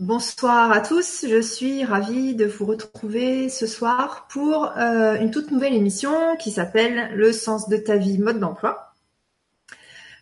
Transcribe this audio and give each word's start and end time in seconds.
Bonsoir 0.00 0.72
à 0.72 0.80
tous, 0.80 1.26
je 1.28 1.42
suis 1.42 1.84
ravie 1.84 2.34
de 2.34 2.46
vous 2.46 2.64
retrouver 2.64 3.50
ce 3.50 3.66
soir 3.66 4.26
pour 4.30 4.72
euh, 4.78 5.20
une 5.20 5.30
toute 5.30 5.50
nouvelle 5.50 5.74
émission 5.74 6.10
qui 6.38 6.50
s'appelle 6.50 7.14
Le 7.14 7.34
sens 7.34 7.68
de 7.68 7.76
ta 7.76 7.98
vie, 7.98 8.16
mode 8.16 8.38
d'emploi. 8.38 8.94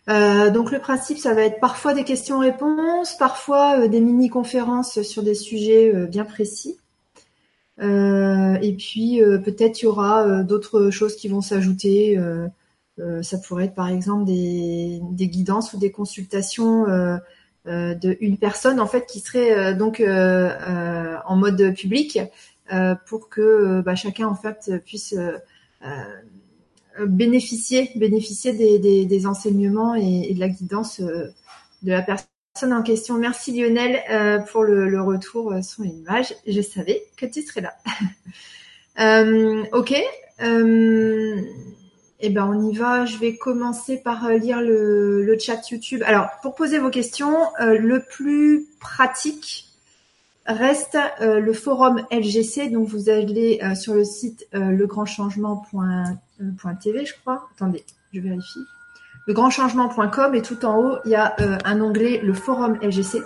Euh, 0.09 0.49
donc 0.49 0.73
le 0.73 0.79
principe, 0.79 1.17
ça 1.17 1.33
va 1.33 1.43
être 1.43 1.61
parfois 1.61 1.93
des 1.93 2.03
questions-réponses, 2.03 3.15
parfois 3.15 3.79
euh, 3.79 3.87
des 3.87 4.01
mini-conférences 4.01 5.01
sur 5.01 5.23
des 5.23 5.33
sujets 5.33 5.93
bien 6.07 6.25
précis. 6.25 6.77
et 7.79 8.75
puis 8.77 9.21
peut-être 9.45 9.81
il 9.81 9.85
y 9.85 9.87
aura 9.87 10.43
d'autres 10.43 10.89
choses 10.89 11.15
qui 11.15 11.29
vont 11.29 11.39
s'ajouter. 11.39 12.19
ça 13.21 13.37
pourrait 13.37 13.65
être 13.65 13.75
par 13.75 13.87
exemple 13.87 14.25
des, 14.25 14.99
des, 15.11 15.29
guidances 15.29 15.71
ou 15.71 15.77
des 15.77 15.89
consultations 15.89 16.85
euh, 17.67 17.93
de 17.93 18.15
une 18.21 18.37
personne 18.37 18.79
en 18.79 18.87
fait 18.87 19.05
qui 19.05 19.19
serait 19.19 19.51
euh, 19.51 19.73
donc 19.73 19.99
euh, 19.99 21.17
en 21.25 21.35
mode 21.35 21.73
public 21.75 22.17
pour 23.05 23.27
que 23.27 23.81
bah, 23.81 23.95
chacun 23.95 24.27
en 24.27 24.35
fait 24.35 24.71
puisse 24.85 25.15
bénéficier 27.05 27.91
bénéficier 27.95 28.53
des, 28.53 29.05
des, 29.05 29.27
enseignements 29.27 29.95
et, 29.95 30.33
de 30.33 30.39
la 30.39 30.49
guidance 30.49 31.01
de 31.01 31.33
la 31.83 32.03
personne 32.03 32.71
en 32.71 32.83
question. 32.83 33.17
Merci 33.17 33.59
Lionel 33.59 34.43
pour 34.51 34.63
le, 34.63 35.01
retour 35.01 35.55
son 35.63 35.83
image. 35.83 36.35
Je 36.45 36.61
savais 36.61 37.03
que 37.17 37.25
tu 37.25 37.41
serais 37.41 37.61
là. 37.61 37.73
ok. 39.73 39.95
Eh 42.21 42.29
ben, 42.29 42.45
on 42.45 42.67
y 42.67 42.75
va. 42.75 43.05
Je 43.05 43.17
vais 43.17 43.37
commencer 43.37 43.95
par 43.97 44.25
euh, 44.25 44.35
lire 44.37 44.59
le, 44.61 45.37
chat 45.39 45.71
YouTube. 45.71 46.03
Alors, 46.05 46.27
pour 46.41 46.53
poser 46.55 46.77
vos 46.79 46.89
questions, 46.89 47.37
euh, 47.61 47.77
le 47.77 48.01
plus 48.01 48.65
pratique 48.81 49.67
reste 50.45 50.97
euh, 51.21 51.39
le 51.39 51.53
forum 51.53 52.05
LGC. 52.11 52.71
Donc, 52.71 52.89
vous 52.89 53.09
allez 53.09 53.61
sur 53.75 53.93
le 53.93 54.03
site 54.03 54.49
legrandchangement.tv, 54.51 57.05
je 57.05 57.13
crois. 57.21 57.47
Attendez, 57.55 57.85
je 58.13 58.19
vérifie. 58.19 58.59
Legrandchangement.com 59.27 60.35
et 60.35 60.41
tout 60.41 60.65
en 60.65 60.77
haut, 60.77 60.97
il 61.05 61.11
y 61.11 61.15
a 61.15 61.37
un 61.63 61.79
onglet 61.81 62.19
le 62.21 62.33
forum 62.33 62.77
LGC. 62.81 63.21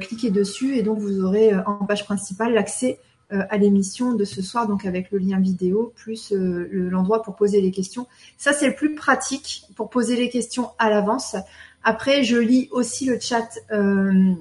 cliquez 0.00 0.30
dessus 0.30 0.76
et 0.76 0.82
donc 0.82 0.98
vous 0.98 1.22
aurez 1.22 1.54
en 1.54 1.84
page 1.84 2.04
principale 2.04 2.52
l'accès 2.54 2.98
euh, 2.98 3.15
à 3.30 3.56
l'émission 3.56 4.14
de 4.14 4.24
ce 4.24 4.42
soir, 4.42 4.68
donc 4.68 4.84
avec 4.84 5.10
le 5.10 5.18
lien 5.18 5.40
vidéo 5.40 5.92
plus 5.96 6.32
euh, 6.32 6.68
l'endroit 6.70 7.22
pour 7.22 7.34
poser 7.36 7.60
les 7.60 7.70
questions. 7.70 8.06
Ça, 8.38 8.52
c'est 8.52 8.68
le 8.68 8.74
plus 8.74 8.94
pratique 8.94 9.64
pour 9.74 9.90
poser 9.90 10.16
les 10.16 10.28
questions 10.28 10.70
à 10.78 10.90
l'avance. 10.90 11.36
Après, 11.82 12.22
je 12.22 12.36
lis 12.36 12.68
aussi 12.70 13.06
le 13.06 13.18
chat 13.18 13.48
euh, 13.72 14.32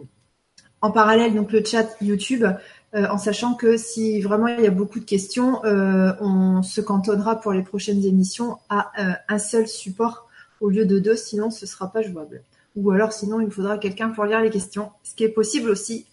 en 0.81 0.91
parallèle, 0.91 1.33
donc 1.33 1.51
le 1.51 1.63
chat 1.63 1.87
YouTube, 2.01 2.45
en 2.93 3.17
sachant 3.17 3.55
que 3.55 3.75
si 3.75 4.21
vraiment 4.21 4.47
il 4.47 4.63
y 4.63 4.67
a 4.67 4.71
beaucoup 4.71 5.01
de 5.01 5.05
questions, 5.05 5.59
on 5.65 6.61
se 6.61 6.79
cantonnera 6.79 7.41
pour 7.41 7.51
les 7.51 7.61
prochaines 7.61 8.05
émissions 8.05 8.57
à 8.69 8.91
un 9.27 9.37
seul 9.37 9.67
support 9.67 10.29
au 10.61 10.69
lieu 10.69 10.85
de 10.85 10.99
deux, 10.99 11.15
sinon 11.15 11.49
ce 11.49 11.65
sera 11.65 11.91
pas 11.91 12.01
jouable. 12.01 12.43
Ou 12.75 12.91
alors 12.91 13.13
sinon 13.13 13.39
il 13.39 13.51
faudra 13.51 13.77
quelqu'un 13.77 14.09
pour 14.09 14.25
lire 14.25 14.41
les 14.41 14.49
questions, 14.49 14.91
ce 15.03 15.13
qui 15.13 15.23
est 15.23 15.29
possible 15.29 15.69
aussi. 15.69 16.07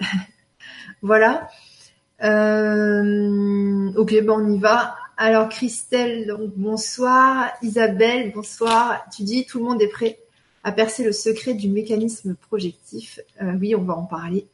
voilà. 1.03 1.49
Euh, 2.23 3.93
ok, 3.97 4.15
on 4.29 4.53
y 4.53 4.59
va. 4.59 4.97
Alors 5.17 5.49
Christelle, 5.49 6.27
donc 6.27 6.53
bonsoir. 6.57 7.51
Isabelle, 7.63 8.33
bonsoir. 8.33 9.05
Tu 9.15 9.23
dis 9.23 9.45
tout 9.45 9.59
le 9.59 9.65
monde 9.65 9.83
est 9.83 9.89
prêt 9.89 10.19
à 10.65 10.73
percer 10.73 11.05
le 11.05 11.13
secret 11.13 11.55
du 11.55 11.69
mécanisme 11.69 12.35
projectif. 12.35 13.21
Euh, 13.41 13.53
oui, 13.61 13.75
on 13.75 13.83
va 13.83 13.95
en 13.95 14.05
parler. 14.05 14.47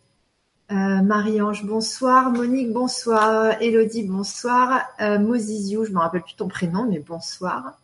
Euh, 0.71 0.75
Marie-Ange, 0.75 1.65
bonsoir. 1.65 2.31
Monique, 2.31 2.73
bonsoir. 2.73 3.61
Elodie, 3.63 4.05
bonsoir. 4.05 4.83
Euh, 5.01 5.17
je 5.19 5.93
me 5.93 5.99
rappelle 5.99 6.23
plus 6.23 6.35
ton 6.35 6.49
prénom, 6.49 6.87
mais 6.87 6.99
bonsoir. 6.99 7.79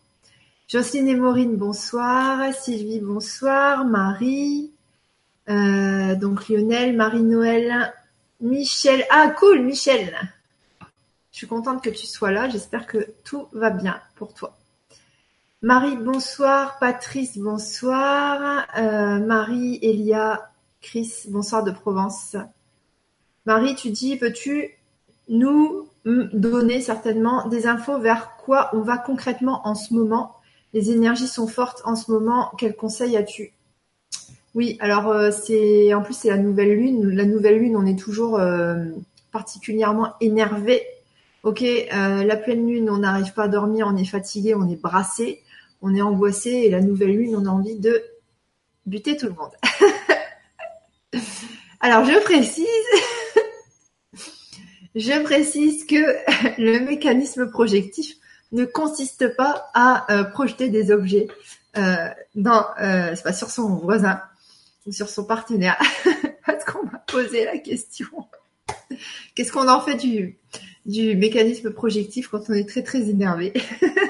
Jocelyne 0.69 1.09
et 1.09 1.15
Maureen, 1.15 1.57
bonsoir. 1.57 2.53
Sylvie, 2.55 3.01
bonsoir. 3.01 3.85
Marie. 3.85 4.73
Euh, 5.49 6.15
donc 6.15 6.49
Lionel, 6.49 6.97
Marie-Noël, 6.97 7.93
Michel. 8.41 9.05
Ah, 9.11 9.31
cool, 9.39 9.63
Michel. 9.63 10.17
Je 11.33 11.39
suis 11.39 11.47
contente 11.47 11.83
que 11.83 11.91
tu 11.91 12.07
sois 12.07 12.31
là. 12.31 12.49
J'espère 12.49 12.87
que 12.87 13.09
tout 13.25 13.49
va 13.53 13.71
bien 13.71 14.01
pour 14.17 14.35
toi. 14.35 14.57
Marie, 15.63 15.97
bonsoir. 15.97 16.79
Patrice, 16.79 17.39
bonsoir. 17.39 18.67
Euh, 18.77 19.19
Marie, 19.19 19.79
Elia, 19.83 20.51
Chris, 20.81 21.25
bonsoir 21.29 21.65
de 21.65 21.71
Provence. 21.71 22.37
Marie, 23.47 23.75
tu 23.75 23.91
dis, 23.91 24.17
peux-tu 24.17 24.71
nous 25.29 25.89
donner 26.05 26.81
certainement 26.81 27.49
des 27.49 27.67
infos 27.67 27.99
vers 27.99 28.37
quoi 28.37 28.69
on 28.75 28.81
va 28.81 28.99
concrètement 28.99 29.67
en 29.67 29.75
ce 29.75 29.95
moment? 29.95 30.37
Les 30.75 30.91
énergies 30.91 31.29
sont 31.29 31.47
fortes 31.47 31.81
en 31.85 31.97
ce 31.97 32.11
moment. 32.11 32.53
Quels 32.59 32.77
conseils 32.77 33.17
as-tu 33.17 33.53
oui, 34.55 34.77
alors 34.79 35.09
euh, 35.09 35.33
c'est 35.33 35.93
en 35.95 36.03
plus 36.03 36.15
c'est 36.15 36.29
la 36.29 36.37
nouvelle 36.37 36.75
lune. 36.75 37.11
La 37.11 37.25
nouvelle 37.25 37.59
lune, 37.59 37.77
on 37.77 37.87
est 37.87 37.99
toujours 37.99 38.39
euh, 38.39 38.85
particulièrement 39.33 40.15
énervé. 40.21 40.83
Ok, 41.43 41.63
euh, 41.63 42.25
la 42.25 42.37
pleine 42.37 42.67
lune, 42.67 42.89
on 42.89 42.99
n'arrive 42.99 43.33
pas 43.35 43.45
à 43.45 43.49
dormir, 43.49 43.89
on 43.91 43.97
est 43.97 44.05
fatigué, 44.05 44.55
on 44.55 44.69
est 44.69 44.81
brassé, 44.81 45.43
on 45.83 45.95
est 45.95 46.01
angoissé, 46.01 46.51
et 46.51 46.71
la 46.71 46.81
nouvelle 46.81 47.17
lune, 47.17 47.37
on 47.37 47.47
a 47.47 47.51
envie 47.51 47.79
de 47.79 48.03
buter 48.87 49.17
tout 49.17 49.27
le 49.27 49.33
monde. 49.33 49.51
alors 51.81 52.05
je 52.05 52.19
précise, 52.23 52.67
je 54.95 55.23
précise 55.23 55.85
que 55.85 55.97
le 56.59 56.79
mécanisme 56.79 57.51
projectif 57.51 58.17
ne 58.53 58.65
consiste 58.65 59.37
pas 59.37 59.67
à 59.75 60.07
projeter 60.33 60.69
des 60.69 60.93
objets 60.93 61.27
dans, 62.37 62.67
sur 63.33 63.51
son 63.51 63.75
voisin, 63.79 64.21
sur 64.91 65.09
son 65.09 65.25
partenaire. 65.25 65.81
Parce 66.47 66.65
qu'on 66.65 66.85
m'a 66.85 66.99
posé 67.07 67.45
la 67.45 67.59
question. 67.59 68.09
Qu'est-ce 69.35 69.53
qu'on 69.53 69.69
en 69.69 69.81
fait 69.81 69.97
du, 69.97 70.39
mécanisme 71.17 71.73
projectif 71.73 72.29
quand 72.29 72.49
on 72.49 72.53
est 72.53 72.69
très 72.69 72.83
très 72.83 73.09
énervé? 73.09 73.53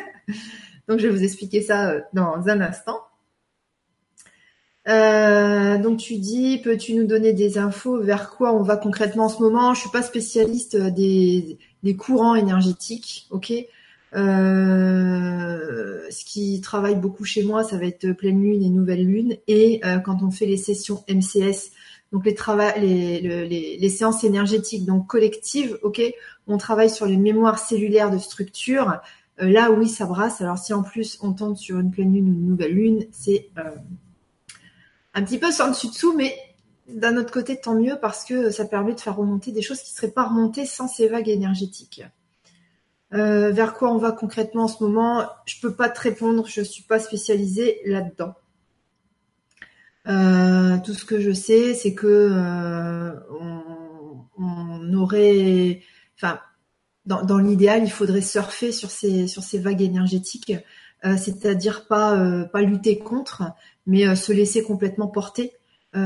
Donc 0.89 0.99
je 0.99 1.07
vais 1.07 1.13
vous 1.13 1.23
expliquer 1.23 1.63
ça 1.63 1.91
euh, 1.91 2.01
dans 2.13 2.49
un 2.49 2.61
instant. 2.61 3.01
Euh, 4.87 5.79
donc 5.79 5.99
tu 5.99 6.19
dis, 6.19 6.61
peux-tu 6.63 6.93
nous 6.95 7.07
donner 7.07 7.33
des 7.33 7.57
infos 7.57 8.03
vers 8.03 8.29
quoi 8.29 8.53
on 8.53 8.63
va 8.63 8.77
concrètement 8.77 9.25
en 9.25 9.29
ce 9.31 9.41
moment? 9.41 9.73
Je 9.73 9.81
suis 9.81 9.89
pas 9.89 10.03
spécialiste 10.03 10.77
des, 10.77 11.59
des 11.83 11.97
courants 11.97 12.35
énergétiques, 12.35 13.27
ok? 13.31 13.51
Euh, 14.17 16.07
ce 16.11 16.25
qui 16.25 16.61
travaille 16.61 16.97
beaucoup 16.97 17.25
chez 17.25 17.43
moi, 17.43 17.65
ça 17.65 17.77
va 17.77 17.87
être 17.87 18.13
pleine 18.13 18.43
lune 18.43 18.63
et 18.63 18.69
nouvelle 18.69 19.07
lune. 19.07 19.37
Et 19.49 19.81
euh, 19.85 19.99
quand 19.99 20.23
on 20.23 20.31
fait 20.31 20.47
les 20.47 20.57
sessions 20.57 21.05
MCS, 21.09 21.73
donc 22.13 22.27
les, 22.27 23.21
les, 23.81 23.89
séances 23.89 24.23
énergétiques, 24.23 24.85
donc 24.85 25.09
collectives, 25.09 25.79
ok, 25.83 26.01
on 26.47 26.59
travaille 26.59 26.91
sur 26.91 27.07
les 27.07 27.17
mémoires 27.17 27.59
cellulaires 27.59 28.11
de 28.11 28.19
structure. 28.19 29.01
Euh, 29.41 29.49
là, 29.49 29.73
oui, 29.73 29.89
ça 29.89 30.07
brasse. 30.07 30.41
Alors 30.41 30.59
si 30.59 30.73
en 30.73 30.83
plus 30.83 31.19
on 31.23 31.33
tombe 31.33 31.57
sur 31.57 31.81
une 31.81 31.91
pleine 31.91 32.13
lune 32.13 32.29
ou 32.29 32.33
une 32.33 32.47
nouvelle 32.47 32.75
lune, 32.75 33.07
c'est 33.11 33.49
un 35.15 35.23
petit 35.23 35.39
peu 35.39 35.51
sans 35.51 35.71
dessus 35.71 35.89
dessous, 35.89 36.15
mais 36.17 36.37
d'un 36.89 37.17
autre 37.17 37.33
côté, 37.33 37.61
tant 37.61 37.75
mieux 37.75 37.97
parce 38.01 38.25
que 38.25 38.51
ça 38.51 38.65
permet 38.65 38.95
de 38.95 39.01
faire 39.01 39.17
remonter 39.17 39.51
des 39.51 39.63
choses 39.63 39.81
qui 39.81 39.93
ne 39.93 39.97
seraient 39.97 40.13
pas 40.13 40.29
remontées 40.29 40.67
sans 40.67 40.87
ces 40.87 41.09
vagues 41.09 41.29
énergétiques. 41.29 42.05
Euh, 43.15 43.53
vers 43.53 43.75
quoi 43.75 43.93
on 43.93 43.99
va 43.99 44.11
concrètement 44.11 44.65
en 44.65 44.69
ce 44.69 44.83
moment 44.83 45.25
Je 45.47 45.61
peux 45.61 45.75
pas 45.75 45.89
te 45.89 46.01
répondre, 46.01 46.47
je 46.49 46.61
suis 46.63 46.83
pas 46.83 46.99
spécialisée 46.99 47.81
là-dedans. 47.87 48.35
Euh, 50.09 50.79
tout 50.85 50.95
ce 50.95 51.05
que 51.05 51.21
je 51.21 51.33
sais, 51.33 51.75
c'est 51.75 51.95
que 51.95 52.07
euh, 52.07 53.13
on, 54.37 54.93
aurait, 54.95 55.81
enfin, 56.17 56.41
dans, 57.07 57.39
l'idéal, 57.39 57.85
il 57.85 57.91
faudrait 57.91 58.21
surfer 58.21 58.73
sur 58.73 58.91
ces 58.91 59.59
vagues 59.59 59.83
énergétiques, 59.83 60.53
c'est-à-dire 61.03 61.87
pas 61.87 62.45
pas 62.53 62.63
lutter 62.63 62.99
contre, 62.99 63.43
mais 63.87 64.15
se 64.17 64.33
laisser 64.33 64.63
complètement 64.63 65.07
porter 65.09 65.53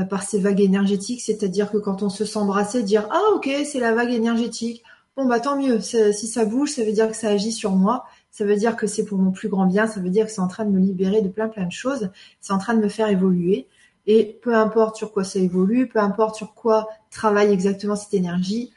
par 0.09 0.23
ces 0.23 0.39
vagues 0.39 0.61
énergétiques, 0.61 1.21
c'est-à-dire 1.21 1.71
que 1.71 1.77
quand 1.77 2.03
on 2.03 2.09
se 2.09 2.25
sent 2.25 2.45
brasser, 2.45 2.83
dire 2.83 3.07
ah 3.11 3.23
ok 3.35 3.49
c'est 3.65 3.79
la 3.79 3.93
vague 3.93 4.11
énergétique, 4.11 4.83
Bon 5.19 5.25
bah 5.25 5.41
tant 5.41 5.57
mieux. 5.57 5.81
Si 5.81 6.27
ça 6.27 6.45
bouge, 6.45 6.69
ça 6.69 6.85
veut 6.85 6.93
dire 6.93 7.09
que 7.09 7.13
ça 7.13 7.27
agit 7.27 7.51
sur 7.51 7.71
moi. 7.71 8.05
Ça 8.31 8.45
veut 8.45 8.55
dire 8.55 8.77
que 8.77 8.87
c'est 8.87 9.03
pour 9.03 9.17
mon 9.17 9.31
plus 9.31 9.49
grand 9.49 9.65
bien. 9.65 9.85
Ça 9.85 9.99
veut 9.99 10.09
dire 10.09 10.25
que 10.25 10.31
c'est 10.31 10.39
en 10.39 10.47
train 10.47 10.63
de 10.63 10.71
me 10.71 10.79
libérer 10.79 11.21
de 11.21 11.27
plein 11.27 11.49
plein 11.49 11.65
de 11.65 11.73
choses. 11.73 12.09
C'est 12.39 12.53
en 12.53 12.57
train 12.57 12.73
de 12.73 12.79
me 12.79 12.87
faire 12.87 13.09
évoluer. 13.09 13.67
Et 14.07 14.39
peu 14.41 14.55
importe 14.55 14.95
sur 14.95 15.11
quoi 15.11 15.25
ça 15.25 15.39
évolue, 15.39 15.89
peu 15.89 15.99
importe 15.99 16.35
sur 16.35 16.53
quoi 16.53 16.87
travaille 17.11 17.51
exactement 17.51 17.97
cette 17.97 18.13
énergie, 18.13 18.71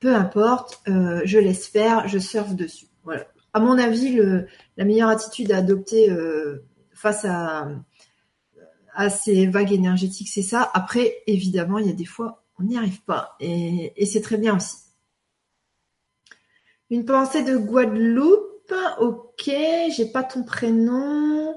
peu 0.00 0.12
importe, 0.16 0.82
euh, 0.88 1.22
je 1.24 1.38
laisse 1.38 1.68
faire, 1.68 2.08
je 2.08 2.18
surfe 2.18 2.56
dessus. 2.56 2.86
Voilà. 3.04 3.26
À 3.52 3.60
mon 3.60 3.78
avis, 3.78 4.18
la 4.76 4.84
meilleure 4.84 5.10
attitude 5.10 5.52
à 5.52 5.58
adopter 5.58 6.10
euh, 6.10 6.64
face 6.92 7.24
à, 7.24 7.68
à 8.94 9.10
ces 9.10 9.46
vagues 9.46 9.72
énergétiques, 9.72 10.28
c'est 10.28 10.42
ça. 10.42 10.68
Après, 10.74 11.18
évidemment, 11.28 11.78
il 11.78 11.86
y 11.86 11.90
a 11.90 11.94
des 11.94 12.04
fois 12.04 12.44
on 12.58 12.64
n'y 12.64 12.76
arrive 12.76 13.02
pas. 13.02 13.36
Et, 13.40 13.92
c'est 14.06 14.20
très 14.20 14.36
bien 14.36 14.56
aussi. 14.56 14.76
Une 16.90 17.04
pensée 17.04 17.42
de 17.42 17.56
Guadeloupe. 17.56 18.72
Ok, 18.98 19.50
j'ai 19.96 20.06
pas 20.12 20.22
ton 20.22 20.42
prénom. 20.42 21.54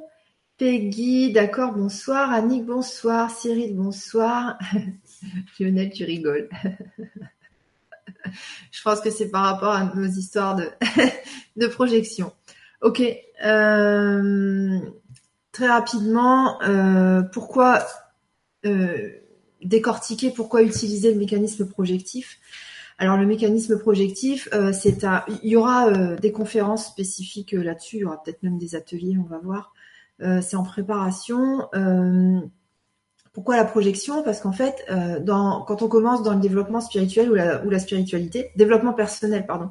Peggy, 0.57 1.31
d'accord, 1.31 1.73
bonsoir. 1.73 2.31
Annick, 2.31 2.65
bonsoir. 2.65 3.29
Cyril, 3.29 3.75
bonsoir. 3.75 4.57
Lionel, 5.59 5.91
tu 5.91 6.03
rigoles. 6.03 6.49
Je 8.71 8.81
pense 8.81 9.01
que 9.01 9.09
c'est 9.09 9.29
par 9.29 9.43
rapport 9.43 9.73
à 9.73 9.93
nos 9.95 10.05
histoires 10.05 10.55
de, 11.55 11.67
projection. 11.67 12.33
Ok. 12.81 13.03
Euh, 13.45 14.79
très 15.51 15.67
rapidement, 15.67 16.61
euh, 16.63 17.21
pourquoi 17.21 17.85
euh, 18.65 19.11
décortiquer, 19.63 20.31
pourquoi 20.31 20.63
utiliser 20.63 21.13
le 21.13 21.19
mécanisme 21.19 21.67
projectif? 21.67 22.39
Alors 22.97 23.17
le 23.17 23.25
mécanisme 23.25 23.77
projectif, 23.77 24.49
c'est 24.73 25.03
un. 25.03 25.23
Il 25.43 25.51
y 25.51 25.55
aura 25.55 26.15
des 26.15 26.31
conférences 26.31 26.87
spécifiques 26.87 27.51
là-dessus. 27.51 27.97
Il 27.97 27.99
y 27.99 28.05
aura 28.05 28.23
peut-être 28.23 28.41
même 28.41 28.57
des 28.57 28.75
ateliers, 28.75 29.17
on 29.19 29.27
va 29.27 29.37
voir. 29.37 29.73
c'est 30.41 30.55
en 30.55 30.63
préparation. 30.63 31.67
Pourquoi 33.37 33.55
la 33.55 33.65
projection? 33.65 34.23
Parce 34.23 34.41
qu'en 34.41 34.51
fait, 34.51 34.83
euh, 34.89 35.19
quand 35.67 35.83
on 35.83 35.87
commence 35.87 36.23
dans 36.23 36.33
le 36.33 36.39
développement 36.39 36.81
spirituel 36.81 37.29
ou 37.29 37.69
la 37.69 37.77
spiritualité, 37.77 38.49
développement 38.55 38.93
personnel, 38.93 39.45
pardon, 39.45 39.69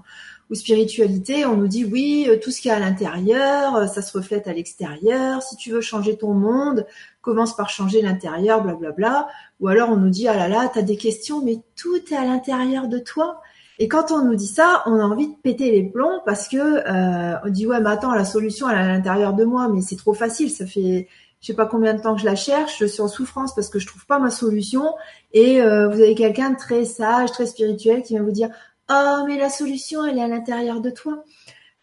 ou 0.50 0.54
spiritualité, 0.54 1.44
on 1.44 1.56
nous 1.56 1.66
dit 1.66 1.84
oui, 1.84 2.26
euh, 2.28 2.38
tout 2.38 2.50
ce 2.50 2.60
qui 2.60 2.69
est 2.69 2.72
à 2.72 2.78
l'intérieur, 2.78 3.76
euh, 3.76 3.87
ça 3.87 4.02
se 4.02 4.16
reflète 4.16 4.46
à 4.46 4.52
l'extérieur. 4.52 5.43
Si 5.43 5.56
tu 5.56 5.70
veux 5.70 5.81
changer 5.81 6.16
ton 6.16 6.34
monde, 6.34 6.87
commence 7.20 7.56
par 7.56 7.69
changer 7.69 8.02
l'intérieur, 8.02 8.62
blablabla. 8.62 9.28
Ou 9.60 9.69
alors 9.69 9.90
on 9.90 9.96
nous 9.96 10.10
dit 10.10 10.28
ah 10.28 10.37
là 10.37 10.48
là, 10.48 10.70
t'as 10.72 10.82
des 10.82 10.96
questions, 10.96 11.43
mais 11.43 11.58
tout 11.75 11.96
est 11.96 12.14
à 12.14 12.25
l'intérieur 12.25 12.88
de 12.88 12.98
toi. 12.98 13.40
Et 13.78 13.88
quand 13.88 14.10
on 14.10 14.25
nous 14.25 14.37
dit 14.37 14.46
ça, 14.46 14.82
on 14.87 14.98
a 14.98 15.04
envie 15.04 15.28
de 15.28 15.34
péter 15.43 15.70
les 15.70 15.82
plombs 15.82 16.20
parce 16.25 16.48
que 16.48 16.56
euh, 16.56 17.37
on 17.44 17.50
dit 17.50 17.66
ouais, 17.66 17.81
mais 17.81 17.90
attends, 17.90 18.14
la 18.14 18.25
solution 18.25 18.70
elle 18.70 18.76
est 18.76 18.81
à 18.81 18.88
l'intérieur 18.88 19.34
de 19.34 19.44
moi, 19.44 19.69
mais 19.69 19.82
c'est 19.82 19.96
trop 19.96 20.14
facile, 20.14 20.50
ça 20.50 20.66
fait 20.66 21.08
je 21.40 21.48
sais 21.48 21.54
pas 21.54 21.66
combien 21.66 21.94
de 21.94 22.00
temps 22.00 22.14
que 22.14 22.20
je 22.20 22.26
la 22.26 22.34
cherche, 22.34 22.78
je 22.78 22.87
suis 22.87 23.02
en 23.02 23.08
souffrance 23.08 23.54
parce 23.54 23.69
que 23.69 23.78
je 23.78 23.87
trouve 23.87 24.06
pas 24.06 24.19
ma 24.19 24.31
solution. 24.31 24.94
Et 25.32 25.60
euh, 25.60 25.88
vous 25.88 26.00
avez 26.00 26.14
quelqu'un 26.14 26.50
de 26.50 26.56
très 26.56 26.84
sage, 26.84 27.31
très 27.31 27.46
spirituel 27.46 28.02
qui 28.02 28.16
va 28.16 28.25
vous 28.25 28.32
dire 28.32 28.48
oh 28.90 29.24
mais 29.26 29.36
la 29.36 29.48
solution 29.48 30.04
elle 30.04 30.18
est 30.18 30.22
à 30.22 30.28
l'intérieur 30.28 30.80
de 30.80 30.90
toi. 30.90 31.24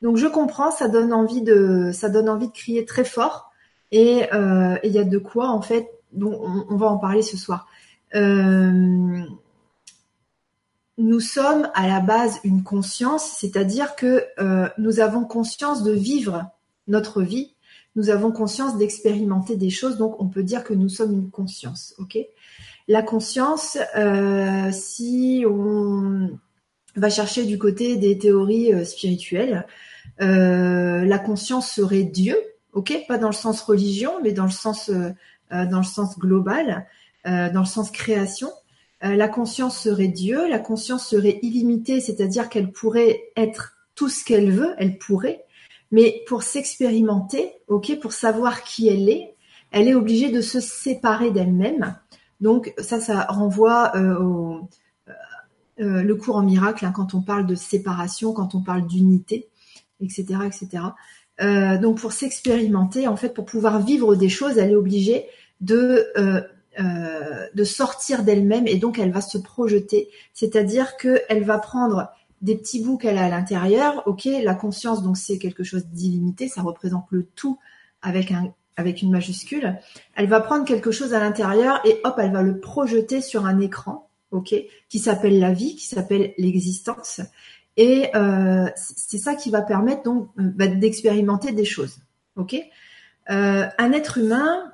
Donc 0.01 0.17
je 0.17 0.27
comprends, 0.27 0.71
ça 0.71 0.89
donne 0.89 1.13
envie 1.13 1.41
de 1.41 1.91
crier 2.53 2.85
très 2.85 3.05
fort. 3.05 3.51
Et 3.91 4.33
euh, 4.33 4.77
il 4.83 4.91
y 4.91 4.99
a 4.99 5.03
de 5.03 5.17
quoi 5.17 5.49
en 5.49 5.61
fait. 5.61 5.89
on, 6.19 6.75
va 6.75 6.87
en 6.87 6.97
parler 6.97 7.21
ce 7.21 7.37
soir. 7.37 7.67
Euh, 8.15 9.23
nous 10.97 11.19
sommes 11.19 11.69
à 11.73 11.87
la 11.87 11.99
base 11.99 12.39
une 12.43 12.63
conscience, 12.63 13.25
c'est-à-dire 13.39 13.95
que 13.95 14.25
nous 14.77 14.99
avons 14.99 15.25
conscience 15.25 15.83
de 15.83 15.91
vivre 15.91 16.45
notre 16.87 17.21
vie 17.21 17.53
nous 17.95 18.09
avons 18.09 18.31
conscience 18.31 18.77
d'expérimenter 18.77 19.55
des 19.55 19.69
choses, 19.69 19.97
donc 19.97 20.19
on 20.19 20.27
peut 20.27 20.43
dire 20.43 20.63
que 20.63 20.73
nous 20.73 20.89
sommes 20.89 21.13
une 21.13 21.29
conscience. 21.29 21.95
La 22.87 23.03
conscience, 23.03 23.77
euh, 23.95 24.71
si 24.71 25.45
on 25.47 26.31
va 26.95 27.09
chercher 27.09 27.45
du 27.45 27.57
côté 27.57 27.97
des 27.97 28.17
théories 28.17 28.73
euh, 28.73 28.83
spirituelles, 28.85 29.65
euh, 30.21 31.05
la 31.05 31.19
conscience 31.19 31.71
serait 31.71 32.03
Dieu. 32.03 32.37
Ok 32.73 32.93
Pas 33.07 33.17
dans 33.17 33.29
le 33.29 33.33
sens 33.33 33.61
religion, 33.61 34.13
mais 34.23 34.31
dans 34.31 34.45
le 34.45 34.51
sens 34.51 34.89
dans 35.51 35.77
le 35.77 35.83
sens 35.83 36.17
global, 36.17 36.87
dans 37.25 37.59
le 37.59 37.65
sens 37.65 37.91
création. 37.91 38.49
la 39.01 39.27
conscience 39.27 39.79
serait 39.79 40.07
Dieu. 40.07 40.49
La 40.49 40.57
conscience 40.57 41.07
serait 41.07 41.37
illimitée, 41.43 41.99
c'est-à-dire 41.99 42.49
qu'elle 42.49 42.71
pourrait 42.71 43.21
être 43.35 43.75
tout 43.93 44.09
ce 44.09 44.25
qu'elle 44.25 44.49
veut. 44.49 44.73
Elle 44.79 44.97
pourrait. 44.97 45.43
Mais 45.91 46.23
pour 46.25 46.41
s'expérimenter, 46.41 47.53
ok, 47.67 47.99
pour 47.99 48.13
savoir 48.13 48.63
qui 48.63 48.87
elle 48.87 49.07
est, 49.07 49.35
elle 49.69 49.87
est 49.87 49.93
obligée 49.93 50.31
de 50.31 50.41
se 50.41 50.59
séparer 50.59 51.29
d'elle-même. 51.29 51.95
Donc 52.41 52.73
ça, 52.77 52.99
ça 52.99 53.25
renvoie 53.29 53.91
euh, 53.95 54.19
au 54.19 54.69
euh, 55.79 55.83
euh, 55.83 56.03
le 56.03 56.15
cours 56.15 56.35
en 56.35 56.43
miracle 56.43 56.85
hein, 56.85 56.91
quand 56.91 57.13
on 57.13 57.21
parle 57.21 57.45
de 57.45 57.55
séparation, 57.55 58.33
quand 58.33 58.55
on 58.55 58.61
parle 58.61 58.87
d'unité, 58.87 59.49
etc., 59.99 60.25
etc. 60.45 60.83
donc 61.81 61.99
pour 61.99 62.11
s'expérimenter, 62.13 63.07
en 63.07 63.15
fait, 63.15 63.33
pour 63.33 63.45
pouvoir 63.45 63.79
vivre 63.81 64.15
des 64.15 64.29
choses, 64.29 64.57
elle 64.57 64.71
est 64.71 64.75
obligée 64.75 65.25
de 65.61 66.07
de 67.53 67.63
sortir 67.63 68.23
d'elle-même 68.23 68.65
et 68.65 68.77
donc 68.77 68.97
elle 68.97 69.11
va 69.11 69.21
se 69.21 69.37
projeter, 69.37 70.09
c'est-à-dire 70.33 70.97
qu'elle 70.97 71.43
va 71.43 71.59
prendre 71.59 72.09
des 72.41 72.55
petits 72.55 72.83
bouts 72.83 72.97
qu'elle 72.97 73.19
a 73.19 73.25
à 73.25 73.29
l'intérieur. 73.29 74.01
Ok, 74.07 74.25
la 74.25 74.55
conscience, 74.55 75.03
donc 75.03 75.17
c'est 75.17 75.37
quelque 75.37 75.63
chose 75.63 75.85
d'illimité, 75.85 76.47
ça 76.47 76.63
représente 76.63 77.05
le 77.11 77.23
tout 77.35 77.59
avec 78.01 78.31
un 78.31 78.53
avec 78.75 79.01
une 79.01 79.11
majuscule. 79.11 79.77
Elle 80.15 80.27
va 80.27 80.39
prendre 80.39 80.65
quelque 80.65 80.91
chose 80.91 81.13
à 81.13 81.19
l'intérieur 81.19 81.79
et 81.85 81.99
hop, 82.03 82.15
elle 82.17 82.31
va 82.31 82.41
le 82.41 82.59
projeter 82.59 83.21
sur 83.21 83.45
un 83.45 83.59
écran, 83.59 84.09
ok, 84.33 84.55
qui 84.89 84.99
s'appelle 84.99 85.39
la 85.39 85.53
vie, 85.53 85.75
qui 85.75 85.85
s'appelle 85.85 86.33
l'existence. 86.37 87.21
Et 87.77 88.09
euh, 88.15 88.67
c'est 88.75 89.17
ça 89.17 89.35
qui 89.35 89.49
va 89.49 89.61
permettre 89.61 90.03
donc 90.03 90.29
euh, 90.39 90.43
bah, 90.43 90.67
d'expérimenter 90.67 91.53
des 91.53 91.65
choses, 91.65 91.99
ok. 92.35 92.55
Euh, 93.29 93.65
un 93.77 93.91
être 93.93 94.17
humain, 94.17 94.71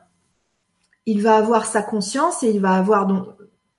il 1.05 1.21
va 1.21 1.35
avoir 1.35 1.65
sa 1.65 1.81
conscience 1.81 2.41
et 2.41 2.49
il 2.49 2.59
va 2.59 2.71
avoir 2.71 3.05
donc 3.05 3.27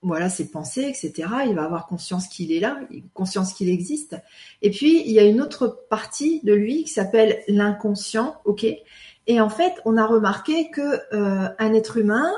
voilà 0.03 0.31
ses 0.31 0.51
pensées, 0.51 0.83
etc. 0.83 1.29
Il 1.47 1.55
va 1.55 1.65
avoir 1.65 1.87
conscience 1.87 2.29
qu'il 2.29 2.53
est 2.53 2.61
là, 2.61 2.79
conscience 3.13 3.53
qu'il 3.53 3.69
existe. 3.69 4.17
Et 4.63 4.71
puis 4.71 5.03
il 5.05 5.13
y 5.13 5.19
a 5.19 5.25
une 5.25 5.41
autre 5.41 5.85
partie 5.91 6.41
de 6.45 6.55
lui 6.55 6.85
qui 6.85 6.91
s'appelle 6.91 7.43
l'inconscient, 7.49 8.37
ok. 8.45 8.65
Et 9.27 9.41
en 9.41 9.51
fait, 9.51 9.75
on 9.85 9.97
a 9.99 10.07
remarqué 10.07 10.71
que 10.71 11.01
un 11.13 11.75
être 11.75 11.99
humain, 11.99 12.33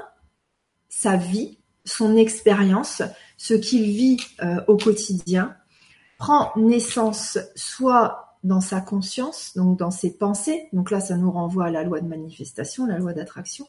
sa 0.88 1.16
vie, 1.16 1.58
son 1.84 2.16
expérience, 2.16 3.02
ce 3.42 3.54
qu'il 3.54 3.82
vit 3.90 4.18
euh, 4.44 4.60
au 4.68 4.76
quotidien, 4.76 5.56
prend 6.16 6.52
naissance 6.54 7.40
soit 7.56 8.38
dans 8.44 8.60
sa 8.60 8.80
conscience, 8.80 9.54
donc 9.56 9.76
dans 9.80 9.90
ses 9.90 10.16
pensées. 10.16 10.68
Donc 10.72 10.92
là, 10.92 11.00
ça 11.00 11.16
nous 11.16 11.32
renvoie 11.32 11.64
à 11.64 11.70
la 11.72 11.82
loi 11.82 12.00
de 12.00 12.06
manifestation, 12.06 12.86
la 12.86 12.98
loi 12.98 13.14
d'attraction, 13.14 13.66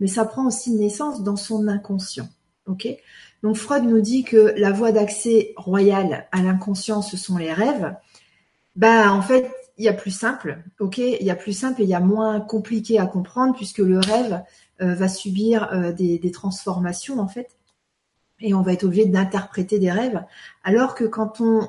mais 0.00 0.08
ça 0.08 0.24
prend 0.24 0.44
aussi 0.48 0.72
naissance 0.72 1.22
dans 1.22 1.36
son 1.36 1.68
inconscient. 1.68 2.28
Donc 2.66 3.54
Freud 3.54 3.84
nous 3.84 4.00
dit 4.00 4.24
que 4.24 4.54
la 4.56 4.72
voie 4.72 4.90
d'accès 4.90 5.52
royale 5.56 6.26
à 6.32 6.42
l'inconscient, 6.42 7.00
ce 7.00 7.16
sont 7.16 7.36
les 7.36 7.52
rêves. 7.52 7.94
Ben 8.74 9.08
en 9.08 9.22
fait, 9.22 9.48
il 9.78 9.84
y 9.84 9.88
a 9.88 9.92
plus 9.92 10.10
simple, 10.10 10.64
ok? 10.80 10.98
Il 10.98 11.24
y 11.24 11.30
a 11.30 11.36
plus 11.36 11.56
simple 11.56 11.80
et 11.80 11.84
il 11.84 11.90
y 11.90 11.94
a 11.94 12.00
moins 12.00 12.40
compliqué 12.40 12.98
à 12.98 13.06
comprendre 13.06 13.54
puisque 13.54 13.78
le 13.78 14.00
rêve 14.00 14.42
euh, 14.80 14.94
va 14.94 15.08
subir 15.08 15.72
euh, 15.72 15.92
des, 15.92 16.30
transformations 16.32 17.20
en 17.20 17.28
fait, 17.28 17.56
et 18.42 18.54
on 18.54 18.62
va 18.62 18.72
être 18.72 18.84
obligé 18.84 19.06
d'interpréter 19.06 19.78
des 19.78 19.90
rêves. 19.90 20.22
Alors 20.64 20.94
que 20.94 21.04
quand 21.04 21.40
on 21.40 21.68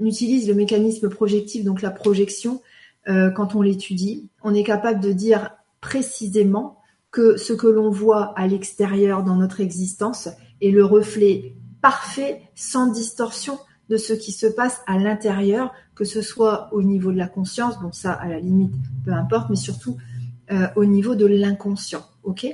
utilise 0.00 0.48
le 0.48 0.54
mécanisme 0.54 1.08
projectif, 1.08 1.64
donc 1.64 1.82
la 1.82 1.90
projection, 1.90 2.62
euh, 3.08 3.30
quand 3.30 3.54
on 3.54 3.62
l'étudie, 3.62 4.28
on 4.42 4.54
est 4.54 4.64
capable 4.64 5.00
de 5.00 5.12
dire 5.12 5.50
précisément 5.80 6.78
que 7.10 7.36
ce 7.36 7.52
que 7.52 7.66
l'on 7.66 7.90
voit 7.90 8.32
à 8.38 8.46
l'extérieur 8.46 9.24
dans 9.24 9.36
notre 9.36 9.60
existence 9.60 10.28
est 10.60 10.70
le 10.70 10.84
reflet 10.84 11.54
parfait, 11.82 12.42
sans 12.54 12.86
distorsion, 12.86 13.58
de 13.88 13.96
ce 13.96 14.12
qui 14.12 14.30
se 14.30 14.46
passe 14.46 14.80
à 14.86 14.98
l'intérieur, 14.98 15.72
que 15.96 16.04
ce 16.04 16.22
soit 16.22 16.68
au 16.72 16.82
niveau 16.82 17.10
de 17.10 17.18
la 17.18 17.26
conscience, 17.26 17.80
bon 17.80 17.90
ça 17.90 18.12
à 18.12 18.28
la 18.28 18.38
limite 18.38 18.72
peu 19.04 19.12
importe, 19.12 19.50
mais 19.50 19.56
surtout 19.56 19.96
euh, 20.52 20.68
au 20.76 20.84
niveau 20.84 21.16
de 21.16 21.26
l'inconscient, 21.26 22.04
ok? 22.22 22.46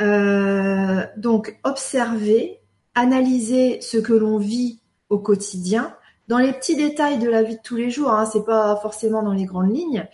Euh, 0.00 1.04
Donc 1.16 1.58
observer, 1.64 2.60
analyser 2.94 3.80
ce 3.80 3.98
que 3.98 4.12
l'on 4.12 4.38
vit 4.38 4.80
au 5.08 5.18
quotidien, 5.18 5.94
dans 6.28 6.38
les 6.38 6.52
petits 6.52 6.76
détails 6.76 7.18
de 7.18 7.28
la 7.28 7.42
vie 7.42 7.56
de 7.56 7.62
tous 7.62 7.76
les 7.76 7.90
jours, 7.90 8.10
hein, 8.10 8.24
c'est 8.24 8.44
pas 8.44 8.76
forcément 8.76 9.22
dans 9.22 9.32
les 9.32 9.44
grandes 9.44 9.74
lignes, 9.74 10.06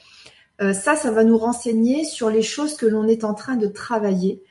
euh, 0.61 0.73
ça, 0.73 0.97
ça 0.97 1.13
va 1.13 1.23
nous 1.23 1.39
renseigner 1.39 2.05
sur 2.05 2.31
les 2.31 2.43
choses 2.43 2.75
que 2.75 2.87
l'on 2.87 3.07
est 3.07 3.23
en 3.23 3.35
train 3.35 3.57
de 3.57 3.69
travailler, 3.69 4.43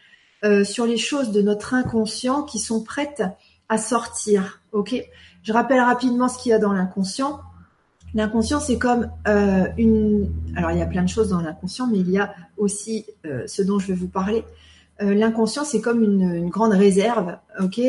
euh, 0.45 0.63
sur 0.63 0.85
les 0.85 0.97
choses 0.97 1.31
de 1.31 1.41
notre 1.41 1.73
inconscient 1.73 2.43
qui 2.43 2.59
sont 2.59 2.83
prêtes 2.83 3.23
à 3.67 3.77
sortir. 3.77 4.61
Ok? 4.71 4.95
Je 5.43 5.51
rappelle 5.51 5.81
rapidement 5.81 6.29
ce 6.29 6.41
qu'il 6.41 6.51
y 6.51 6.53
a 6.53 6.59
dans 6.59 6.71
l'inconscient. 6.71 7.41
L'inconscient, 8.13 8.61
c'est 8.61 8.77
comme 8.77 9.11
une. 9.77 10.31
Alors, 10.55 10.71
il 10.71 10.77
y 10.77 10.81
a 10.81 10.85
plein 10.85 11.03
de 11.03 11.09
choses 11.09 11.29
dans 11.29 11.41
l'inconscient, 11.41 11.87
mais 11.87 11.99
il 11.99 12.09
y 12.09 12.17
a 12.17 12.33
aussi 12.55 13.05
ce 13.45 13.61
dont 13.61 13.79
je 13.79 13.87
vais 13.87 13.93
vous 13.93 14.07
parler. 14.07 14.45
L'inconscient, 14.99 15.63
c'est 15.63 15.81
comme 15.81 16.03
une, 16.03 16.49
grande 16.49 16.73
réserve, 16.73 17.37
ok, 17.59 17.81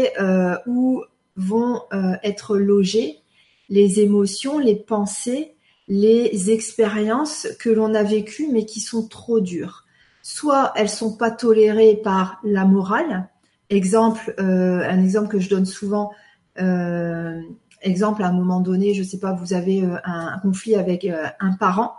où 0.66 1.02
vont 1.36 1.82
être 2.22 2.56
logées 2.56 3.22
les 3.68 4.00
émotions, 4.00 4.58
les 4.58 4.76
pensées, 4.76 5.54
les 5.88 6.50
expériences 6.50 7.48
que 7.58 7.70
l'on 7.70 7.94
a 7.94 8.02
vécues 8.02 8.48
mais 8.52 8.64
qui 8.64 8.80
sont 8.80 9.06
trop 9.06 9.40
dures. 9.40 9.84
Soit 10.22 10.72
elles 10.76 10.88
sont 10.88 11.16
pas 11.16 11.30
tolérées 11.30 12.00
par 12.02 12.40
la 12.44 12.64
morale, 12.64 13.28
exemple, 13.70 14.34
un 14.38 15.02
exemple 15.02 15.28
que 15.28 15.38
je 15.38 15.48
donne 15.48 15.66
souvent. 15.66 16.12
exemple, 17.82 18.22
à 18.22 18.28
un 18.28 18.32
moment 18.32 18.60
donné, 18.60 18.94
je 18.94 19.02
sais 19.02 19.18
pas, 19.18 19.32
vous 19.32 19.54
avez 19.54 19.82
un, 20.04 20.38
conflit 20.42 20.74
avec 20.74 21.06
un 21.06 21.52
parent, 21.54 21.94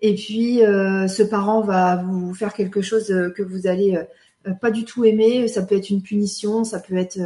et 0.00 0.14
puis 0.14 0.58
ce 0.58 1.22
parent 1.22 1.60
va 1.62 1.96
vous 1.96 2.32
faire 2.34 2.54
quelque 2.54 2.80
chose 2.80 3.06
que 3.36 3.42
vous 3.42 3.66
allez 3.66 3.98
pas 4.60 4.70
du 4.70 4.84
tout 4.84 5.04
aimer. 5.04 5.48
Ça 5.48 5.62
peut 5.62 5.76
être 5.76 5.90
une 5.90 6.02
punition, 6.02 6.64
ça 6.64 6.80
peut 6.80 6.96
être 6.96 7.18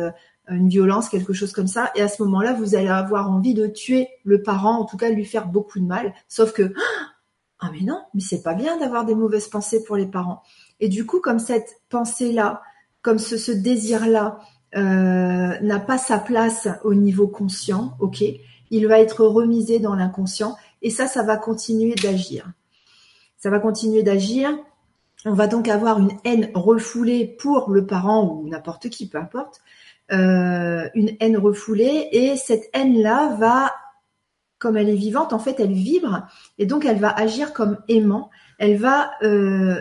une 0.48 0.68
violence, 0.68 1.08
quelque 1.08 1.32
chose 1.32 1.52
comme 1.52 1.66
ça. 1.66 1.90
Et 1.94 2.02
à 2.02 2.08
ce 2.08 2.22
moment-là, 2.22 2.52
vous 2.52 2.74
allez 2.74 2.88
avoir 2.88 3.30
envie 3.30 3.54
de 3.54 3.66
tuer 3.66 4.08
le 4.24 4.42
parent, 4.42 4.78
en 4.78 4.84
tout 4.84 4.96
cas 4.96 5.10
lui 5.10 5.24
faire 5.24 5.46
beaucoup 5.46 5.78
de 5.78 5.86
mal. 5.86 6.14
Sauf 6.28 6.52
que 6.52 6.72
ah 7.60 7.70
mais 7.72 7.84
non, 7.84 8.00
mais 8.14 8.20
c'est 8.20 8.42
pas 8.42 8.54
bien 8.54 8.78
d'avoir 8.78 9.04
des 9.04 9.14
mauvaises 9.14 9.48
pensées 9.48 9.84
pour 9.84 9.96
les 9.96 10.06
parents. 10.06 10.42
Et 10.80 10.88
du 10.88 11.06
coup, 11.06 11.20
comme 11.20 11.38
cette 11.38 11.80
pensée-là, 11.90 12.62
comme 13.02 13.18
ce, 13.18 13.52
désir-là 13.52 14.40
euh, 14.76 15.58
n'a 15.60 15.78
pas 15.78 15.98
sa 15.98 16.18
place 16.18 16.68
au 16.84 16.94
niveau 16.94 17.28
conscient, 17.28 17.96
ok, 18.00 18.24
il 18.70 18.86
va 18.86 19.00
être 19.00 19.24
remisé 19.24 19.78
dans 19.78 19.94
l'inconscient 19.94 20.56
et 20.82 20.90
ça, 20.90 21.06
ça 21.06 21.22
va 21.22 21.36
continuer 21.36 21.94
d'agir. 21.94 22.50
Ça 23.36 23.50
va 23.50 23.58
continuer 23.58 24.02
d'agir. 24.02 24.50
On 25.26 25.34
va 25.34 25.46
donc 25.46 25.68
avoir 25.68 25.98
une 25.98 26.16
haine 26.24 26.50
refoulée 26.54 27.26
pour 27.26 27.70
le 27.70 27.86
parent 27.86 28.26
ou 28.26 28.48
n'importe 28.48 28.88
qui, 28.88 29.06
peu 29.06 29.18
importe, 29.18 29.60
euh, 30.12 30.88
une 30.94 31.14
haine 31.20 31.36
refoulée 31.36 32.08
et 32.12 32.36
cette 32.36 32.68
haine-là 32.72 33.36
va, 33.36 33.72
comme 34.58 34.76
elle 34.76 34.88
est 34.88 34.96
vivante, 34.96 35.32
en 35.32 35.38
fait, 35.38 35.60
elle 35.60 35.72
vibre 35.72 36.26
et 36.58 36.64
donc 36.64 36.84
elle 36.86 36.98
va 36.98 37.10
agir 37.10 37.52
comme 37.52 37.78
aimant. 37.88 38.30
Elle 38.58 38.78
va 38.78 39.12
euh, 39.22 39.80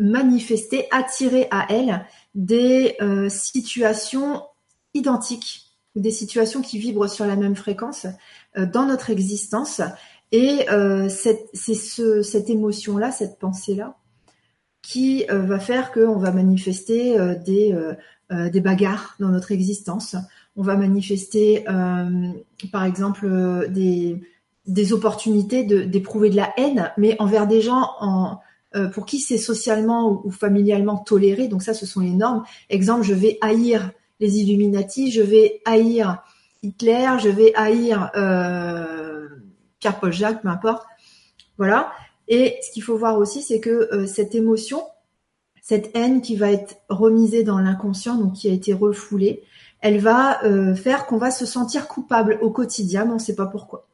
manifester, 0.00 0.88
attirer 0.90 1.46
à 1.52 1.66
elle 1.70 2.04
des 2.34 2.96
euh, 3.00 3.28
situations 3.28 4.42
identiques 4.92 5.70
ou 5.94 6.00
des 6.00 6.10
situations 6.10 6.62
qui 6.62 6.78
vibrent 6.78 7.08
sur 7.08 7.26
la 7.26 7.36
même 7.36 7.54
fréquence 7.54 8.06
dans 8.56 8.86
notre 8.86 9.10
existence. 9.10 9.80
Et 10.32 10.66
c'est 11.08 11.74
ce, 11.74 12.22
cette 12.22 12.50
émotion-là, 12.50 13.12
cette 13.12 13.38
pensée-là, 13.38 13.96
qui 14.84 15.24
va 15.30 15.58
faire 15.58 15.92
qu'on 15.92 16.18
va 16.18 16.30
manifester 16.30 17.16
des 17.44 17.74
euh, 18.32 18.48
des 18.48 18.62
bagarres 18.62 19.16
dans 19.20 19.28
notre 19.28 19.52
existence. 19.52 20.16
On 20.56 20.62
va 20.62 20.76
manifester, 20.76 21.62
euh, 21.68 22.30
par 22.72 22.84
exemple, 22.84 23.26
euh, 23.26 23.68
des, 23.68 24.92
opportunités 24.94 25.62
d'éprouver 25.62 26.30
de, 26.30 26.36
la 26.36 26.50
haine, 26.56 26.90
mais 26.96 27.16
envers 27.18 27.46
des 27.46 27.60
gens 27.60 27.90
en, 28.00 28.38
pour 28.94 29.04
qui 29.04 29.20
c'est 29.20 29.36
socialement 29.36 30.22
ou, 30.24 30.30
familialement 30.30 30.96
toléré. 30.96 31.48
Donc 31.48 31.62
ça, 31.62 31.74
ce 31.74 31.84
sont 31.84 32.00
les 32.00 32.12
normes. 32.12 32.44
Exemple, 32.70 33.02
je 33.02 33.12
vais 33.12 33.36
haïr 33.42 33.90
les 34.20 34.38
Illuminati, 34.38 35.12
je 35.12 35.20
vais 35.20 35.60
haïr 35.66 36.24
Hitler, 36.62 37.08
je 37.22 37.28
vais 37.28 37.52
haïr 37.54 38.10
Pierre-Paul 39.80 40.12
Jacques, 40.12 40.40
peu 40.40 40.48
importe. 40.48 40.86
Voilà. 41.58 41.92
Et 42.28 42.56
ce 42.62 42.72
qu'il 42.72 42.82
faut 42.82 42.96
voir 42.96 43.18
aussi, 43.18 43.42
c'est 43.42 43.60
que 43.60 44.06
cette 44.06 44.34
émotion, 44.34 44.82
cette 45.64 45.96
haine 45.96 46.20
qui 46.20 46.36
va 46.36 46.50
être 46.50 46.76
remisée 46.90 47.42
dans 47.42 47.58
l'inconscient, 47.58 48.16
donc 48.16 48.34
qui 48.34 48.50
a 48.50 48.52
été 48.52 48.74
refoulée, 48.74 49.42
elle 49.84 49.98
va 49.98 50.42
euh, 50.44 50.74
faire 50.74 51.04
qu'on 51.04 51.18
va 51.18 51.30
se 51.30 51.44
sentir 51.44 51.88
coupable 51.88 52.38
au 52.40 52.50
quotidien, 52.50 53.04
mais 53.04 53.12
on 53.12 53.14
ne 53.14 53.18
sait 53.18 53.34
pas 53.34 53.44
pourquoi. 53.44 53.86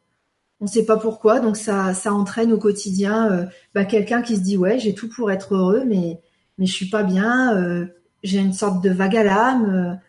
On 0.60 0.66
ne 0.66 0.70
sait 0.70 0.84
pas 0.84 0.96
pourquoi, 0.96 1.40
donc 1.40 1.56
ça, 1.56 1.94
ça 1.94 2.12
entraîne 2.12 2.52
au 2.52 2.58
quotidien 2.58 3.30
euh, 3.32 3.46
bah, 3.74 3.84
quelqu'un 3.84 4.22
qui 4.22 4.36
se 4.36 4.40
dit 4.40 4.56
ouais 4.56 4.78
j'ai 4.78 4.94
tout 4.94 5.08
pour 5.08 5.32
être 5.32 5.56
heureux, 5.56 5.82
mais 5.84 6.20
mais 6.58 6.66
je 6.66 6.72
suis 6.72 6.88
pas 6.90 7.02
bien, 7.02 7.56
euh, 7.56 7.86
j'ai 8.22 8.38
une 8.38 8.52
sorte 8.52 8.84
de 8.84 8.90
vague 8.90 9.16
à 9.16 9.24
l'âme, 9.24 10.00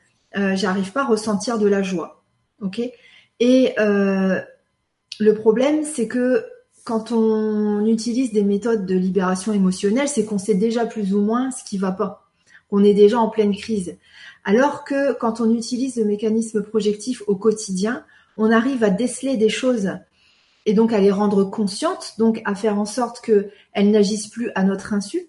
j'arrive 0.55 0.91
pas 0.91 1.01
à 1.01 1.07
ressentir 1.07 1.57
de 1.57 1.67
la 1.67 1.81
joie, 1.81 2.23
ok? 2.61 2.81
Et 3.39 3.73
le 3.77 5.31
problème 5.33 5.83
c'est 5.83 6.07
que 6.07 6.45
quand 6.83 7.11
on 7.11 7.85
utilise 7.85 8.31
des 8.31 8.43
méthodes 8.43 8.85
de 8.85 8.95
libération 8.95 9.53
émotionnelle, 9.53 10.07
c'est 10.07 10.25
qu'on 10.25 10.37
sait 10.37 10.55
déjà 10.55 10.85
plus 10.85 11.13
ou 11.13 11.21
moins 11.21 11.51
ce 11.51 11.63
qui 11.63 11.77
va 11.77 11.91
pas. 11.91 12.27
On 12.71 12.83
est 12.83 12.93
déjà 12.93 13.19
en 13.19 13.29
pleine 13.29 13.55
crise. 13.55 13.97
Alors 14.43 14.83
que 14.83 15.13
quand 15.13 15.41
on 15.41 15.53
utilise 15.53 15.97
le 15.97 16.05
mécanisme 16.05 16.63
projectif 16.63 17.21
au 17.27 17.35
quotidien, 17.35 18.03
on 18.37 18.51
arrive 18.51 18.83
à 18.83 18.89
déceler 18.89 19.37
des 19.37 19.49
choses 19.49 19.91
et 20.65 20.73
donc 20.73 20.93
à 20.93 20.99
les 20.99 21.11
rendre 21.11 21.43
conscientes, 21.43 22.13
donc 22.17 22.41
à 22.45 22.55
faire 22.55 22.79
en 22.79 22.85
sorte 22.85 23.21
qu'elles 23.21 23.91
n'agissent 23.91 24.27
plus 24.27 24.51
à 24.55 24.63
notre 24.63 24.93
insu. 24.93 25.27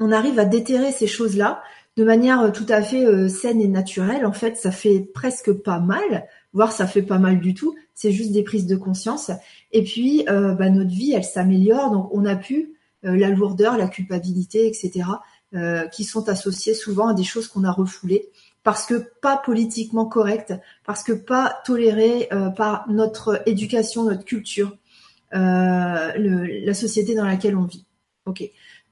On 0.00 0.12
arrive 0.12 0.38
à 0.38 0.44
déterrer 0.44 0.92
ces 0.92 1.06
choses-là 1.06 1.62
de 1.96 2.04
manière 2.04 2.52
tout 2.52 2.66
à 2.68 2.82
fait 2.82 3.06
euh, 3.06 3.28
saine 3.28 3.60
et 3.62 3.68
naturelle. 3.68 4.26
En 4.26 4.32
fait, 4.32 4.56
ça 4.56 4.70
fait 4.70 5.00
presque 5.14 5.52
pas 5.52 5.78
mal, 5.78 6.26
voire 6.52 6.72
ça 6.72 6.86
fait 6.86 7.02
pas 7.02 7.18
mal 7.18 7.40
du 7.40 7.54
tout. 7.54 7.74
C'est 7.96 8.12
juste 8.12 8.30
des 8.30 8.42
prises 8.42 8.66
de 8.66 8.76
conscience. 8.76 9.30
Et 9.72 9.82
puis, 9.82 10.26
euh, 10.28 10.52
bah, 10.52 10.68
notre 10.68 10.90
vie, 10.90 11.12
elle 11.12 11.24
s'améliore. 11.24 11.90
Donc, 11.90 12.10
on 12.12 12.26
a 12.26 12.36
pu 12.36 12.74
euh, 13.06 13.16
la 13.16 13.30
lourdeur, 13.30 13.78
la 13.78 13.88
culpabilité, 13.88 14.66
etc., 14.66 15.08
euh, 15.54 15.86
qui 15.88 16.04
sont 16.04 16.28
associées 16.28 16.74
souvent 16.74 17.08
à 17.08 17.14
des 17.14 17.24
choses 17.24 17.48
qu'on 17.48 17.64
a 17.64 17.72
refoulées 17.72 18.28
parce 18.62 18.84
que 18.84 19.02
pas 19.22 19.38
politiquement 19.38 20.04
correctes, 20.04 20.52
parce 20.84 21.02
que 21.04 21.12
pas 21.12 21.62
tolérées 21.64 22.28
par 22.56 22.90
notre 22.90 23.40
éducation, 23.46 24.02
notre 24.02 24.24
culture, 24.24 24.76
la 25.30 26.74
société 26.74 27.14
dans 27.14 27.24
laquelle 27.24 27.56
on 27.56 27.62
vit. 27.62 27.86
Ok. 28.24 28.42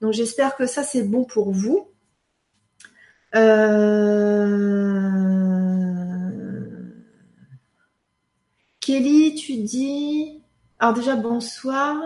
Donc, 0.00 0.12
j'espère 0.12 0.54
que 0.54 0.66
ça 0.66 0.84
c'est 0.84 1.02
bon 1.02 1.25
pour 1.25 1.50
vous. 1.50 1.88
Kelly, 8.84 9.34
tu 9.34 9.56
dis 9.56 10.44
alors 10.78 10.94
déjà, 10.94 11.16
bonsoir. 11.16 11.96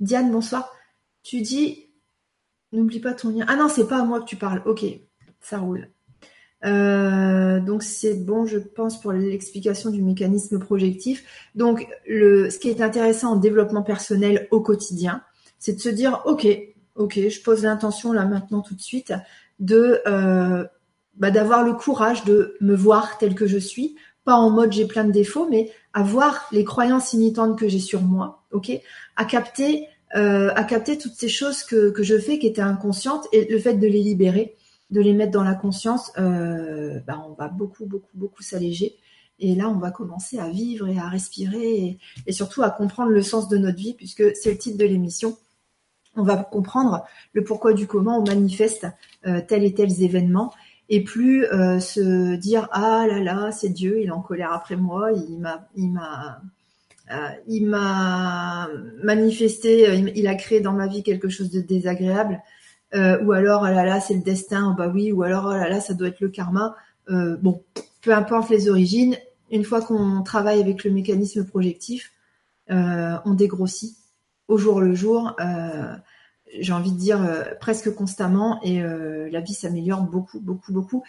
Diane, 0.00 0.32
bonsoir. 0.32 0.72
Tu 1.22 1.40
dis, 1.40 1.86
n'oublie 2.72 2.98
pas 2.98 3.14
ton 3.14 3.28
lien. 3.28 3.44
Ah 3.48 3.54
non, 3.54 3.68
c'est 3.68 3.86
pas 3.86 4.00
à 4.00 4.04
moi 4.04 4.20
que 4.20 4.24
tu 4.24 4.34
parles. 4.34 4.62
Ok, 4.66 4.84
ça 5.40 5.58
roule. 5.58 5.88
Euh, 6.64 7.60
donc 7.60 7.84
c'est 7.84 8.14
bon, 8.14 8.46
je 8.46 8.58
pense, 8.58 9.00
pour 9.00 9.12
l'explication 9.12 9.90
du 9.90 10.02
mécanisme 10.02 10.58
projectif. 10.58 11.24
Donc 11.54 11.86
ce 12.08 12.58
qui 12.58 12.70
est 12.70 12.80
intéressant 12.80 13.32
en 13.32 13.36
développement 13.36 13.82
personnel 13.82 14.48
au 14.50 14.60
quotidien, 14.60 15.22
c'est 15.60 15.74
de 15.74 15.80
se 15.80 15.90
dire, 15.90 16.22
ok, 16.24 16.46
ok, 16.96 17.28
je 17.28 17.42
pose 17.42 17.62
l'intention 17.62 18.12
là 18.12 18.24
maintenant 18.24 18.62
tout 18.62 18.74
de 18.74 18.82
suite 18.82 19.12
de 19.60 20.00
euh, 20.08 20.64
bah, 21.14 21.30
d'avoir 21.30 21.62
le 21.62 21.74
courage 21.74 22.24
de 22.24 22.56
me 22.60 22.74
voir 22.74 23.18
tel 23.18 23.34
que 23.34 23.46
je 23.46 23.58
suis, 23.58 23.96
pas 24.26 24.34
en 24.34 24.50
mode 24.50 24.72
j'ai 24.72 24.86
plein 24.86 25.04
de 25.04 25.12
défauts, 25.12 25.48
mais 25.48 25.70
à 25.94 26.02
voir 26.02 26.46
les 26.52 26.64
croyances 26.64 27.12
imitantes 27.14 27.58
que 27.58 27.68
j'ai 27.68 27.78
sur 27.78 28.02
moi, 28.02 28.42
ok, 28.50 28.72
à 29.14 29.24
capter, 29.24 29.86
euh, 30.16 30.50
à 30.54 30.64
capter 30.64 30.98
toutes 30.98 31.14
ces 31.14 31.28
choses 31.28 31.62
que, 31.62 31.94
je 32.02 32.18
fais 32.18 32.38
qui 32.38 32.48
étaient 32.48 32.60
inconscientes 32.60 33.28
et 33.32 33.46
le 33.50 33.58
fait 33.58 33.74
de 33.74 33.86
les 33.86 34.02
libérer, 34.02 34.56
de 34.90 35.00
les 35.00 35.12
mettre 35.12 35.30
dans 35.30 35.44
la 35.44 35.54
conscience, 35.54 36.10
euh, 36.18 36.98
bah, 37.06 37.24
on 37.28 37.34
va 37.34 37.48
beaucoup, 37.48 37.86
beaucoup, 37.86 38.10
beaucoup 38.14 38.42
s'alléger. 38.42 38.96
Et 39.38 39.54
là, 39.54 39.68
on 39.68 39.78
va 39.78 39.92
commencer 39.92 40.38
à 40.38 40.48
vivre 40.48 40.88
et 40.88 40.98
à 40.98 41.08
respirer 41.08 41.98
et, 42.26 42.32
surtout 42.32 42.62
à 42.62 42.70
comprendre 42.70 43.10
le 43.10 43.22
sens 43.22 43.48
de 43.48 43.58
notre 43.58 43.78
vie, 43.78 43.94
puisque 43.94 44.34
c'est 44.34 44.50
le 44.50 44.58
titre 44.58 44.78
de 44.78 44.86
l'émission. 44.86 45.36
On 46.16 46.24
va 46.24 46.36
comprendre 46.36 47.04
le 47.32 47.44
pourquoi 47.44 47.74
du 47.74 47.86
comment 47.86 48.18
on 48.18 48.24
manifeste 48.26 48.86
euh, 49.26 49.40
tel 49.46 49.62
et 49.64 49.72
tel 49.72 50.02
événements 50.02 50.52
et 50.88 51.02
plus 51.02 51.44
euh, 51.46 51.80
se 51.80 52.36
dire 52.36 52.68
ah 52.70 53.06
là 53.08 53.20
là 53.20 53.50
c'est 53.50 53.68
Dieu 53.68 54.00
il 54.00 54.06
est 54.06 54.10
en 54.10 54.20
colère 54.20 54.52
après 54.52 54.76
moi 54.76 55.10
il 55.12 55.38
m'a 55.38 55.68
il 55.76 55.90
m'a 55.90 56.40
euh, 57.12 57.28
il 57.48 57.66
m'a 57.66 58.68
manifesté 59.02 59.88
euh, 59.88 60.10
il, 60.14 60.26
a 60.26 60.34
créé 60.34 60.60
dans 60.60 60.72
ma 60.72 60.86
vie 60.86 61.02
quelque 61.02 61.28
chose 61.28 61.50
de 61.50 61.60
désagréable. 61.60 62.42
Ou 62.94 63.32
alors 63.32 63.62
ah 63.64 63.72
là 63.72 63.84
là 63.84 64.00
c'est 64.00 64.14
le 64.14 64.22
destin 64.22 64.74
bah 64.78 64.88
oui 64.88 65.12
ou 65.12 65.22
alors 65.22 65.48
ah 65.48 65.58
là 65.58 65.68
là 65.68 65.80
ça 65.80 65.92
doit 65.92 66.08
être 66.08 66.20
le 66.20 66.30
karma. 66.30 66.74
Bon 67.10 67.62
peu 68.00 68.14
importe 68.14 68.48
les 68.48 68.70
origines 68.70 69.16
une 69.50 69.64
fois 69.64 69.82
qu'on 69.82 70.22
travaille 70.22 70.62
avec 70.62 70.82
le 70.82 70.90
mécanisme 70.90 71.44
projectif 71.44 72.12
on 72.70 73.34
dégrossit 73.34 73.96
au 74.48 74.56
jour 74.56 74.80
le 74.80 74.94
jour 74.94 75.36
j'ai 76.58 76.72
envie 76.72 76.92
de 76.92 76.98
dire 76.98 77.22
euh, 77.22 77.42
presque 77.60 77.94
constamment 77.94 78.60
et 78.62 78.82
euh, 78.82 79.28
la 79.30 79.40
vie 79.40 79.54
s'améliore 79.54 80.02
beaucoup, 80.02 80.40
beaucoup, 80.40 80.72
beaucoup. 80.72 81.04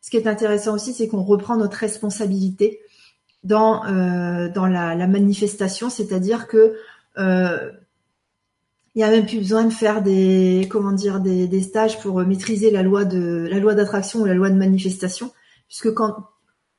Ce 0.00 0.10
qui 0.10 0.16
est 0.16 0.26
intéressant 0.26 0.74
aussi, 0.74 0.92
c'est 0.92 1.08
qu'on 1.08 1.22
reprend 1.22 1.56
notre 1.56 1.76
responsabilité 1.76 2.80
dans 3.44 3.84
euh, 3.86 4.48
dans 4.48 4.66
la, 4.66 5.06
manifestation, 5.06 5.90
c'est-à-dire 5.90 6.46
que 6.46 6.76
il 8.94 8.98
n'y 8.98 9.04
a 9.04 9.10
même 9.10 9.26
plus 9.26 9.38
besoin 9.38 9.64
de 9.64 9.72
faire 9.72 10.02
des 10.02 10.68
comment 10.70 10.92
dire 10.92 11.20
des, 11.20 11.62
stages 11.62 11.98
pour 12.00 12.20
maîtriser 12.20 12.70
la 12.70 12.82
loi 12.82 13.04
de 13.04 13.48
la 13.50 13.58
loi 13.58 13.74
d'attraction 13.74 14.20
ou 14.20 14.24
la 14.24 14.34
loi 14.34 14.50
de 14.50 14.56
manifestation, 14.56 15.32
puisque 15.68 15.92
quand 15.94 16.28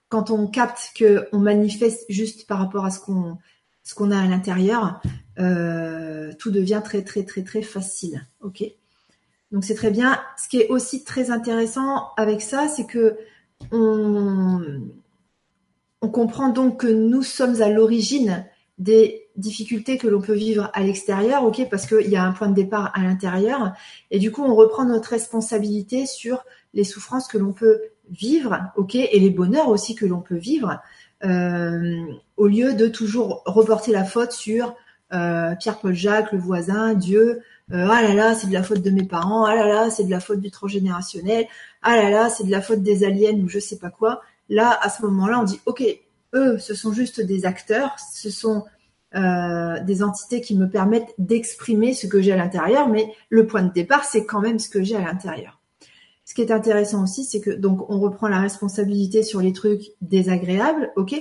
quand 0.10 0.29
on 0.29 0.48
capte 0.48 0.91
que 0.96 1.27
on 1.32 1.39
manifeste 1.39 2.05
juste 2.10 2.48
par 2.48 2.60
rapport 2.60 2.86
à 2.86 2.91
ce 2.91 3.00
qu'on 3.00 3.38
ce 3.84 3.94
qu'on 3.96 4.12
a 4.12 4.20
à 4.20 4.25
l'intérieur, 4.25 5.02
euh, 5.40 6.32
tout 6.40 6.52
devient 6.52 6.82
très 6.84 7.04
très 7.04 7.24
très 7.24 7.44
très 7.44 7.62
facile. 7.62 8.25
Ok? 8.42 8.63
Donc 9.52 9.63
c'est 9.63 9.75
très 9.75 9.92
bien. 9.92 10.20
Ce 10.42 10.48
qui 10.48 10.62
est 10.62 10.70
aussi 10.70 11.04
très 11.04 11.30
intéressant 11.30 12.10
avec 12.18 12.42
ça, 12.42 12.68
c'est 12.68 12.86
que 12.86 13.18
on, 13.72 14.62
on 16.02 16.10
comprend 16.10 16.50
donc 16.50 16.82
que 16.82 16.88
nous 16.88 17.24
sommes 17.24 17.62
à 17.62 17.70
l'origine 17.70 18.46
des 18.80 19.28
difficultés 19.36 19.98
que 19.98 20.08
l'on 20.08 20.22
peut 20.22 20.34
vivre 20.34 20.70
à 20.74 20.82
l'extérieur, 20.82 21.44
ok, 21.44 21.68
parce 21.70 21.86
qu'il 21.86 22.10
y 22.10 22.16
a 22.16 22.24
un 22.24 22.32
point 22.32 22.50
de 22.50 22.56
départ 22.56 22.92
à 22.96 23.04
l'intérieur, 23.04 23.74
et 24.12 24.20
du 24.20 24.32
coup 24.32 24.44
on 24.44 24.56
reprend 24.56 24.86
notre 24.86 25.10
responsabilité 25.10 26.06
sur 26.06 26.44
les 26.74 26.84
souffrances 26.84 27.28
que 27.28 27.38
l'on 27.38 27.54
peut 27.54 27.82
vivre, 28.10 28.60
ok, 28.75 28.96
et 28.96 29.20
les 29.20 29.30
bonheurs 29.30 29.70
aussi 29.70 29.96
que 29.96 30.06
l'on 30.06 30.22
peut 30.22 30.36
vivre, 30.36 30.80
au 31.24 32.48
lieu 32.48 32.74
de 32.74 32.88
toujours 32.88 33.44
reporter 33.46 33.92
la 33.92 34.03
faute 34.03 34.32
sur 34.32 34.75
euh, 35.13 35.56
Pierre-Paul 35.56 35.94
Jacques, 35.94 36.32
le 36.32 36.39
voisin, 36.39 36.94
Dieu, 36.94 37.42
euh, 37.72 37.88
ah 37.89 38.01
là 38.01 38.13
là, 38.13 38.36
c'est 38.36 38.48
de 38.48 38.53
la 38.53 38.63
faute 38.63 38.82
de 38.82 38.89
mes 38.89 39.06
parents, 39.06 39.46
ah 39.46 39.56
là 39.56 39.68
là, 39.68 39.89
c'est 39.89 40.03
de 40.03 40.12
la 40.12 40.20
faute 40.20 40.39
du 40.39 40.51
transgénérationnel, 40.51 41.46
ah 41.82 41.96
là 41.96 42.10
là, 42.10 42.30
c'est 42.30 42.44
de 42.44 42.51
la 42.51 42.62
faute 42.62 42.82
des 42.82 43.03
aliens 43.03 43.38
ou 43.38 43.48
je 43.48 43.60
sais 43.60 43.77
pas 43.77 43.89
quoi. 43.89 44.22
Là, 44.50 44.77
à 44.82 44.89
ce 44.89 45.01
moment-là, 45.03 45.39
on 45.39 45.44
dit, 45.44 45.60
ok, 45.65 45.84
eux, 46.34 46.58
ce 46.58 46.74
sont 46.74 46.92
juste 46.92 47.22
des 47.22 47.46
acteurs, 47.46 47.96
ce 48.00 48.30
sont 48.30 48.65
euh, 49.15 49.80
des 49.82 50.03
entités 50.03 50.42
qui 50.42 50.58
me 50.58 50.68
permettent 50.68 51.13
d'exprimer 51.20 51.94
ce 51.94 52.08
que 52.08 52.22
j'ai 52.22 52.34
à 52.34 52.38
l'intérieur, 52.38 52.89
mais 52.89 53.13
le 53.30 53.46
point 53.46 53.62
de 53.62 53.72
départ, 53.72 54.03
c'est 54.03 54.25
quand 54.25 54.42
même 54.42 54.60
ce 54.60 54.70
que 54.70 54.82
j'ai 54.82 54.96
à 54.96 55.01
l'intérieur. 55.01 55.60
Ce 56.34 56.36
qui 56.36 56.42
est 56.42 56.52
intéressant 56.52 57.04
aussi, 57.04 57.25
c'est 57.25 57.42
que 57.42 57.52
donc 57.52 57.88
on 57.92 58.00
reprend 58.00 58.28
la 58.28 58.40
responsabilité 58.40 59.22
sur 59.22 59.40
les 59.40 59.54
trucs 59.54 59.92
désagréables, 60.02 60.92
ok, 60.96 61.13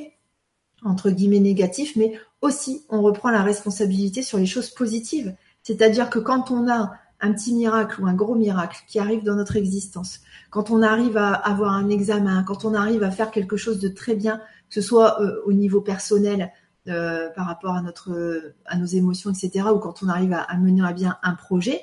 entre 0.86 1.10
guillemets 1.10 1.38
négatifs, 1.38 1.96
mais 1.96 2.18
aussi 2.40 2.86
on 2.88 3.02
reprend 3.02 3.30
la 3.30 3.42
responsabilité 3.42 4.22
sur 4.22 4.38
les 4.38 4.46
choses 4.46 4.70
positives. 4.70 5.36
C'est-à-dire 5.62 6.08
que 6.08 6.18
quand 6.18 6.50
on 6.50 6.66
a 6.66 6.94
un 7.20 7.32
petit 7.34 7.52
miracle 7.52 8.00
ou 8.00 8.06
un 8.06 8.14
gros 8.14 8.34
miracle 8.36 8.78
qui 8.88 8.98
arrive 8.98 9.22
dans 9.22 9.34
notre 9.34 9.56
existence, 9.56 10.20
quand 10.48 10.70
on 10.70 10.80
arrive 10.80 11.18
à 11.18 11.34
avoir 11.34 11.74
un 11.74 11.90
examen, 11.90 12.42
quand 12.42 12.64
on 12.64 12.72
arrive 12.72 13.02
à 13.02 13.10
faire 13.10 13.30
quelque 13.30 13.58
chose 13.58 13.80
de 13.80 13.88
très 13.88 14.14
bien, 14.14 14.38
que 14.38 14.74
ce 14.76 14.80
soit 14.80 15.20
euh, 15.20 15.42
au 15.44 15.52
niveau 15.52 15.82
personnel, 15.82 16.52
euh, 16.88 17.28
par 17.36 17.48
rapport 17.48 17.74
à 17.74 17.82
notre 17.82 18.54
à 18.64 18.78
nos 18.78 18.86
émotions, 18.86 19.28
etc., 19.28 19.66
ou 19.74 19.78
quand 19.78 20.02
on 20.02 20.08
arrive 20.08 20.32
à, 20.32 20.56
mener 20.56 20.82
à 20.82 20.94
bien 20.94 21.18
un 21.22 21.34
projet, 21.34 21.82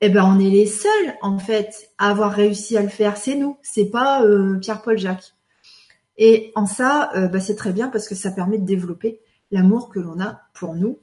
eh 0.00 0.08
ben 0.08 0.24
on 0.24 0.38
est 0.38 0.50
les 0.50 0.66
seuls 0.66 1.14
en 1.22 1.38
fait 1.38 1.90
à 1.98 2.10
avoir 2.10 2.32
réussi 2.32 2.76
à 2.76 2.82
le 2.82 2.88
faire. 2.88 3.16
C'est 3.16 3.34
nous, 3.34 3.58
c'est 3.62 3.90
pas 3.90 4.22
euh, 4.24 4.58
Pierre-Paul 4.58 4.98
Jacques. 4.98 5.34
Et 6.16 6.52
en 6.56 6.66
ça, 6.66 7.12
bah, 7.32 7.38
c'est 7.38 7.54
très 7.54 7.72
bien 7.72 7.88
parce 7.88 8.08
que 8.08 8.16
ça 8.16 8.32
permet 8.32 8.58
de 8.58 8.64
développer 8.64 9.20
l'amour 9.52 9.88
que 9.88 10.00
l'on 10.00 10.20
a 10.20 10.40
pour 10.52 10.74
nous 10.74 10.98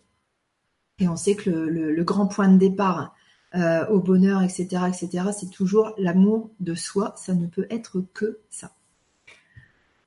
et 0.99 1.07
on 1.07 1.15
sait 1.15 1.35
que 1.35 1.49
le, 1.49 2.03
grand 2.03 2.27
point 2.27 2.47
de 2.47 2.57
départ 2.57 3.13
euh, 3.55 3.85
au 3.87 3.99
bonheur, 3.99 4.41
etc., 4.43 4.83
etc., 4.87 5.25
c'est 5.37 5.49
toujours 5.49 5.93
l'amour 5.97 6.51
de 6.59 6.73
soi. 6.73 7.13
Ça 7.17 7.33
ne 7.33 7.47
peut 7.47 7.67
être 7.69 8.01
que 8.13 8.39
ça. 8.49 8.71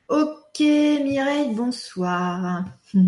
Ok, 0.08 0.60
Mireille, 0.60 1.54
bonsoir. 1.54 2.64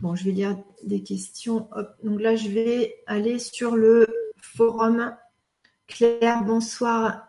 Bon, 0.00 0.16
je 0.16 0.24
vais 0.24 0.32
lire 0.32 0.58
des 0.82 1.04
questions. 1.04 1.68
Donc 2.02 2.20
là, 2.20 2.34
je 2.34 2.48
vais 2.48 2.96
aller 3.06 3.38
sur 3.38 3.76
le 3.76 4.08
forum. 4.44 5.16
Claire, 5.86 6.44
bonsoir. 6.44 7.28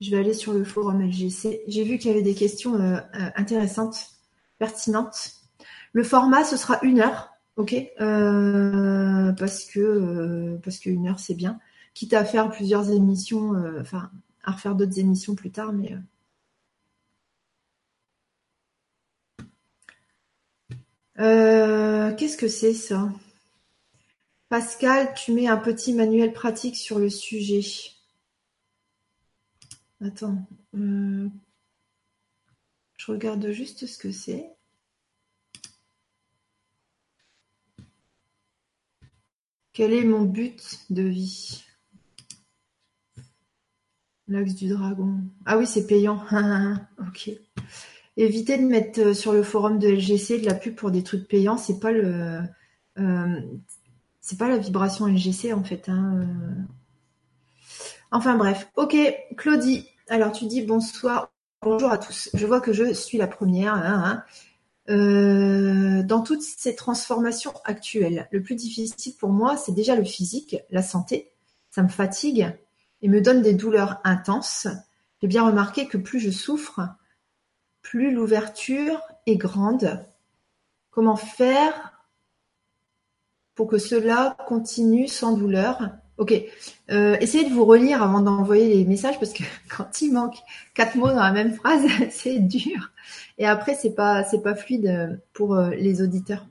Je 0.00 0.10
vais 0.10 0.18
aller 0.18 0.34
sur 0.34 0.52
le 0.52 0.64
forum 0.64 1.02
LGC. 1.02 1.62
J'ai 1.66 1.84
vu 1.84 1.98
qu'il 1.98 2.10
y 2.10 2.14
avait 2.14 2.22
des 2.22 2.34
questions 2.34 2.74
euh, 2.74 2.96
euh, 2.96 3.30
intéressantes, 3.36 4.12
pertinentes. 4.58 5.32
Le 5.92 6.02
format, 6.04 6.44
ce 6.44 6.56
sera 6.56 6.78
une 6.82 7.00
heure. 7.00 7.30
Ok, 7.56 7.74
euh, 8.00 9.32
parce 9.32 9.64
que 9.66 10.56
parce 10.64 10.78
qu'une 10.78 11.08
heure 11.08 11.20
c'est 11.20 11.34
bien. 11.34 11.58
Quitte 11.94 12.14
à 12.14 12.24
faire 12.24 12.50
plusieurs 12.50 12.90
émissions, 12.90 13.52
enfin 13.80 14.10
à 14.44 14.52
refaire 14.52 14.74
d'autres 14.74 14.98
émissions 14.98 15.34
plus 15.34 15.50
tard, 15.50 15.72
mais 15.72 15.94
qu'est-ce 22.16 22.36
que 22.38 22.48
c'est 22.48 22.74
ça? 22.74 23.10
Pascal, 24.50 25.14
tu 25.14 25.32
mets 25.32 25.46
un 25.46 25.56
petit 25.56 25.94
manuel 25.94 26.32
pratique 26.32 26.74
sur 26.74 26.98
le 26.98 27.08
sujet. 27.08 27.62
Attends, 30.00 30.44
je 30.74 31.30
regarde 33.06 33.48
juste 33.52 33.86
ce 33.86 33.96
que 33.96 34.10
c'est. 34.10 34.50
Quel 39.72 39.92
est 39.92 40.02
mon 40.02 40.22
but 40.22 40.80
de 40.90 41.02
vie? 41.02 41.62
L'axe 44.26 44.56
du 44.56 44.68
dragon. 44.68 45.20
Ah 45.46 45.58
oui, 45.58 45.66
c'est 45.68 45.86
payant. 45.86 46.24
ok. 46.98 47.30
Évitez 48.16 48.58
de 48.58 48.64
mettre 48.64 49.00
euh, 49.00 49.14
sur 49.14 49.32
le 49.32 49.44
forum 49.44 49.78
de 49.78 49.88
LGC 49.88 50.40
de 50.40 50.46
la 50.46 50.54
pub 50.54 50.74
pour 50.74 50.90
des 50.90 51.04
trucs 51.04 51.28
payants. 51.28 51.56
C'est 51.56 51.78
pas 51.78 51.92
le, 51.92 52.42
euh, 52.98 53.40
c'est 54.30 54.36
pas 54.36 54.48
la 54.48 54.58
vibration 54.58 55.08
LGC 55.08 55.52
en 55.52 55.64
fait. 55.64 55.88
Hein, 55.88 56.20
euh. 56.20 56.62
Enfin 58.12 58.36
bref. 58.36 58.70
Ok, 58.76 58.96
Claudie. 59.36 59.88
Alors 60.08 60.30
tu 60.30 60.46
dis 60.46 60.62
bonsoir, 60.62 61.32
bonjour 61.62 61.90
à 61.90 61.98
tous. 61.98 62.30
Je 62.32 62.46
vois 62.46 62.60
que 62.60 62.72
je 62.72 62.94
suis 62.94 63.18
la 63.18 63.26
première. 63.26 63.74
Hein, 63.74 64.04
hein. 64.04 64.24
Euh, 64.88 66.04
dans 66.04 66.20
toutes 66.20 66.42
ces 66.42 66.76
transformations 66.76 67.52
actuelles, 67.64 68.28
le 68.30 68.40
plus 68.40 68.54
difficile 68.54 69.16
pour 69.16 69.30
moi, 69.30 69.56
c'est 69.56 69.72
déjà 69.72 69.96
le 69.96 70.04
physique, 70.04 70.56
la 70.70 70.82
santé. 70.82 71.32
Ça 71.72 71.82
me 71.82 71.88
fatigue 71.88 72.56
et 73.02 73.08
me 73.08 73.20
donne 73.20 73.42
des 73.42 73.54
douleurs 73.54 74.00
intenses. 74.04 74.68
J'ai 75.20 75.28
bien 75.28 75.44
remarqué 75.44 75.88
que 75.88 75.98
plus 75.98 76.20
je 76.20 76.30
souffre, 76.30 76.82
plus 77.82 78.12
l'ouverture 78.12 79.00
est 79.26 79.36
grande. 79.36 80.06
Comment 80.92 81.16
faire 81.16 81.89
pour 83.54 83.68
que 83.68 83.78
cela 83.78 84.36
continue 84.46 85.08
sans 85.08 85.36
douleur 85.36 85.90
Ok, 86.20 86.34
euh, 86.90 87.16
essayez 87.22 87.48
de 87.48 87.54
vous 87.54 87.64
relire 87.64 88.02
avant 88.02 88.20
d'envoyer 88.20 88.74
les 88.74 88.84
messages 88.84 89.18
parce 89.18 89.32
que 89.32 89.42
quand 89.74 90.02
il 90.02 90.12
manque 90.12 90.36
quatre 90.74 90.94
mots 90.96 91.08
dans 91.08 91.14
la 91.14 91.32
même 91.32 91.54
phrase, 91.54 91.80
c'est 92.10 92.38
dur. 92.40 92.92
Et 93.38 93.46
après, 93.46 93.74
c'est 93.74 93.94
pas 93.94 94.22
pas 94.44 94.54
fluide 94.54 94.86
euh, 94.86 95.16
pour 95.32 95.54
euh, 95.54 95.70
les 95.70 96.02
auditeurs. 96.02 96.46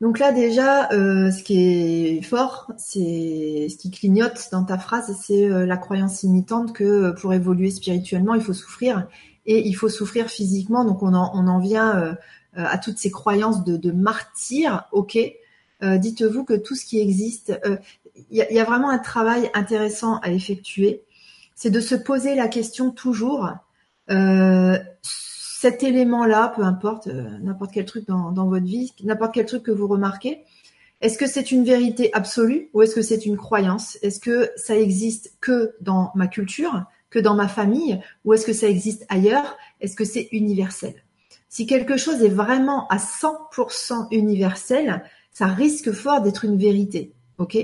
Donc 0.00 0.18
là 0.18 0.32
déjà, 0.32 0.88
ce 0.90 1.42
qui 1.44 2.18
est 2.18 2.22
fort, 2.22 2.72
c'est 2.76 3.68
ce 3.70 3.76
qui 3.76 3.92
clignote 3.92 4.48
dans 4.50 4.64
ta 4.64 4.76
phrase, 4.76 5.16
c'est 5.22 5.48
la 5.48 5.76
croyance 5.76 6.24
imitante 6.24 6.72
que 6.72 7.12
pour 7.20 7.32
évoluer 7.32 7.70
spirituellement, 7.70 8.34
il 8.34 8.40
faut 8.40 8.52
souffrir 8.52 9.06
et 9.46 9.64
il 9.64 9.74
faut 9.74 9.88
souffrir 9.88 10.26
physiquement. 10.26 10.84
Donc 10.84 11.04
on 11.04 11.14
en 11.14 11.58
vient 11.60 12.16
à 12.54 12.78
toutes 12.78 12.98
ces 12.98 13.10
croyances 13.10 13.64
de, 13.64 13.76
de 13.76 13.92
martyr, 13.92 14.84
ok, 14.92 15.18
euh, 15.82 15.98
dites-vous 15.98 16.44
que 16.44 16.54
tout 16.54 16.74
ce 16.74 16.84
qui 16.84 17.00
existe, 17.00 17.58
il 18.30 18.40
euh, 18.40 18.44
y, 18.50 18.60
a 18.60 18.64
vraiment 18.64 18.88
un 18.88 18.98
travail 18.98 19.50
intéressant 19.52 20.18
à 20.18 20.30
effectuer. 20.30 21.02
C'est 21.54 21.70
de 21.70 21.80
se 21.80 21.94
poser 21.94 22.34
la 22.34 22.48
question 22.48 22.90
toujours. 22.90 23.50
Euh, 24.10 24.78
cet 25.02 25.82
élément-là, 25.82 26.52
peu 26.54 26.62
importe, 26.62 27.06
n'importe 27.06 27.72
quel 27.72 27.84
truc 27.84 28.06
dans, 28.06 28.32
votre 28.32 28.64
vie, 28.64 28.92
n'importe 29.02 29.34
quel 29.34 29.46
truc 29.46 29.62
que 29.62 29.70
vous 29.70 29.86
remarquez, 29.86 30.44
est-ce 31.00 31.18
que 31.18 31.26
c'est 31.26 31.50
une 31.50 31.64
vérité 31.64 32.10
absolue 32.14 32.68
ou 32.74 32.82
est-ce 32.82 32.94
que 32.94 33.02
c'est 33.02 33.26
une 33.26 33.36
croyance? 33.36 33.98
Est-ce 34.02 34.20
que 34.20 34.50
ça 34.56 34.76
existe 34.76 35.34
que 35.40 35.74
dans 35.80 36.12
ma 36.14 36.28
culture, 36.28 36.84
que 37.10 37.18
dans 37.18 37.34
ma 37.34 37.48
famille, 37.48 38.00
ou 38.24 38.34
est-ce 38.34 38.46
que 38.46 38.52
ça 38.52 38.68
existe 38.68 39.04
ailleurs? 39.08 39.56
Est-ce 39.80 39.96
que 39.96 40.04
c'est 40.04 40.28
universel? 40.32 40.94
Si 41.52 41.66
quelque 41.66 41.98
chose 41.98 42.22
est 42.22 42.30
vraiment 42.30 42.88
à 42.88 42.96
100% 42.96 44.06
universel, 44.10 45.02
ça 45.32 45.48
risque 45.48 45.92
fort 45.92 46.22
d'être 46.22 46.46
une 46.46 46.56
vérité. 46.56 47.12
Ok? 47.36 47.58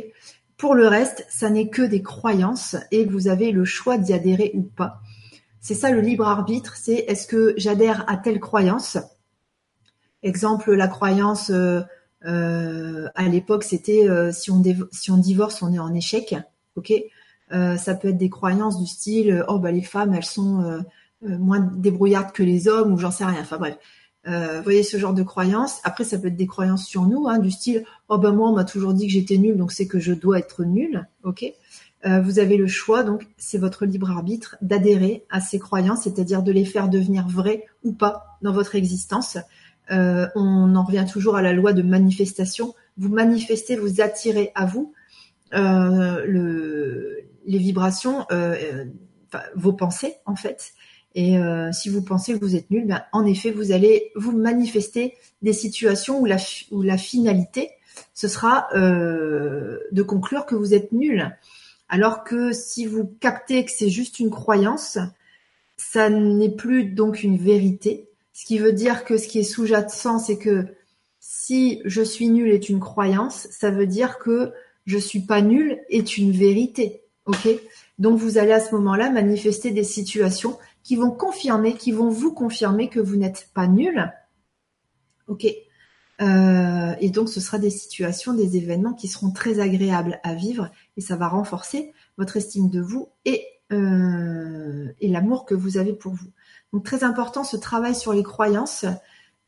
Pour 0.58 0.74
le 0.74 0.86
reste, 0.86 1.24
ça 1.30 1.48
n'est 1.48 1.70
que 1.70 1.80
des 1.80 2.02
croyances 2.02 2.76
et 2.90 3.06
vous 3.06 3.28
avez 3.28 3.50
le 3.50 3.64
choix 3.64 3.96
d'y 3.96 4.12
adhérer 4.12 4.50
ou 4.52 4.60
pas. 4.60 5.00
C'est 5.62 5.72
ça 5.72 5.90
le 5.90 6.02
libre 6.02 6.28
arbitre, 6.28 6.76
c'est 6.76 7.06
est-ce 7.08 7.26
que 7.26 7.54
j'adhère 7.56 8.04
à 8.10 8.18
telle 8.18 8.40
croyance? 8.40 8.98
Exemple, 10.22 10.74
la 10.74 10.88
croyance 10.88 11.48
euh, 11.48 11.80
euh, 12.26 13.08
à 13.14 13.26
l'époque, 13.26 13.64
c'était 13.64 14.06
euh, 14.06 14.32
si, 14.32 14.50
on 14.50 15.16
divorce, 15.16 15.62
on 15.62 15.72
est 15.72 15.78
en 15.78 15.94
échec. 15.94 16.36
Ok? 16.76 16.92
Ça 17.50 17.94
peut 17.94 18.08
être 18.08 18.18
des 18.18 18.28
croyances 18.28 18.78
du 18.78 18.86
style 18.86 19.42
oh 19.48 19.58
bah 19.58 19.72
les 19.72 19.80
femmes, 19.80 20.12
elles 20.12 20.26
sont 20.26 20.84
moins 21.22 21.60
débrouillardes 21.60 22.32
que 22.32 22.42
les 22.42 22.68
hommes 22.68 22.92
ou 22.92 22.98
j'en 22.98 23.10
sais 23.10 23.24
rien. 23.24 23.40
Enfin 23.40 23.58
bref, 23.58 23.76
euh, 24.26 24.60
voyez 24.62 24.82
ce 24.82 24.98
genre 24.98 25.14
de 25.14 25.22
croyances. 25.22 25.80
Après, 25.84 26.04
ça 26.04 26.18
peut 26.18 26.28
être 26.28 26.36
des 26.36 26.46
croyances 26.46 26.84
sur 26.84 27.06
nous, 27.06 27.28
hein, 27.28 27.38
du 27.38 27.50
style 27.50 27.84
oh 28.08 28.18
ben 28.18 28.32
moi 28.32 28.50
on 28.50 28.54
m'a 28.54 28.64
toujours 28.64 28.92
dit 28.92 29.06
que 29.06 29.12
j'étais 29.12 29.38
nul, 29.38 29.56
donc 29.56 29.72
c'est 29.72 29.86
que 29.86 29.98
je 29.98 30.12
dois 30.12 30.38
être 30.38 30.64
nul. 30.64 31.08
Ok. 31.22 31.44
Euh, 32.06 32.20
vous 32.20 32.38
avez 32.38 32.56
le 32.56 32.66
choix, 32.66 33.02
donc 33.02 33.26
c'est 33.38 33.58
votre 33.58 33.86
libre 33.86 34.10
arbitre 34.10 34.56
d'adhérer 34.60 35.24
à 35.30 35.40
ces 35.40 35.58
croyances, 35.58 36.02
c'est-à-dire 36.02 36.42
de 36.42 36.52
les 36.52 36.64
faire 36.64 36.88
devenir 36.88 37.26
vraies 37.26 37.64
ou 37.84 37.92
pas 37.92 38.38
dans 38.42 38.52
votre 38.52 38.74
existence. 38.76 39.38
Euh, 39.90 40.28
on 40.34 40.74
en 40.74 40.84
revient 40.84 41.06
toujours 41.10 41.36
à 41.36 41.42
la 41.42 41.52
loi 41.52 41.72
de 41.72 41.82
manifestation. 41.82 42.74
Vous 42.98 43.08
manifestez, 43.08 43.76
vous 43.76 44.00
attirez 44.00 44.52
à 44.54 44.66
vous 44.66 44.92
le, 45.52 47.20
les 47.46 47.58
vibrations, 47.58 48.26
vos 49.56 49.72
pensées 49.72 50.16
en 50.26 50.36
fait. 50.36 50.72
Et 51.14 51.36
si 51.72 51.88
vous 51.88 52.02
pensez 52.02 52.34
que 52.34 52.44
vous 52.44 52.54
êtes 52.54 52.70
nul, 52.70 52.86
ben, 52.86 53.02
en 53.12 53.26
effet, 53.26 53.50
vous 53.50 53.72
allez 53.72 54.12
vous 54.14 54.32
manifester 54.32 55.14
des 55.42 55.52
situations 55.52 56.20
où 56.20 56.26
la, 56.26 56.36
où 56.70 56.82
la 56.82 56.96
finalité, 56.96 57.70
ce 58.14 58.28
sera 58.28 58.68
de 58.74 60.02
conclure 60.02 60.46
que 60.46 60.54
vous 60.54 60.74
êtes 60.74 60.92
nul. 60.92 61.36
Alors 61.88 62.22
que 62.22 62.52
si 62.52 62.86
vous 62.86 63.10
captez 63.20 63.64
que 63.64 63.70
c'est 63.70 63.90
juste 63.90 64.20
une 64.20 64.30
croyance, 64.30 64.98
ça 65.76 66.10
n'est 66.10 66.50
plus 66.50 66.84
donc 66.84 67.22
une 67.22 67.38
vérité. 67.38 68.08
Ce 68.32 68.44
qui 68.44 68.58
veut 68.58 68.72
dire 68.72 69.04
que 69.04 69.16
ce 69.16 69.26
qui 69.26 69.40
est 69.40 69.42
sous-jacent, 69.42 70.18
c'est 70.18 70.38
que 70.38 70.66
si 71.18 71.80
je 71.84 72.02
suis 72.02 72.28
nul 72.28 72.50
est 72.50 72.68
une 72.68 72.80
croyance, 72.80 73.48
ça 73.50 73.70
veut 73.70 73.86
dire 73.86 74.18
que 74.18 74.52
je 74.86 74.98
suis 74.98 75.20
pas 75.20 75.40
nul 75.40 75.80
est 75.88 76.18
une 76.18 76.32
vérité. 76.32 77.02
Ok? 77.26 77.48
Donc 77.98 78.18
vous 78.18 78.38
allez 78.38 78.52
à 78.52 78.60
ce 78.60 78.74
moment-là 78.74 79.10
manifester 79.10 79.70
des 79.70 79.84
situations 79.84 80.56
qui 80.88 80.96
vont 80.96 81.10
confirmer, 81.10 81.74
qui 81.74 81.92
vont 81.92 82.08
vous 82.08 82.32
confirmer 82.32 82.88
que 82.88 82.98
vous 82.98 83.16
n'êtes 83.16 83.50
pas 83.52 83.66
nul. 83.66 84.10
Ok 85.26 85.44
euh, 86.20 86.94
et 86.98 87.10
donc, 87.10 87.28
ce 87.28 87.40
sera 87.40 87.58
des 87.58 87.70
situations, 87.70 88.32
des 88.32 88.56
événements 88.56 88.94
qui 88.94 89.06
seront 89.06 89.30
très 89.30 89.60
agréables 89.60 90.18
à 90.24 90.34
vivre 90.34 90.70
et 90.96 91.02
ça 91.02 91.14
va 91.14 91.28
renforcer 91.28 91.92
votre 92.16 92.38
estime 92.38 92.70
de 92.70 92.80
vous 92.80 93.10
et, 93.26 93.44
euh, 93.70 94.88
et 94.98 95.08
l'amour 95.08 95.44
que 95.44 95.54
vous 95.54 95.76
avez 95.76 95.92
pour 95.92 96.14
vous. 96.14 96.30
Donc, 96.72 96.84
très 96.84 97.04
important 97.04 97.44
ce 97.44 97.58
travail 97.58 97.94
sur 97.94 98.14
les 98.14 98.24
croyances. 98.24 98.86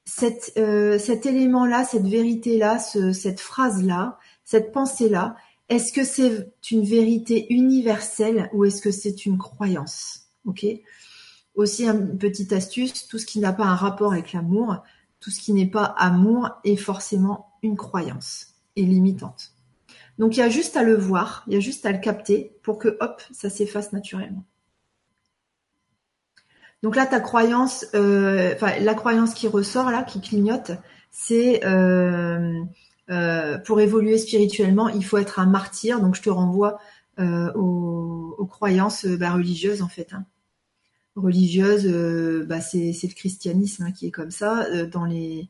Cet, 0.05 0.53
euh, 0.59 0.99
cet 0.99 1.25
élément-là, 1.25 1.85
cette 1.85 2.07
vérité-là, 2.07 2.79
ce, 2.79 3.13
cette 3.13 3.41
phrase-là, 3.41 4.19
cette 4.45 4.73
pensée-là, 4.73 5.37
est-ce 5.71 5.93
que 5.93 6.05
c'est 6.05 6.53
une 6.71 6.85
vérité 6.85 7.47
universelle 7.53 8.51
ou 8.53 8.67
est-ce 8.67 8.83
que 8.83 8.93
c'est 8.93 9.25
une 9.25 9.39
croyance? 9.39 10.29
Ok. 10.45 10.67
Aussi, 11.55 11.87
une 11.87 12.17
petite 12.17 12.53
astuce, 12.53 13.07
tout 13.09 13.19
ce 13.19 13.27
qui 13.27 13.41
n'a 13.41 13.53
pas 13.53 13.65
un 13.65 13.75
rapport 13.75 14.13
avec 14.13 14.33
l'amour, 14.33 14.83
tout 15.21 15.31
ce 15.31 15.41
qui 15.41 15.53
n'est 15.53 15.71
pas 15.71 15.85
amour 15.85 16.51
est 16.65 16.77
forcément 16.77 17.53
une 17.63 17.77
croyance 17.77 18.55
et 18.77 18.83
limitante. 18.83 19.53
Donc 20.19 20.37
il 20.37 20.41
y 20.41 20.43
a 20.43 20.49
juste 20.49 20.77
à 20.77 20.83
le 20.83 20.95
voir, 20.95 21.45
il 21.47 21.55
y 21.55 21.57
a 21.57 21.61
juste 21.61 21.87
à 21.87 21.93
le 21.93 21.99
capter 21.99 22.55
pour 22.63 22.79
que 22.79 22.97
hop, 23.01 23.23
ça 23.33 23.49
s'efface 23.49 23.93
naturellement. 23.93 24.45
Donc 26.83 26.97
là, 26.97 27.07
ta 27.07 27.21
croyance, 27.21 27.87
euh, 27.95 28.55
enfin 28.55 28.79
la 28.81 28.95
croyance 28.95 29.35
qui 29.35 29.49
ressort 29.49 29.91
là, 29.91 30.03
qui 30.03 30.21
clignote, 30.21 30.73
c'est 31.11 31.65
euh, 31.65 32.59
euh, 33.11 33.59
pour 33.59 33.81
évoluer 33.81 34.17
spirituellement, 34.19 34.89
il 34.89 35.05
faut 35.05 35.19
être 35.19 35.39
un 35.39 35.47
martyr. 35.47 36.01
Donc 36.01 36.15
je 36.15 36.23
te 36.23 36.31
renvoie 36.31 36.79
aux, 37.19 38.47
croyances 38.49 39.05
bah, 39.05 39.33
religieuses 39.33 39.83
en 39.83 39.89
fait. 39.89 40.15
Hein 40.15 40.25
religieuse, 41.17 41.87
euh, 41.87 42.45
bah 42.47 42.61
c'est, 42.61 42.93
le 43.03 43.15
christianisme 43.15 43.85
hein, 43.85 43.93
qui 43.93 44.07
est 44.07 44.11
comme 44.11 44.31
ça. 44.31 44.65
Euh, 44.67 44.87
dans 44.87 45.05
les 45.05 45.49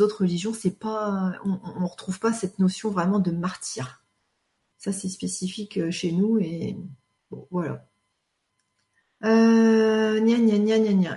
autres 0.00 0.22
religions, 0.22 0.54
c'est 0.54 0.78
pas, 0.78 1.32
on, 1.44 1.58
on 1.80 1.86
retrouve 1.86 2.18
pas 2.18 2.32
cette 2.32 2.58
notion 2.58 2.90
vraiment 2.90 3.18
de 3.18 3.30
martyr. 3.30 4.02
Ça, 4.78 4.92
c'est 4.92 5.08
spécifique 5.08 5.78
euh, 5.78 5.90
chez 5.90 6.12
nous 6.12 6.38
et 6.38 6.76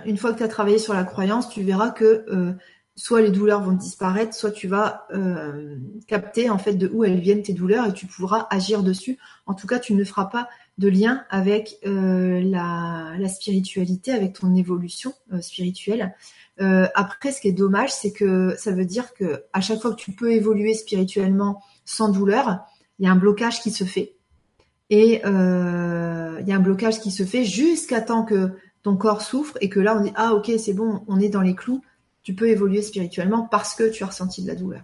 Une 0.06 0.16
fois 0.16 0.32
que 0.32 0.38
tu 0.38 0.44
as 0.44 0.48
travaillé 0.48 0.78
sur 0.78 0.94
la 0.94 1.04
croyance, 1.04 1.48
tu 1.48 1.62
verras 1.62 1.90
que 1.90 2.54
soit 2.94 3.20
les 3.20 3.30
douleurs 3.30 3.62
vont 3.62 3.72
disparaître, 3.72 4.32
soit 4.32 4.52
tu 4.52 4.68
vas 4.68 5.08
capter 6.06 6.48
en 6.48 6.58
fait 6.58 6.74
de 6.74 6.86
où 6.86 7.02
elles 7.02 7.18
viennent 7.18 7.42
tes 7.42 7.52
douleurs 7.52 7.88
et 7.88 7.92
tu 7.92 8.06
pourras 8.06 8.46
agir 8.50 8.84
dessus. 8.84 9.18
En 9.46 9.54
tout 9.54 9.66
cas, 9.66 9.80
tu 9.80 9.94
ne 9.94 10.04
feras 10.04 10.26
pas 10.26 10.48
de 10.78 10.88
lien 10.88 11.24
avec 11.30 11.78
euh, 11.86 12.40
la, 12.42 13.28
spiritualité, 13.28 14.12
avec 14.12 14.34
ton 14.34 14.54
évolution 14.54 15.14
euh, 15.32 15.40
spirituelle. 15.40 16.14
Euh, 16.60 16.86
après, 16.94 17.32
ce 17.32 17.40
qui 17.40 17.48
est 17.48 17.52
dommage, 17.52 17.92
c'est 17.92 18.12
que 18.12 18.54
ça 18.58 18.72
veut 18.72 18.84
dire 18.84 19.14
que 19.14 19.44
à 19.52 19.60
chaque 19.60 19.80
fois 19.80 19.92
que 19.92 20.00
tu 20.00 20.12
peux 20.12 20.32
évoluer 20.32 20.74
spirituellement 20.74 21.62
sans 21.84 22.10
douleur, 22.10 22.66
il 22.98 23.06
y 23.06 23.08
a 23.08 23.12
un 23.12 23.16
blocage 23.16 23.60
qui 23.60 23.70
se 23.70 23.84
fait. 23.84 24.14
Et 24.88 25.20
il 25.24 26.46
y 26.46 26.52
a 26.52 26.56
un 26.56 26.60
blocage 26.60 27.00
qui 27.00 27.10
se 27.10 27.24
fait 27.24 27.44
jusqu'à 27.44 28.00
temps 28.00 28.24
que 28.24 28.52
ton 28.82 28.96
corps 28.96 29.22
souffre 29.22 29.58
et 29.60 29.68
que 29.68 29.80
là 29.80 29.96
on 29.96 30.00
dit 30.00 30.12
ah 30.14 30.34
ok 30.34 30.52
c'est 30.58 30.74
bon, 30.74 31.02
on 31.08 31.18
est 31.18 31.28
dans 31.28 31.40
les 31.40 31.56
clous, 31.56 31.82
tu 32.22 32.34
peux 32.36 32.48
évoluer 32.48 32.82
spirituellement 32.82 33.42
parce 33.42 33.74
que 33.74 33.90
tu 33.90 34.04
as 34.04 34.06
ressenti 34.06 34.42
de 34.42 34.46
la 34.46 34.54
douleur. 34.54 34.82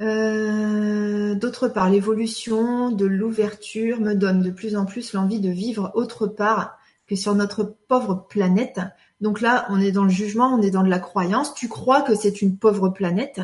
Euh, 0.00 1.34
d'autre 1.34 1.68
part, 1.68 1.90
l'évolution 1.90 2.90
de 2.90 3.04
l'ouverture 3.04 4.00
me 4.00 4.14
donne 4.14 4.42
de 4.42 4.50
plus 4.50 4.76
en 4.76 4.84
plus 4.84 5.12
l'envie 5.12 5.40
de 5.40 5.50
vivre 5.50 5.90
autre 5.94 6.26
part 6.26 6.78
que 7.06 7.16
sur 7.16 7.34
notre 7.34 7.76
pauvre 7.88 8.26
planète. 8.28 8.80
Donc 9.20 9.40
là, 9.40 9.66
on 9.70 9.80
est 9.80 9.90
dans 9.90 10.04
le 10.04 10.10
jugement, 10.10 10.54
on 10.54 10.62
est 10.62 10.70
dans 10.70 10.84
de 10.84 10.90
la 10.90 11.00
croyance. 11.00 11.54
Tu 11.54 11.68
crois 11.68 12.02
que 12.02 12.14
c'est 12.14 12.42
une 12.42 12.56
pauvre 12.56 12.90
planète, 12.90 13.40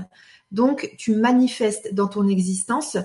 donc 0.53 0.95
tu 0.97 1.17
manifestes 1.17 1.93
dans 1.95 2.07
ton 2.07 2.29
existence 2.29 2.97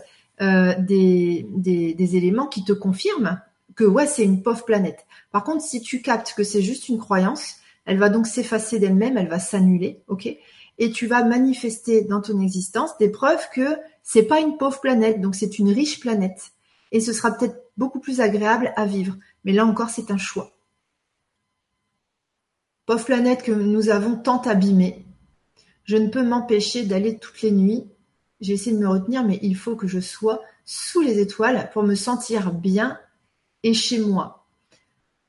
euh, 0.41 0.75
des, 0.79 1.47
des, 1.49 2.15
éléments 2.15 2.47
qui 2.47 2.63
te 2.63 2.71
confirment 2.71 3.41
que 3.75 3.83
ouais, 3.83 4.05
c'est 4.05 4.23
une 4.23 4.43
pauvre 4.43 4.63
planète. 4.63 5.05
Par 5.31 5.43
contre, 5.43 5.63
si 5.63 5.81
tu 5.81 6.01
captes 6.01 6.33
que 6.35 6.43
c'est 6.43 6.61
juste 6.61 6.89
une 6.89 6.99
croyance, 6.99 7.55
elle 7.85 7.97
va 7.97 8.09
donc 8.09 8.27
s'effacer 8.27 8.77
d'elle-même, 8.77 9.17
elle 9.17 9.27
va 9.27 9.39
s'annuler, 9.39 10.01
ok? 10.07 10.29
Et 10.79 10.91
tu 10.91 11.05
vas 11.07 11.23
manifester 11.23 12.03
dans 12.03 12.21
ton 12.21 12.39
existence 12.39 12.97
des 12.97 13.09
preuves 13.09 13.45
que 13.53 13.77
c'est 14.01 14.23
pas 14.23 14.39
une 14.39 14.57
pauvre 14.57 14.79
planète, 14.79 15.21
donc 15.21 15.35
c'est 15.35 15.59
une 15.59 15.71
riche 15.71 15.99
planète. 15.99 16.53
Et 16.91 17.01
ce 17.01 17.13
sera 17.13 17.31
peut-être 17.31 17.61
beaucoup 17.77 17.99
plus 17.99 18.21
agréable 18.21 18.73
à 18.75 18.85
vivre. 18.85 19.15
Mais 19.43 19.51
là 19.51 19.65
encore, 19.65 19.89
c'est 19.89 20.09
un 20.09 20.17
choix. 20.17 20.51
Pauvre 22.85 23.05
planète 23.05 23.43
que 23.43 23.51
nous 23.51 23.89
avons 23.89 24.15
tant 24.15 24.41
abîmée. 24.41 25.05
Je 25.83 25.97
ne 25.97 26.07
peux 26.07 26.23
m'empêcher 26.23 26.85
d'aller 26.85 27.19
toutes 27.19 27.41
les 27.41 27.51
nuits. 27.51 27.83
J'ai 28.39 28.53
essayé 28.53 28.75
de 28.75 28.81
me 28.81 28.87
retenir, 28.87 29.23
mais 29.23 29.37
il 29.43 29.55
faut 29.55 29.75
que 29.75 29.87
je 29.87 29.99
sois 29.99 30.41
sous 30.65 31.01
les 31.01 31.19
étoiles 31.19 31.69
pour 31.73 31.83
me 31.83 31.95
sentir 31.95 32.53
bien 32.53 32.97
et 33.63 33.73
chez 33.73 33.99
moi. 33.99 34.38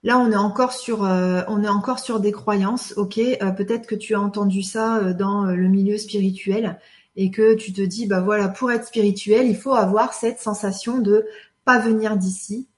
Là, 0.03 0.19
on 0.19 0.33
est 0.33 0.37
encore 0.37 0.73
sur, 0.73 1.05
euh, 1.05 1.43
on 1.49 1.63
est 1.63 1.69
encore 1.69 1.99
sur 1.99 2.21
des 2.21 2.33
croyances. 2.33 2.95
Ok, 2.97 3.19
euh, 3.19 3.51
peut-être 3.51 3.87
que 3.87 3.95
tu 3.95 4.15
as 4.15 4.21
entendu 4.21 4.63
ça 4.63 4.99
euh, 4.99 5.13
dans 5.13 5.45
le 5.45 5.69
milieu 5.69 5.99
spirituel 5.99 6.79
et 7.17 7.31
que 7.31 7.55
tu 7.55 7.73
te 7.73 7.83
dis, 7.83 8.07
bah 8.07 8.21
voilà, 8.21 8.49
pour 8.49 8.73
être 8.73 8.87
spirituel, 8.87 9.47
il 9.47 9.57
faut 9.57 9.75
avoir 9.75 10.15
cette 10.15 10.41
sensation 10.41 10.99
de 11.01 11.27
pas 11.65 11.79
venir 11.79 12.17
d'ici, 12.17 12.69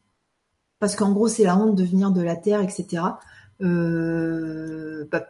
parce 0.80 0.96
qu'en 0.96 1.12
gros, 1.12 1.28
c'est 1.28 1.44
la 1.44 1.56
honte 1.56 1.76
de 1.76 1.84
venir 1.84 2.10
de 2.10 2.22
la 2.22 2.34
terre, 2.34 2.60
etc. 2.60 3.02
Bah, 3.60 5.26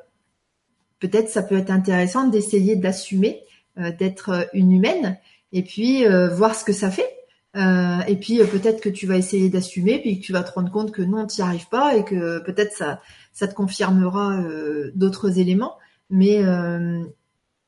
peut-être 1.00 1.28
ça 1.28 1.42
peut 1.42 1.56
être 1.56 1.70
intéressant 1.70 2.28
d'essayer 2.28 2.76
d'assumer 2.76 3.44
d'être 3.76 4.48
une 4.54 4.72
humaine 4.72 5.18
et 5.52 5.62
puis 5.62 6.06
voir 6.06 6.54
ce 6.54 6.64
que 6.64 6.72
ça 6.72 6.90
fait 6.90 7.21
euh, 7.56 8.00
et 8.06 8.16
puis 8.16 8.40
euh, 8.40 8.46
peut-être 8.46 8.80
que 8.80 8.88
tu 8.88 9.06
vas 9.06 9.16
essayer 9.16 9.48
d'assumer, 9.48 10.00
puis 10.00 10.20
que 10.20 10.24
tu 10.24 10.32
vas 10.32 10.42
te 10.42 10.52
rendre 10.52 10.70
compte 10.70 10.92
que 10.92 11.02
non, 11.02 11.26
tu 11.26 11.40
n'y 11.40 11.46
arrives 11.46 11.68
pas, 11.68 11.96
et 11.96 12.04
que 12.04 12.38
peut-être 12.40 12.72
ça, 12.72 13.00
ça 13.32 13.48
te 13.48 13.54
confirmera 13.54 14.38
euh, 14.40 14.90
d'autres 14.94 15.38
éléments. 15.38 15.76
Mais 16.10 16.42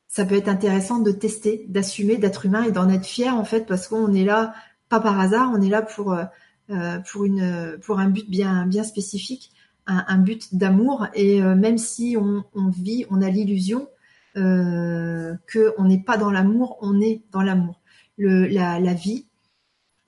ça 0.07 0.27
peut 0.27 0.35
être 0.35 0.49
intéressant 0.49 0.99
de 0.99 1.11
tester, 1.11 1.64
d'assumer, 1.68 2.18
d'être 2.18 2.44
humain 2.44 2.64
et 2.64 2.73
d'en 2.73 2.90
être 2.90 3.07
fier 3.07 3.35
en 3.35 3.44
fait, 3.44 3.66
parce 3.66 3.88
qu'on 3.88 4.12
est 4.12 4.25
là 4.25 4.55
pas 4.90 5.01
par 5.01 5.18
hasard, 5.18 5.51
on 5.55 5.62
est 5.62 5.70
là 5.70 5.81
pour 5.81 6.14
pour 7.11 7.25
une 7.25 7.79
pour 7.81 8.01
un 8.01 8.11
but 8.11 8.29
bien 8.29 8.66
bien 8.66 8.85
spécifique, 8.85 9.51
un, 9.87 10.18
but 10.18 10.55
d'amour. 10.55 11.07
Et 11.14 11.40
même 11.40 11.79
si 11.79 12.18
on, 12.20 12.44
on, 12.55 12.68
vit, 12.68 13.07
on 13.09 13.23
a 13.23 13.31
l'illusion 13.31 13.88
euh, 14.37 15.35
que 15.47 15.75
on 15.79 15.85
n'est 15.85 16.03
pas 16.03 16.16
dans 16.16 16.31
l'amour, 16.31 16.77
on 16.81 17.01
est 17.01 17.23
dans 17.31 17.42
l'amour. 17.42 17.81
La, 18.18 18.81
la 18.81 18.94
vie, 18.94 19.27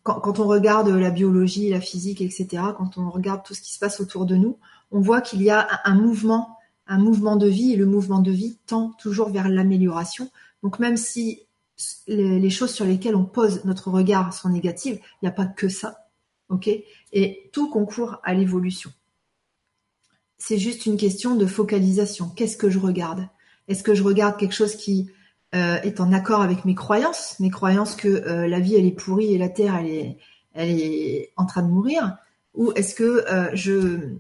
quand, 0.07 0.39
on 0.39 0.47
regarde 0.47 0.89
la 0.89 1.11
biologie, 1.11 1.69
la 1.69 1.81
physique, 1.81 2.21
etc., 2.21 2.63
quand 2.77 2.97
on 2.97 3.11
regarde 3.11 3.43
tout 3.45 3.55
ce 3.55 3.61
qui 3.61 3.75
se 3.75 3.79
passe 3.81 4.01
autour 4.01 4.25
de 4.25 4.37
nous, 4.37 4.57
on 4.93 5.01
voit 5.01 5.21
qu'il 5.21 5.43
y 5.43 5.51
a 5.51 5.69
un, 5.85 5.95
mouvement, 5.97 6.59
un 6.87 6.99
mouvement 6.99 7.35
de 7.35 7.49
vie, 7.49 7.73
et 7.73 7.77
le 7.77 7.87
mouvement 7.87 8.21
de 8.21 8.31
vie 8.31 8.57
tend 8.67 8.91
toujours 9.01 9.31
vers 9.31 9.49
l'amélioration. 9.49 10.31
Donc 10.63 10.79
même 10.79 10.97
si 10.97 11.43
les, 12.07 12.51
choses 12.51 12.73
sur 12.73 12.85
lesquelles 12.85 13.17
on 13.17 13.25
pose 13.25 13.65
notre 13.65 13.91
regard 13.91 14.33
sont 14.33 14.49
négatives, 14.49 15.01
il 15.01 15.25
n'y 15.25 15.29
a 15.29 15.33
pas 15.33 15.47
que 15.47 15.69
ça, 15.69 16.07
Et 17.13 17.51
tout 17.53 17.69
concourt 17.69 18.21
à 18.23 18.33
l'évolution. 18.33 18.93
C'est 20.39 20.59
juste 20.59 20.87
une 20.87 20.97
question 20.97 21.35
de 21.35 21.47
focalisation. 21.47 22.29
Qu'est-ce 22.29 22.57
que 22.57 22.71
je 22.71 22.79
regarde? 22.79 23.29
Est-ce 23.67 23.83
que 23.83 23.95
je 23.95 24.05
regarde 24.05 24.39
quelque 24.39 24.55
chose 24.55 24.77
qui 24.77 25.11
euh, 25.55 25.81
est 25.83 26.01
en 26.01 26.13
accord 26.13 26.43
avec 26.43 26.65
mes 26.65 26.75
croyances, 26.75 27.39
mes 27.39 27.51
croyances 27.51 27.95
que 27.95 28.09
euh, 28.09 28.49
la 28.49 28.59
vie 28.59 28.75
elle 28.75 28.85
est 28.85 28.91
pourrie 28.91 29.33
et 29.33 29.39
la 29.39 29.49
terre 29.49 29.77
elle 29.77 29.87
est, 29.87 30.19
elle 30.55 30.71
est 30.71 31.33
en 31.37 31.47
train 31.47 31.63
de 31.63 31.71
mourir, 31.71 32.17
ou 32.55 32.73
est-ce 32.73 32.95
que 32.95 33.25
euh, 33.31 33.49
je 33.55 34.17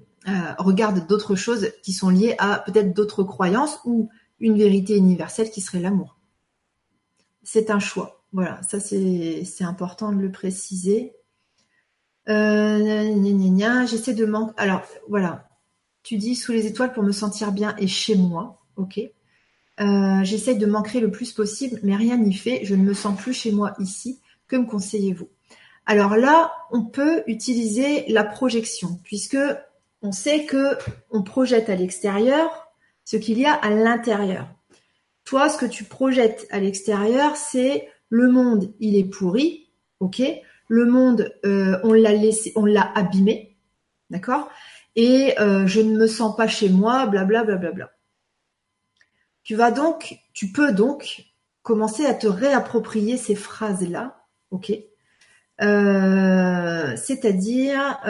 regarde 0.58 1.06
d'autres 1.06 1.34
choses 1.34 1.72
qui 1.82 1.92
sont 1.92 2.10
liées 2.10 2.34
à 2.38 2.58
peut-être 2.60 2.94
d'autres 2.94 3.22
croyances 3.22 3.80
ou 3.84 4.08
une 4.40 4.56
vérité 4.56 4.96
universelle 4.96 5.50
qui 5.50 5.60
serait 5.60 5.80
l'amour? 5.80 6.16
C'est 7.42 7.70
un 7.70 7.78
choix. 7.78 8.24
Voilà, 8.32 8.60
ça 8.62 8.80
c'est 8.80 9.44
important 9.60 10.12
de 10.12 10.20
le 10.20 10.30
préciser. 10.32 11.12
J'essaie 12.26 14.14
de 14.14 14.26
manquer. 14.26 14.52
Alors 14.56 14.82
voilà, 15.08 15.48
tu 16.02 16.18
dis 16.18 16.36
sous 16.36 16.52
les 16.52 16.66
étoiles 16.66 16.92
pour 16.92 17.02
me 17.02 17.12
sentir 17.12 17.50
bien 17.50 17.74
et 17.78 17.88
chez 17.88 18.16
moi, 18.16 18.62
ok. 18.76 19.00
Euh, 19.80 20.24
J'essaie 20.24 20.54
de 20.54 20.66
m'ancrer 20.66 21.00
le 21.00 21.10
plus 21.10 21.32
possible, 21.32 21.80
mais 21.82 21.96
rien 21.96 22.16
n'y 22.16 22.34
fait. 22.34 22.60
Je 22.64 22.74
ne 22.74 22.82
me 22.82 22.94
sens 22.94 23.18
plus 23.20 23.32
chez 23.32 23.52
moi 23.52 23.74
ici. 23.78 24.20
Que 24.48 24.56
me 24.56 24.66
conseillez-vous? 24.66 25.28
Alors 25.86 26.16
là, 26.16 26.52
on 26.72 26.84
peut 26.84 27.22
utiliser 27.26 28.04
la 28.08 28.24
projection, 28.24 29.00
puisque 29.04 29.38
on 30.02 30.12
sait 30.12 30.44
que 30.44 30.76
on 31.10 31.22
projette 31.22 31.68
à 31.68 31.76
l'extérieur 31.76 32.68
ce 33.04 33.16
qu'il 33.16 33.38
y 33.38 33.46
a 33.46 33.52
à 33.52 33.70
l'intérieur. 33.70 34.48
Toi, 35.24 35.48
ce 35.48 35.58
que 35.58 35.66
tu 35.66 35.84
projettes 35.84 36.46
à 36.50 36.58
l'extérieur, 36.58 37.36
c'est 37.36 37.88
le 38.08 38.30
monde, 38.30 38.72
il 38.80 38.96
est 38.96 39.04
pourri, 39.04 39.68
ok? 40.00 40.22
Le 40.68 40.86
monde, 40.86 41.32
euh, 41.44 41.78
on 41.84 41.92
l'a 41.92 42.12
laissé, 42.12 42.52
on 42.56 42.64
l'a 42.64 42.90
abîmé, 42.94 43.56
d'accord? 44.10 44.48
Et 44.96 45.38
euh, 45.40 45.66
je 45.66 45.80
ne 45.80 45.96
me 45.96 46.06
sens 46.06 46.36
pas 46.36 46.48
chez 46.48 46.68
moi, 46.68 47.06
blablabla. 47.06 47.44
Bla, 47.44 47.56
bla, 47.56 47.72
bla, 47.72 47.92
Tu 49.46 49.54
vas 49.54 49.70
donc, 49.70 50.18
tu 50.32 50.50
peux 50.50 50.72
donc 50.72 51.24
commencer 51.62 52.04
à 52.04 52.14
te 52.14 52.26
réapproprier 52.26 53.16
ces 53.16 53.36
phrases-là, 53.36 54.24
ok? 54.50 54.72
Euh, 55.62 56.96
c'est-à-dire, 56.96 58.00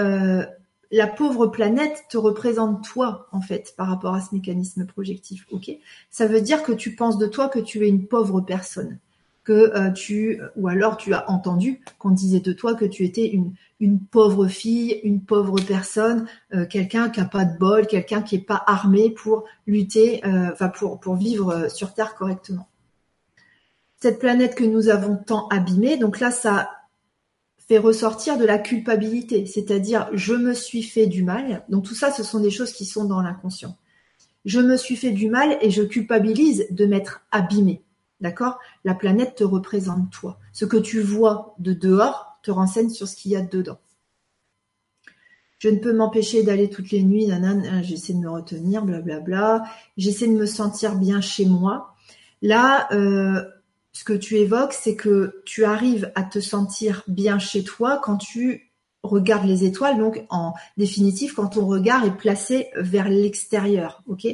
la 0.91 1.07
pauvre 1.07 1.49
planète 1.49 2.05
te 2.09 2.17
représente 2.17 2.83
toi, 2.85 3.29
en 3.33 3.43
fait, 3.43 3.75
par 3.77 3.89
rapport 3.89 4.15
à 4.15 4.23
ce 4.23 4.35
mécanisme 4.35 4.87
projectif, 4.87 5.47
ok? 5.51 5.73
Ça 6.09 6.27
veut 6.27 6.41
dire 6.41 6.63
que 6.63 6.73
tu 6.73 6.97
penses 6.97 7.19
de 7.19 7.27
toi 7.27 7.51
que 7.51 7.59
tu 7.59 7.85
es 7.85 7.89
une 7.91 8.07
pauvre 8.07 8.41
personne, 8.41 8.99
que 9.47 9.53
euh, 9.53 9.91
tu, 9.93 10.41
ou 10.57 10.67
alors 10.67 10.97
tu 10.97 11.15
as 11.15 11.31
entendu 11.31 11.81
qu'on 12.01 12.11
disait 12.11 12.41
de 12.41 12.53
toi 12.53 12.75
que 12.75 12.85
tu 12.85 13.05
étais 13.05 13.33
une, 13.79 14.01
pauvre 14.01 14.49
fille, 14.49 15.01
une 15.05 15.21
pauvre 15.21 15.61
personne, 15.61 16.27
euh, 16.53 16.67
quelqu'un 16.67 17.09
qui 17.11 17.21
a 17.21 17.25
pas 17.25 17.45
de 17.45 17.57
bol, 17.57 17.87
quelqu'un 17.87 18.23
qui 18.23 18.35
est 18.35 18.41
pas 18.41 18.63
armé 18.67 19.11
pour 19.11 19.45
lutter, 19.69 20.27
euh, 20.27 20.51
enfin 20.53 20.69
pour 20.69 20.99
pour 20.99 21.15
vivre 21.15 21.69
sur 21.69 21.95
Terre 21.95 22.17
correctement. 22.17 22.67
Cette 24.01 24.19
planète 24.19 24.57
que 24.57 24.65
nous 24.65 24.89
avons 24.89 25.17
tant 25.17 25.47
abîmée, 25.49 25.97
donc 25.97 26.19
là 26.19 26.33
ça 26.33 26.69
fait 27.69 27.79
ressortir 27.79 28.39
de 28.39 28.45
la 28.45 28.59
culpabilité, 28.59 29.47
c'est-à-dire 29.47 30.09
je 30.13 30.35
me 30.35 30.55
suis 30.55 30.83
fait 30.83 31.07
du 31.07 31.23
mal. 31.23 31.65
Donc 31.69 31.85
tout 31.85 31.95
ça, 31.95 32.11
ce 32.11 32.25
sont 32.25 32.41
des 32.41 32.51
choses 32.51 32.73
qui 32.73 32.85
sont 32.85 33.05
dans 33.05 33.23
l'inconscient. 33.23 33.77
Je 34.45 34.59
me 34.59 34.77
suis 34.77 34.97
fait 34.97 35.13
du 35.13 35.31
mal 35.31 35.57
et 35.61 35.71
je 35.71 35.83
culpabilise 35.83 36.67
de 36.71 36.87
m'être 36.87 37.23
abîmé. 37.31 37.83
D'accord? 38.21 38.59
La 38.85 38.95
planète 38.95 39.37
te 39.37 39.45
représente 39.45 40.11
toi. 40.11 40.39
Ce 40.53 40.65
que 40.65 40.77
tu 40.77 41.01
vois 41.01 41.55
de 41.59 41.73
dehors 41.73 42.39
te 42.43 42.51
renseigne 42.51 42.91
sur 42.91 43.09
ce 43.09 43.17
qu'il 43.17 43.33
y 43.33 43.37
a 43.37 43.43
dedans. 43.43 43.79
Je 45.59 45.69
ne 45.69 45.79
peux 45.79 45.93
m'empêcher 45.93 46.43
d'aller 46.43 46.69
toutes 46.69 46.91
les 46.91 47.03
nuits, 47.03 47.31
j'essaie 47.83 48.13
de 48.13 48.19
me 48.19 48.31
retenir, 48.31 48.85
blablabla. 48.85 49.65
J'essaie 49.97 50.27
de 50.27 50.33
me 50.33 50.47
sentir 50.47 50.97
bien 50.97 51.21
chez 51.21 51.47
moi. 51.47 51.95
Là, 52.43 52.89
euh, 52.93 53.43
ce 53.93 54.05
que 54.05 54.13
tu 54.13 54.37
évoques, 54.37 54.75
c'est 54.75 54.95
que 54.95 55.43
tu 55.47 55.65
arrives 55.65 56.13
à 56.15 56.23
te 56.23 56.39
sentir 56.39 57.03
bien 57.09 57.39
chez 57.39 57.65
toi 57.65 57.99
quand 58.03 58.19
tu 58.19 58.71
regardes 59.03 59.47
les 59.47 59.65
étoiles. 59.65 59.97
Donc, 59.99 60.27
en 60.29 60.53
définitive, 60.77 61.33
quand 61.35 61.49
ton 61.49 61.67
regard 61.67 62.05
est 62.05 62.17
placé 62.17 62.69
vers 62.77 63.09
l'extérieur, 63.09 64.03
ok? 64.07 64.27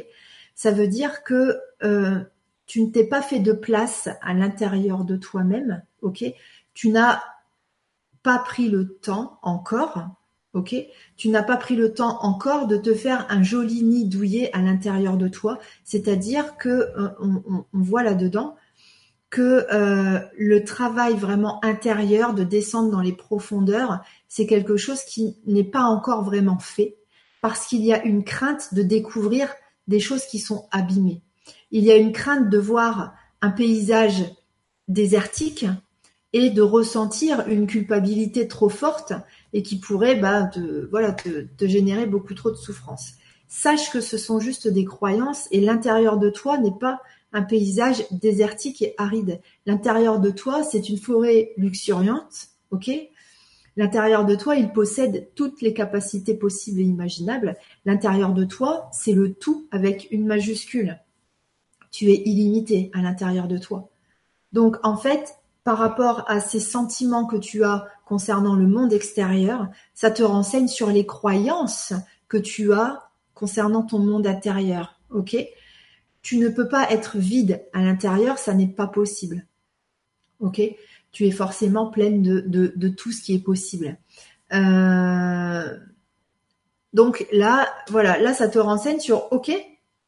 Ça 0.55 0.71
veut 0.71 0.87
dire 0.87 1.23
que 1.23 1.57
euh, 1.83 2.19
tu 2.65 2.81
ne 2.81 2.91
t'es 2.91 3.03
pas 3.03 3.21
fait 3.21 3.39
de 3.39 3.51
place 3.51 4.09
à 4.21 4.33
l'intérieur 4.33 5.05
de 5.05 5.15
toi-même, 5.15 5.83
ok? 6.01 6.23
Tu 6.73 6.89
n'as 6.89 7.21
pas 8.23 8.39
pris 8.39 8.69
le 8.69 8.95
temps 8.95 9.39
encore, 9.41 10.07
ok? 10.53 10.75
Tu 11.17 11.29
n'as 11.29 11.43
pas 11.43 11.57
pris 11.57 11.75
le 11.75 11.93
temps 11.93 12.19
encore 12.21 12.67
de 12.67 12.77
te 12.77 12.93
faire 12.93 13.25
un 13.29 13.43
joli 13.43 13.83
nid 13.83 14.05
douillet 14.05 14.49
à 14.53 14.61
l'intérieur 14.61 15.17
de 15.17 15.27
toi. 15.27 15.59
C'est-à-dire 15.83 16.57
que 16.57 16.69
euh, 16.69 17.09
on 17.19 17.65
voit 17.73 18.03
là-dedans 18.03 18.55
que 19.33 19.65
euh, 19.73 20.19
le 20.37 20.63
travail 20.63 21.15
vraiment 21.15 21.63
intérieur 21.65 22.35
de 22.35 22.43
descendre 22.43 22.91
dans 22.91 23.01
les 23.01 23.13
profondeurs, 23.13 24.03
c'est 24.27 24.45
quelque 24.45 24.77
chose 24.77 25.01
qui 25.05 25.37
n'est 25.47 25.63
pas 25.63 25.85
encore 25.85 26.23
vraiment 26.23 26.59
fait 26.59 26.97
parce 27.41 27.65
qu'il 27.65 27.83
y 27.83 27.91
a 27.91 28.03
une 28.03 28.23
crainte 28.23 28.75
de 28.75 28.83
découvrir 28.83 29.49
des 29.87 29.99
choses 29.99 30.25
qui 30.25 30.37
sont 30.37 30.67
abîmées. 30.69 31.23
Il 31.73 31.83
y 31.83 31.91
a 31.91 31.97
une 31.97 32.11
crainte 32.11 32.51
de 32.51 32.57
voir 32.59 33.15
un 33.41 33.49
paysage 33.49 34.23
désertique 34.87 35.65
et 36.31 36.51
de 36.51 36.61
ressentir 36.61 37.47
une 37.47 37.65
culpabilité 37.65 38.47
trop 38.47 38.69
forte 38.69 39.13
et 39.53 39.63
qui 39.63 39.79
pourrait 39.79 40.15
bah, 40.15 40.43
te, 40.43 40.87
voilà, 40.91 41.11
te 41.13 41.67
générer 41.67 42.05
beaucoup 42.05 42.35
trop 42.35 42.51
de 42.51 42.55
souffrance. 42.55 43.13
Sache 43.47 43.91
que 43.91 44.01
ce 44.01 44.19
sont 44.19 44.39
juste 44.39 44.67
des 44.67 44.85
croyances 44.85 45.47
et 45.49 45.61
l'intérieur 45.61 46.19
de 46.19 46.29
toi 46.29 46.59
n'est 46.59 46.77
pas 46.79 47.01
un 47.33 47.41
paysage 47.41 48.05
désertique 48.11 48.83
et 48.83 48.93
aride. 48.99 49.41
L'intérieur 49.65 50.19
de 50.19 50.29
toi, 50.29 50.63
c'est 50.63 50.89
une 50.89 50.99
forêt 50.99 51.53
luxuriante, 51.57 52.49
ok? 52.69 52.91
L'intérieur 53.77 54.25
de 54.25 54.35
toi, 54.35 54.55
il 54.55 54.71
possède 54.71 55.29
toutes 55.33 55.63
les 55.63 55.73
capacités 55.73 56.35
possibles 56.35 56.81
et 56.81 56.83
imaginables. 56.83 57.57
L'intérieur 57.85 58.33
de 58.33 58.43
toi, 58.43 58.89
c'est 58.91 59.13
le 59.13 59.33
tout 59.33 59.67
avec 59.71 60.07
une 60.11 60.27
majuscule. 60.27 60.99
Tu 61.93 62.09
es 62.09 62.23
illimité 62.25 62.89
à 62.93 63.01
l'intérieur 63.01 63.47
de 63.47 63.59
toi. 63.59 63.87
Donc, 64.51 64.77
en 64.83 64.97
fait, 64.97 65.35
par 65.63 65.77
rapport 65.77 66.25
à 66.27 66.41
ces 66.41 66.59
sentiments 66.59 67.25
que 67.25 67.37
tu 67.37 67.63
as 67.63 67.87
concernant 68.05 68.55
le 68.55 68.67
monde 68.67 68.91
extérieur, 68.91 69.67
ça 69.93 70.11
te 70.11 70.23
renseigne 70.23 70.67
sur 70.67 70.89
les 70.89 71.05
croyances 71.05 71.93
que 72.27 72.37
tu 72.37 72.73
as 72.73 73.09
concernant 73.33 73.83
ton 73.83 73.99
monde 73.99 74.27
intérieur. 74.27 74.99
Ok? 75.11 75.37
Tu 76.23 76.37
ne 76.37 76.49
peux 76.49 76.67
pas 76.67 76.89
être 76.89 77.17
vide 77.17 77.63
à 77.73 77.81
l'intérieur, 77.81 78.37
ça 78.39 78.53
n'est 78.53 78.67
pas 78.67 78.87
possible. 78.87 79.45
Ok? 80.39 80.61
Tu 81.11 81.27
es 81.27 81.31
forcément 81.31 81.87
pleine 81.87 82.23
de, 82.23 82.73
de, 82.75 82.87
tout 82.89 83.11
ce 83.11 83.21
qui 83.21 83.35
est 83.35 83.43
possible. 83.43 83.97
Euh, 84.51 85.77
donc 86.93 87.27
là, 87.31 87.67
voilà, 87.89 88.17
là, 88.17 88.33
ça 88.33 88.47
te 88.47 88.57
renseigne 88.59 88.99
sur 88.99 89.31
OK, 89.31 89.51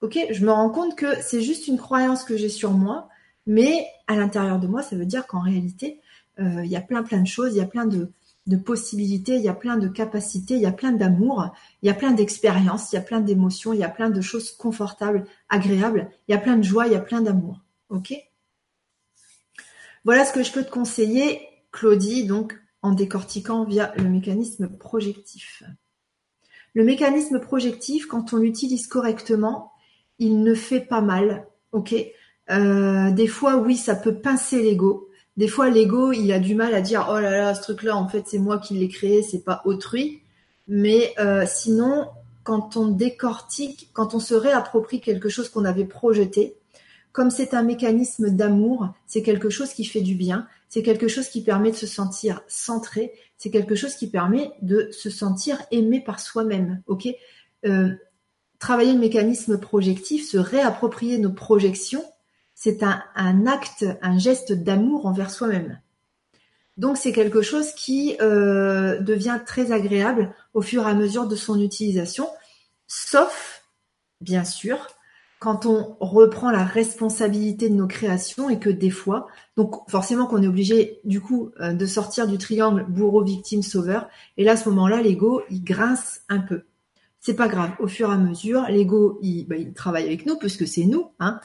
OK, 0.06 0.20
je 0.30 0.46
me 0.46 0.52
rends 0.52 0.70
compte 0.70 0.96
que 0.96 1.20
c'est 1.24 1.42
juste 1.42 1.68
une 1.68 1.80
croyance 1.80 2.24
que 2.24 2.38
j'ai 2.38 2.50
sur 2.50 2.74
moi, 2.74 3.10
mais 3.48 3.88
à 4.06 4.16
l'intérieur 4.16 4.60
de 4.60 4.68
moi, 4.68 4.84
ça 4.84 4.96
veut 4.96 5.08
dire 5.08 5.26
qu'en 5.26 5.40
réalité, 5.40 6.00
euh, 6.40 6.64
il 6.64 6.70
y 6.70 6.76
a 6.76 6.82
plein 6.82 7.02
plein 7.02 7.22
de 7.22 7.28
choses, 7.28 7.56
il 7.56 7.58
y 7.58 7.62
a 7.62 7.66
plein 7.66 7.88
de, 7.88 8.12
de 8.46 8.56
possibilités, 8.56 9.38
il 9.38 9.42
y 9.42 9.50
a 9.50 9.56
plein 9.56 9.78
de 9.78 9.88
capacités, 9.88 10.54
il 10.54 10.62
y 10.62 10.68
a 10.68 10.72
plein 10.72 10.92
d'amour, 10.92 11.50
il 11.82 11.88
y 11.88 11.90
a 11.90 11.96
plein 11.96 12.12
d'expériences, 12.12 12.92
il 12.92 12.98
y 12.98 13.00
a 13.00 13.02
plein 13.02 13.20
d'émotions, 13.20 13.74
il 13.74 13.80
y 13.80 13.84
a 13.84 13.90
plein 13.90 14.12
de 14.12 14.22
choses 14.22 14.52
confortables, 14.52 15.26
agréables, 15.50 16.12
il 16.28 16.34
y 16.34 16.36
a 16.36 16.40
plein 16.40 16.58
de 16.58 16.64
joie, 16.64 16.86
il 16.86 16.94
y 16.94 16.96
a 16.96 17.02
plein 17.02 17.22
d'amour. 17.22 17.62
Ok? 17.90 18.14
Voilà 20.04 20.24
ce 20.24 20.34
que 20.34 20.44
je 20.44 20.52
peux 20.52 20.64
te 20.64 20.70
conseiller, 20.70 21.42
Claudie, 21.72 22.28
donc 22.28 22.56
en 22.84 22.92
décortiquant 22.92 23.66
via 23.66 23.92
le 23.98 24.08
mécanisme 24.08 24.68
projectif. 24.70 25.64
Le 26.76 26.84
mécanisme 26.84 27.40
projectif, 27.40 28.06
quand 28.06 28.34
on 28.34 28.38
l'utilise 28.38 28.86
correctement, 28.86 29.72
il 30.20 30.44
ne 30.44 30.54
fait 30.54 30.82
pas 30.82 31.02
mal. 31.02 31.46
Ok? 31.72 31.96
Euh, 32.52 33.12
Des 33.12 33.28
fois, 33.28 33.58
oui, 33.58 33.76
ça 33.76 33.96
peut 33.96 34.16
pincer 34.16 34.62
l'ego. 34.62 35.10
Des 35.38 35.48
fois 35.50 35.70
l'ego 35.70 36.14
il 36.14 36.32
a 36.32 36.40
du 36.40 36.56
mal 36.56 36.74
à 36.74 36.82
dire 36.82 37.08
oh 37.12 37.20
là 37.20 37.32
là 37.32 37.54
ce 37.54 37.62
truc 37.62 37.84
là 37.84 37.98
en 37.98 38.08
fait 38.08 38.24
c'est 38.26 38.38
moi 38.38 38.58
qui 38.58 38.76
l'ai 38.76 38.88
créé 38.88 39.22
c'est 39.22 39.44
pas 39.44 39.62
autrui. 39.66 40.22
Mais 40.68 41.14
euh, 41.20 41.44
sinon 41.46 42.08
quand 42.44 42.78
on 42.78 42.88
décortique 42.88 43.90
quand 43.94 44.16
on 44.16 44.20
se 44.20 44.34
réapproprie 44.34 45.02
quelque 45.02 45.30
chose 45.30 45.50
qu'on 45.50 45.66
avait 45.66 45.86
projeté 45.86 46.56
comme 47.12 47.30
c'est 47.30 47.54
un 47.54 47.64
mécanisme 47.64 48.30
d'amour 48.30 48.94
c'est 49.08 49.24
quelque 49.24 49.50
chose 49.50 49.74
qui 49.74 49.84
fait 49.84 50.02
du 50.02 50.16
bien 50.16 50.48
c'est 50.70 50.84
quelque 50.84 51.10
chose 51.10 51.28
qui 51.28 51.44
permet 51.44 51.72
de 51.72 51.76
se 51.76 51.88
sentir 51.88 52.42
centré 52.48 53.12
c'est 53.38 53.50
quelque 53.50 53.76
chose 53.76 53.96
qui 53.96 54.10
permet 54.10 54.52
de 54.62 54.88
se 54.92 55.10
sentir 55.10 55.62
aimé 55.72 56.02
par 56.02 56.22
soi-même 56.22 56.82
ok? 56.88 57.10
Euh, 57.66 57.90
travailler 58.60 58.94
le 58.94 59.00
mécanisme 59.00 59.60
projectif 59.60 60.28
se 60.28 60.38
réapproprier 60.38 61.18
nos 61.18 61.32
projections 61.32 62.04
c'est 62.56 62.84
un, 62.84 63.46
acte, 63.46 63.86
un 64.02 64.18
geste 64.18 64.54
d'amour 64.54 65.06
envers 65.06 65.30
soi-même. 65.30 65.80
Donc 66.78 66.98
c'est 66.98 67.12
quelque 67.12 67.42
chose 67.42 67.72
qui 67.74 68.16
euh, 68.22 69.00
devient 69.00 69.40
très 69.46 69.72
agréable 69.72 70.34
au 70.54 70.62
fur 70.62 70.88
et 70.88 70.90
à 70.90 70.94
mesure 70.94 71.28
de 71.28 71.36
son 71.36 71.62
utilisation, 71.62 72.28
sauf, 72.88 73.64
bien 74.22 74.46
sûr, 74.46 74.88
quand 75.40 75.66
on 75.66 75.96
reprend 76.00 76.50
la 76.50 76.64
responsabilité 76.64 77.70
de 77.70 77.76
nos 77.76 77.88
créations 77.88 78.50
et 78.50 78.58
que 78.58 78.70
des 78.70 78.90
fois, 78.90 79.28
donc 79.58 79.90
forcément 79.90 80.26
qu'on 80.26 80.42
est 80.42 80.48
obligé 80.48 81.00
du 81.04 81.22
coup 81.22 81.52
euh, 81.60 81.74
de 81.74 81.86
sortir 81.86 82.26
du 82.26 82.38
triangle 82.38 82.86
bourreau, 82.88 83.24
victime, 83.24 83.64
sauveur, 83.64 84.08
et 84.38 84.44
là 84.46 84.54
à 84.54 84.58
ce 84.58 84.70
moment-là, 84.70 85.02
l'ego, 85.02 85.42
il 85.50 85.64
grince 85.64 86.22
un 86.30 86.40
peu. 86.40 86.64
C'est 87.26 87.34
pas 87.36 87.48
grave, 87.48 87.72
au 87.80 87.88
fur 87.88 88.12
et 88.12 88.14
à 88.14 88.18
mesure, 88.18 88.68
l'ego, 88.70 89.18
il, 89.24 89.48
bah, 89.48 89.56
il 89.56 89.74
travaille 89.74 90.06
avec 90.06 90.28
nous 90.28 90.38
puisque 90.38 90.68
c'est 90.68 90.86
nous, 90.86 91.10
hein, 91.20 91.42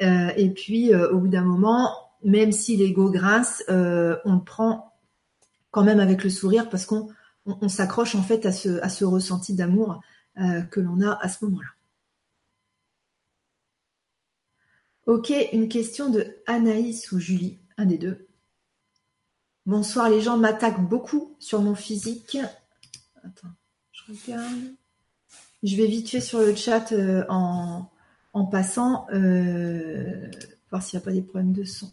euh, 0.00 0.30
et 0.36 0.48
puis, 0.48 0.94
euh, 0.94 1.10
au 1.10 1.18
bout 1.18 1.26
d'un 1.26 1.42
moment, 1.42 1.92
même 2.22 2.52
si 2.52 2.76
l'ego 2.76 3.10
grince, 3.10 3.64
euh, 3.68 4.16
on 4.24 4.36
le 4.36 4.44
prend 4.44 4.94
quand 5.72 5.82
même 5.82 5.98
avec 5.98 6.22
le 6.22 6.30
sourire 6.30 6.70
parce 6.70 6.86
qu'on 6.86 7.08
on, 7.46 7.68
s'accroche 7.68 8.14
en 8.14 8.22
fait 8.22 8.46
à 8.46 8.52
ce, 8.52 8.80
à 8.80 8.88
ce 8.88 9.04
ressenti 9.04 9.54
d'amour 9.54 10.00
que 10.36 10.78
l'on 10.78 11.00
a 11.00 11.18
à 11.20 11.28
ce 11.28 11.44
moment-là. 11.46 11.70
Ok, 15.06 15.32
une 15.52 15.68
question 15.68 16.10
de 16.10 16.36
Anaïs 16.46 17.10
ou 17.10 17.18
Julie, 17.18 17.58
un 17.76 17.86
des 17.86 17.98
deux. 17.98 18.28
Bonsoir, 19.66 20.08
les 20.08 20.20
gens 20.20 20.36
m'attaquent 20.36 20.88
beaucoup 20.88 21.34
sur 21.40 21.60
mon 21.60 21.74
physique. 21.74 22.38
Attends, 23.24 23.48
je 23.90 24.12
regarde. 24.12 24.76
Je 25.64 25.76
vais 25.76 25.86
vite 25.86 26.10
fait 26.10 26.20
sur 26.20 26.40
le 26.40 26.54
chat 26.54 26.92
euh, 26.92 27.24
en, 27.30 28.44
passant, 28.44 29.06
euh, 29.14 30.30
voir 30.68 30.82
s'il 30.82 30.98
n'y 30.98 31.02
a 31.02 31.06
pas 31.06 31.12
des 31.12 31.22
problèmes 31.22 31.54
de 31.54 31.64
son. 31.64 31.90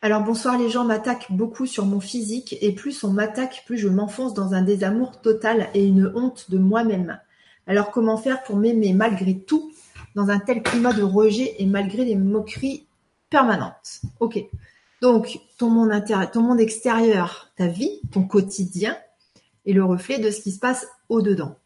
Alors 0.00 0.22
bonsoir, 0.22 0.56
les 0.56 0.70
gens 0.70 0.86
m'attaquent 0.86 1.30
beaucoup 1.30 1.66
sur 1.66 1.84
mon 1.84 2.00
physique 2.00 2.56
et 2.62 2.72
plus 2.72 3.04
on 3.04 3.10
m'attaque, 3.10 3.64
plus 3.66 3.76
je 3.76 3.88
m'enfonce 3.88 4.32
dans 4.32 4.54
un 4.54 4.62
désamour 4.62 5.20
total 5.20 5.68
et 5.74 5.84
une 5.84 6.10
honte 6.14 6.50
de 6.50 6.56
moi-même. 6.56 7.20
Alors 7.66 7.90
comment 7.90 8.16
faire 8.16 8.42
pour 8.44 8.56
m'aimer 8.56 8.94
malgré 8.94 9.38
tout 9.38 9.70
dans 10.14 10.30
un 10.30 10.38
tel 10.38 10.62
climat 10.62 10.94
de 10.94 11.02
rejet 11.02 11.54
et 11.58 11.66
malgré 11.66 12.06
les 12.06 12.16
moqueries 12.16 12.86
permanentes? 13.28 14.00
Ok. 14.20 14.42
Donc 15.02 15.38
ton 15.58 15.68
monde 15.68 15.92
ton 16.32 16.40
monde 16.40 16.60
extérieur, 16.60 17.50
ta 17.56 17.66
vie, 17.66 18.00
ton 18.10 18.22
quotidien 18.22 18.96
est 19.66 19.74
le 19.74 19.84
reflet 19.84 20.18
de 20.18 20.30
ce 20.30 20.40
qui 20.40 20.52
se 20.52 20.58
passe 20.58 20.86
au-dedans. 21.10 21.56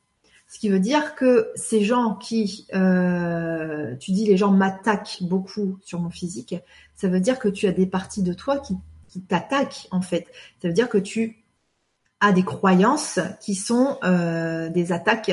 Ce 0.54 0.60
qui 0.60 0.68
veut 0.68 0.78
dire 0.78 1.16
que 1.16 1.50
ces 1.56 1.82
gens 1.82 2.14
qui, 2.14 2.68
euh, 2.74 3.96
tu 3.96 4.12
dis 4.12 4.24
les 4.24 4.36
gens 4.36 4.52
m'attaquent 4.52 5.18
beaucoup 5.22 5.80
sur 5.82 5.98
mon 5.98 6.10
physique, 6.10 6.54
ça 6.94 7.08
veut 7.08 7.18
dire 7.18 7.40
que 7.40 7.48
tu 7.48 7.66
as 7.66 7.72
des 7.72 7.86
parties 7.86 8.22
de 8.22 8.32
toi 8.32 8.60
qui, 8.60 8.76
t'attaquent 9.28 9.88
en 9.90 10.00
fait. 10.00 10.28
Ça 10.62 10.68
veut 10.68 10.74
dire 10.74 10.88
que 10.88 10.98
tu 10.98 11.42
as 12.20 12.30
des 12.30 12.44
croyances 12.44 13.18
qui 13.40 13.56
sont 13.56 13.98
euh, 14.04 14.68
des 14.68 14.92
attaques 14.92 15.30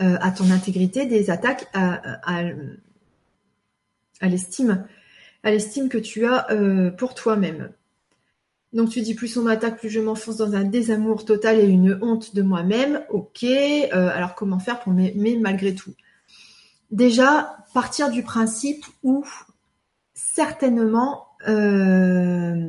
euh, 0.00 0.18
à 0.20 0.30
ton 0.30 0.48
intégrité, 0.52 1.06
des 1.06 1.30
attaques 1.30 1.66
à, 1.74 2.00
à 4.20 4.28
l'estime, 4.28 4.86
à 5.42 5.50
l'estime 5.50 5.88
que 5.88 5.98
tu 5.98 6.26
as 6.26 6.46
pour 6.96 7.14
toi-même. 7.14 7.72
Donc 8.74 8.90
tu 8.90 9.02
dis 9.02 9.14
plus 9.14 9.36
on 9.36 9.42
m'attaque, 9.42 9.78
plus 9.78 9.88
je 9.88 10.00
m'enfonce 10.00 10.38
dans 10.38 10.54
un 10.54 10.64
désamour 10.64 11.24
total 11.24 11.60
et 11.60 11.64
une 11.64 11.96
honte 12.02 12.34
de 12.34 12.42
moi-même. 12.42 13.04
Ok, 13.08 13.44
euh, 13.44 13.88
alors 13.92 14.34
comment 14.34 14.58
faire 14.58 14.80
pour 14.80 14.92
m'aimer 14.92 15.38
malgré 15.38 15.76
tout? 15.76 15.94
Déjà, 16.90 17.56
partir 17.72 18.10
du 18.10 18.24
principe 18.24 18.84
où 19.04 19.24
certainement, 20.12 21.28
euh, 21.46 22.66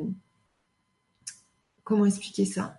comment 1.83 2.05
expliquer 2.05 2.45
ça? 2.45 2.75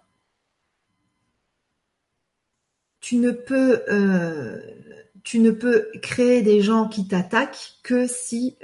Tu 3.00 3.16
ne 3.16 3.32
peux, 3.32 3.82
euh, 3.88 4.60
tu 5.24 5.40
ne 5.40 5.50
peux 5.50 5.88
créer 6.00 6.42
des 6.42 6.60
gens 6.60 6.88
qui 6.88 7.08
t'attaquent 7.08 7.78
que 7.82 8.06
si 8.06 8.56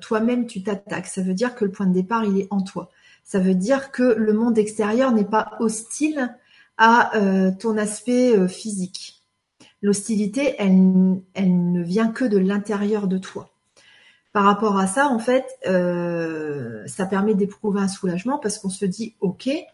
toi-même 0.00 0.46
tu 0.46 0.62
t'attaques. 0.62 1.06
Ça 1.06 1.20
veut 1.20 1.34
dire 1.34 1.54
que 1.54 1.66
le 1.66 1.70
point 1.70 1.86
de 1.86 1.92
départ 1.92 2.24
il 2.24 2.40
est 2.40 2.48
en 2.50 2.62
toi. 2.62 2.90
Ça 3.28 3.40
veut 3.40 3.54
dire 3.54 3.92
que 3.92 4.14
le 4.14 4.32
monde 4.32 4.56
extérieur 4.56 5.12
n'est 5.12 5.22
pas 5.22 5.58
hostile 5.60 6.34
à 6.78 7.14
euh, 7.18 7.50
ton 7.50 7.76
aspect 7.76 8.34
euh, 8.34 8.48
physique. 8.48 9.22
L'hostilité, 9.82 10.54
elle, 10.58 11.20
elle 11.34 11.70
ne 11.70 11.82
vient 11.82 12.08
que 12.08 12.24
de 12.24 12.38
l'intérieur 12.38 13.06
de 13.06 13.18
toi. 13.18 13.50
Par 14.32 14.44
rapport 14.44 14.78
à 14.78 14.86
ça, 14.86 15.08
en 15.08 15.18
fait, 15.18 15.44
euh, 15.66 16.82
ça 16.86 17.04
permet 17.04 17.34
d'éprouver 17.34 17.82
un 17.82 17.88
soulagement 17.88 18.38
parce 18.38 18.58
qu'on 18.58 18.70
se 18.70 18.86
dit, 18.86 19.14
ok, 19.20 19.44
il 19.44 19.66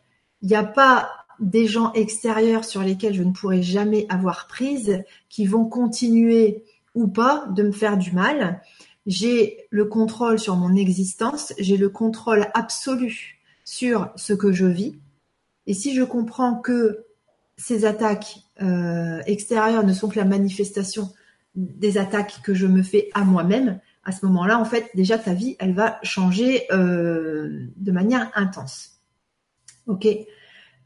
n'y 0.42 0.56
a 0.56 0.64
pas 0.64 1.08
des 1.38 1.68
gens 1.68 1.92
extérieurs 1.92 2.64
sur 2.64 2.82
lesquels 2.82 3.14
je 3.14 3.22
ne 3.22 3.30
pourrai 3.30 3.62
jamais 3.62 4.04
avoir 4.08 4.48
prise 4.48 5.04
qui 5.28 5.46
vont 5.46 5.66
continuer 5.66 6.64
ou 6.96 7.06
pas 7.06 7.46
de 7.50 7.62
me 7.62 7.72
faire 7.72 7.98
du 7.98 8.10
mal. 8.10 8.60
J'ai 9.06 9.68
le 9.70 9.84
contrôle 9.84 10.40
sur 10.40 10.56
mon 10.56 10.74
existence, 10.74 11.52
j'ai 11.60 11.76
le 11.76 11.88
contrôle 11.88 12.48
absolu 12.54 13.33
sur 13.64 14.12
ce 14.16 14.32
que 14.32 14.52
je 14.52 14.66
vis. 14.66 14.98
Et 15.66 15.74
si 15.74 15.94
je 15.94 16.02
comprends 16.02 16.56
que 16.56 17.06
ces 17.56 17.84
attaques 17.84 18.38
euh, 18.62 19.20
extérieures 19.26 19.84
ne 19.84 19.92
sont 19.92 20.08
que 20.08 20.18
la 20.18 20.24
manifestation 20.24 21.10
des 21.54 21.98
attaques 21.98 22.40
que 22.42 22.52
je 22.52 22.66
me 22.66 22.82
fais 22.82 23.10
à 23.14 23.24
moi-même, 23.24 23.80
à 24.04 24.12
ce 24.12 24.26
moment-là, 24.26 24.58
en 24.58 24.64
fait, 24.64 24.90
déjà 24.94 25.18
ta 25.18 25.32
vie, 25.32 25.56
elle 25.58 25.72
va 25.72 25.98
changer 26.02 26.64
euh, 26.72 27.66
de 27.76 27.92
manière 27.92 28.30
intense. 28.34 29.00
Ok? 29.86 30.06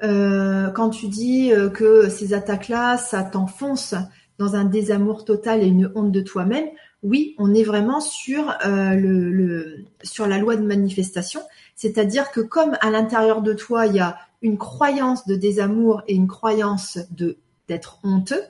Euh, 0.03 0.71
quand 0.71 0.91
tu 0.91 1.09
dis 1.09 1.51
que 1.75 2.09
ces 2.09 2.33
attaques-là, 2.33 2.97
ça 2.99 3.25
t'enfonce 3.25 3.95
dans 4.39 4.55
un 4.57 4.65
désamour 4.65 5.25
total 5.25 5.63
et 5.63 5.67
une 5.67 5.91
honte 5.95 6.13
de 6.13 6.21
toi-même, 6.21 6.67
oui, 7.03 7.35
on 7.39 7.55
est 7.55 7.63
vraiment 7.63 8.01
sur 8.01 8.57
le, 8.63 9.85
sur 10.03 10.27
la 10.27 10.39
loi 10.39 10.57
de 10.57 10.63
manifestation 10.63 11.41
c'est-à-dire 11.79 12.33
que 12.33 12.41
comme 12.41 12.77
à 12.81 12.91
l'intérieur 12.91 13.41
de 13.41 13.53
toi, 13.53 13.87
il 13.87 13.95
y 13.95 14.01
a 14.01 14.19
une 14.43 14.59
croyance 14.59 15.29
de 15.29 15.37
désamour 15.37 16.03
et 16.09 16.15
une 16.15 16.27
croyance 16.27 16.99
de 17.13 17.39
d'être 17.69 18.01
honteux, 18.03 18.43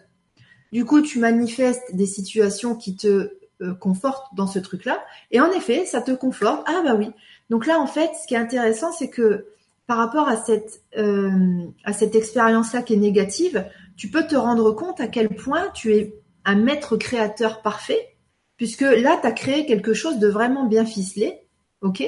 du 0.73 0.87
coup, 0.87 1.03
tu 1.03 1.19
manifestes 1.19 1.95
des 1.95 2.07
situations 2.07 2.75
qui 2.75 2.97
te 2.97 3.33
euh, 3.61 3.75
confortent 3.75 4.35
dans 4.35 4.47
ce 4.47 4.59
truc-là. 4.59 5.03
Et 5.31 5.41
en 5.41 5.51
effet, 5.51 5.85
ça 5.85 6.01
te 6.01 6.13
conforte. 6.13 6.63
Ah 6.67 6.81
bah 6.83 6.95
oui. 6.95 7.11
Donc 7.51 7.67
là, 7.67 7.79
en 7.81 7.87
fait, 7.87 8.11
ce 8.15 8.27
qui 8.27 8.35
est 8.35 8.39
intéressant, 8.39 8.93
c'est 8.93 9.11
que 9.11 9.47
par 9.87 9.99
rapport 9.99 10.29
à 10.29 10.37
cette 10.37 10.81
euh, 10.97 11.67
à 11.85 11.93
cette 11.93 12.15
expérience-là 12.15 12.81
qui 12.81 12.95
est 12.95 12.99
négative, 12.99 13.67
tu 13.99 14.09
peux 14.09 14.27
te 14.27 14.37
rendre 14.37 14.71
compte 14.71 15.01
à 15.01 15.09
quel 15.09 15.29
point 15.29 15.69
tu 15.75 15.93
es 15.93 16.15
un 16.45 16.55
maître 16.55 16.97
créateur 16.97 17.61
parfait, 17.61 18.17
puisque 18.57 18.81
là, 18.81 19.19
tu 19.21 19.27
as 19.27 19.33
créé 19.33 19.67
quelque 19.67 19.93
chose 19.93 20.19
de 20.19 20.29
vraiment 20.29 20.67
bien 20.67 20.87
ficelé, 20.87 21.41
ok? 21.83 22.05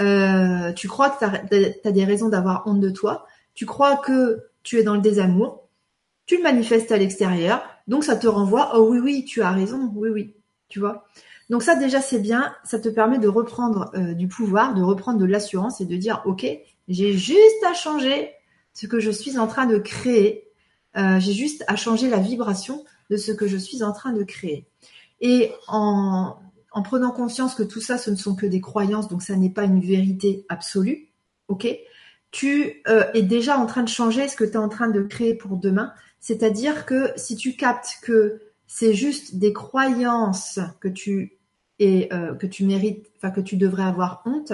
Euh, 0.00 0.72
tu 0.72 0.88
crois 0.88 1.10
que 1.10 1.18
tu 1.18 1.88
as, 1.88 1.92
des 1.92 2.04
raisons 2.04 2.30
d'avoir 2.30 2.66
honte 2.66 2.80
de 2.80 2.90
toi, 2.90 3.26
tu 3.54 3.66
crois 3.66 3.96
que 3.96 4.48
tu 4.62 4.78
es 4.78 4.82
dans 4.82 4.94
le 4.94 5.00
désamour, 5.02 5.68
tu 6.24 6.38
le 6.38 6.42
manifestes 6.42 6.90
à 6.90 6.96
l'extérieur, 6.96 7.62
donc 7.86 8.02
ça 8.02 8.16
te 8.16 8.26
renvoie, 8.26 8.72
oh 8.74 8.88
oui, 8.90 8.98
oui, 8.98 9.24
tu 9.24 9.42
as 9.42 9.50
raison, 9.50 9.92
oui, 9.94 10.08
oui, 10.08 10.34
tu 10.68 10.80
vois? 10.80 11.06
Donc 11.50 11.62
ça 11.62 11.76
déjà 11.76 12.00
c'est 12.00 12.18
bien, 12.18 12.54
ça 12.64 12.80
te 12.80 12.88
permet 12.88 13.18
de 13.18 13.28
reprendre 13.28 13.90
euh, 13.94 14.14
du 14.14 14.26
pouvoir, 14.26 14.74
de 14.74 14.82
reprendre 14.82 15.18
de 15.18 15.26
l'assurance 15.26 15.82
et 15.82 15.84
de 15.84 15.96
dire, 15.96 16.22
ok, 16.24 16.46
j'ai 16.88 17.12
juste 17.12 17.64
à 17.68 17.74
changer 17.74 18.32
ce 18.72 18.86
que 18.86 19.00
je 19.00 19.10
suis 19.10 19.38
en 19.38 19.46
train 19.46 19.66
de 19.66 19.78
créer, 19.78 20.45
euh, 20.96 21.20
j'ai 21.20 21.32
juste 21.32 21.64
à 21.66 21.76
changer 21.76 22.08
la 22.08 22.18
vibration 22.18 22.84
de 23.10 23.16
ce 23.16 23.32
que 23.32 23.46
je 23.46 23.56
suis 23.56 23.82
en 23.82 23.92
train 23.92 24.12
de 24.12 24.22
créer. 24.24 24.66
Et 25.20 25.52
en, 25.68 26.36
en 26.72 26.82
prenant 26.82 27.10
conscience 27.10 27.54
que 27.54 27.62
tout 27.62 27.80
ça, 27.80 27.98
ce 27.98 28.10
ne 28.10 28.16
sont 28.16 28.34
que 28.34 28.46
des 28.46 28.60
croyances, 28.60 29.08
donc 29.08 29.22
ça 29.22 29.36
n'est 29.36 29.50
pas 29.50 29.64
une 29.64 29.80
vérité 29.80 30.44
absolue, 30.48 31.08
ok 31.48 31.66
Tu 32.30 32.82
euh, 32.88 33.04
es 33.14 33.22
déjà 33.22 33.58
en 33.58 33.66
train 33.66 33.82
de 33.82 33.88
changer 33.88 34.28
ce 34.28 34.36
que 34.36 34.44
tu 34.44 34.52
es 34.52 34.56
en 34.56 34.68
train 34.68 34.88
de 34.88 35.02
créer 35.02 35.34
pour 35.34 35.56
demain. 35.56 35.92
C'est-à-dire 36.20 36.86
que 36.86 37.10
si 37.16 37.36
tu 37.36 37.56
captes 37.56 37.98
que 38.02 38.40
c'est 38.66 38.94
juste 38.94 39.36
des 39.36 39.52
croyances 39.52 40.58
que 40.80 40.88
tu 40.88 41.38
et 41.78 42.08
euh, 42.12 42.34
que 42.34 42.46
tu 42.46 42.64
mérites, 42.64 43.06
enfin 43.16 43.30
que 43.30 43.42
tu 43.42 43.56
devrais 43.56 43.84
avoir 43.84 44.22
honte, 44.24 44.52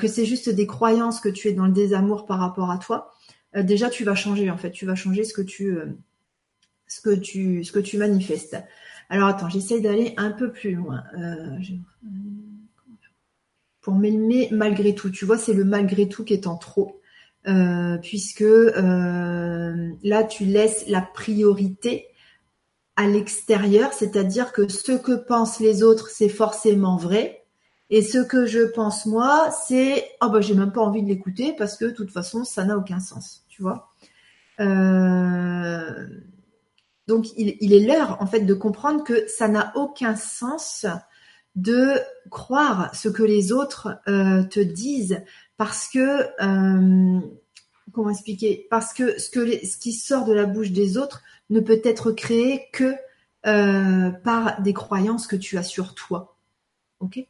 que 0.00 0.08
c'est 0.08 0.24
juste 0.24 0.48
des 0.48 0.66
croyances 0.66 1.20
que 1.20 1.28
tu 1.28 1.46
es 1.46 1.52
dans 1.52 1.66
le 1.66 1.72
désamour 1.72 2.26
par 2.26 2.40
rapport 2.40 2.72
à 2.72 2.78
toi, 2.78 3.12
déjà 3.62 3.90
tu 3.90 4.04
vas 4.04 4.14
changer 4.14 4.50
en 4.50 4.56
fait, 4.56 4.70
tu 4.70 4.86
vas 4.86 4.94
changer 4.94 5.24
ce 5.24 5.32
que 5.32 5.42
tu 5.42 5.76
tu 7.82 7.98
manifestes. 7.98 8.56
Alors 9.08 9.28
attends, 9.28 9.48
j'essaye 9.48 9.80
d'aller 9.80 10.14
un 10.16 10.32
peu 10.32 10.50
plus 10.50 10.74
loin. 10.74 11.04
Euh, 11.16 11.56
pour 13.86 13.94
m'aimer 13.94 14.48
malgré 14.50 14.96
tout. 14.96 15.10
Tu 15.10 15.24
vois, 15.24 15.38
c'est 15.38 15.52
le 15.52 15.64
malgré 15.64 16.08
tout 16.08 16.24
qui 16.24 16.32
est 16.32 16.48
en 16.48 16.56
trop. 16.56 17.00
Euh, 17.46 17.98
puisque 17.98 18.42
euh, 18.42 19.90
là, 20.02 20.24
tu 20.24 20.44
laisses 20.44 20.88
la 20.88 21.00
priorité 21.00 22.06
à 22.96 23.06
l'extérieur, 23.06 23.92
c'est-à-dire 23.92 24.52
que 24.52 24.66
ce 24.66 24.90
que 24.90 25.12
pensent 25.12 25.60
les 25.60 25.84
autres, 25.84 26.10
c'est 26.10 26.28
forcément 26.28 26.96
vrai. 26.96 27.44
Et 27.88 28.02
ce 28.02 28.18
que 28.18 28.46
je 28.46 28.62
pense 28.62 29.06
moi, 29.06 29.52
c'est 29.68 30.04
oh 30.20 30.30
bah 30.30 30.40
j'ai 30.40 30.54
même 30.54 30.72
pas 30.72 30.80
envie 30.80 31.04
de 31.04 31.08
l'écouter 31.08 31.54
parce 31.56 31.76
que 31.76 31.84
de 31.84 31.92
toute 31.92 32.10
façon 32.10 32.42
ça 32.42 32.64
n'a 32.64 32.76
aucun 32.76 32.98
sens, 32.98 33.45
Euh, 34.60 36.06
donc 37.06 37.26
il, 37.36 37.72
est 37.72 37.86
l'heure 37.86 38.16
en 38.20 38.26
fait 38.26 38.40
de 38.40 38.54
comprendre 38.54 39.04
que 39.04 39.28
ça 39.28 39.48
n'a 39.48 39.72
aucun 39.76 40.16
sens 40.16 40.86
de 41.54 41.92
croire 42.30 42.94
ce 42.94 43.08
que 43.08 43.22
les 43.22 43.52
autres 43.52 44.00
euh, 44.08 44.42
te 44.44 44.60
disent 44.60 45.22
parce 45.56 45.88
que 45.88 46.26
euh, 46.42 47.20
comment 47.92 48.10
expliquer? 48.10 48.66
Parce 48.70 48.92
que 48.92 49.18
ce 49.18 49.30
ce 49.30 49.76
qui 49.78 49.92
sort 49.92 50.24
de 50.24 50.32
la 50.32 50.46
bouche 50.46 50.72
des 50.72 50.98
autres 50.98 51.22
ne 51.50 51.60
peut 51.60 51.80
être 51.84 52.12
créé 52.12 52.62
que 52.72 52.94
par 53.42 54.60
des 54.60 54.72
croyances 54.72 55.28
que 55.28 55.36
tu 55.36 55.56
as 55.56 55.62
sur 55.62 55.94
toi. 55.94 56.36
Ok? 56.98 57.24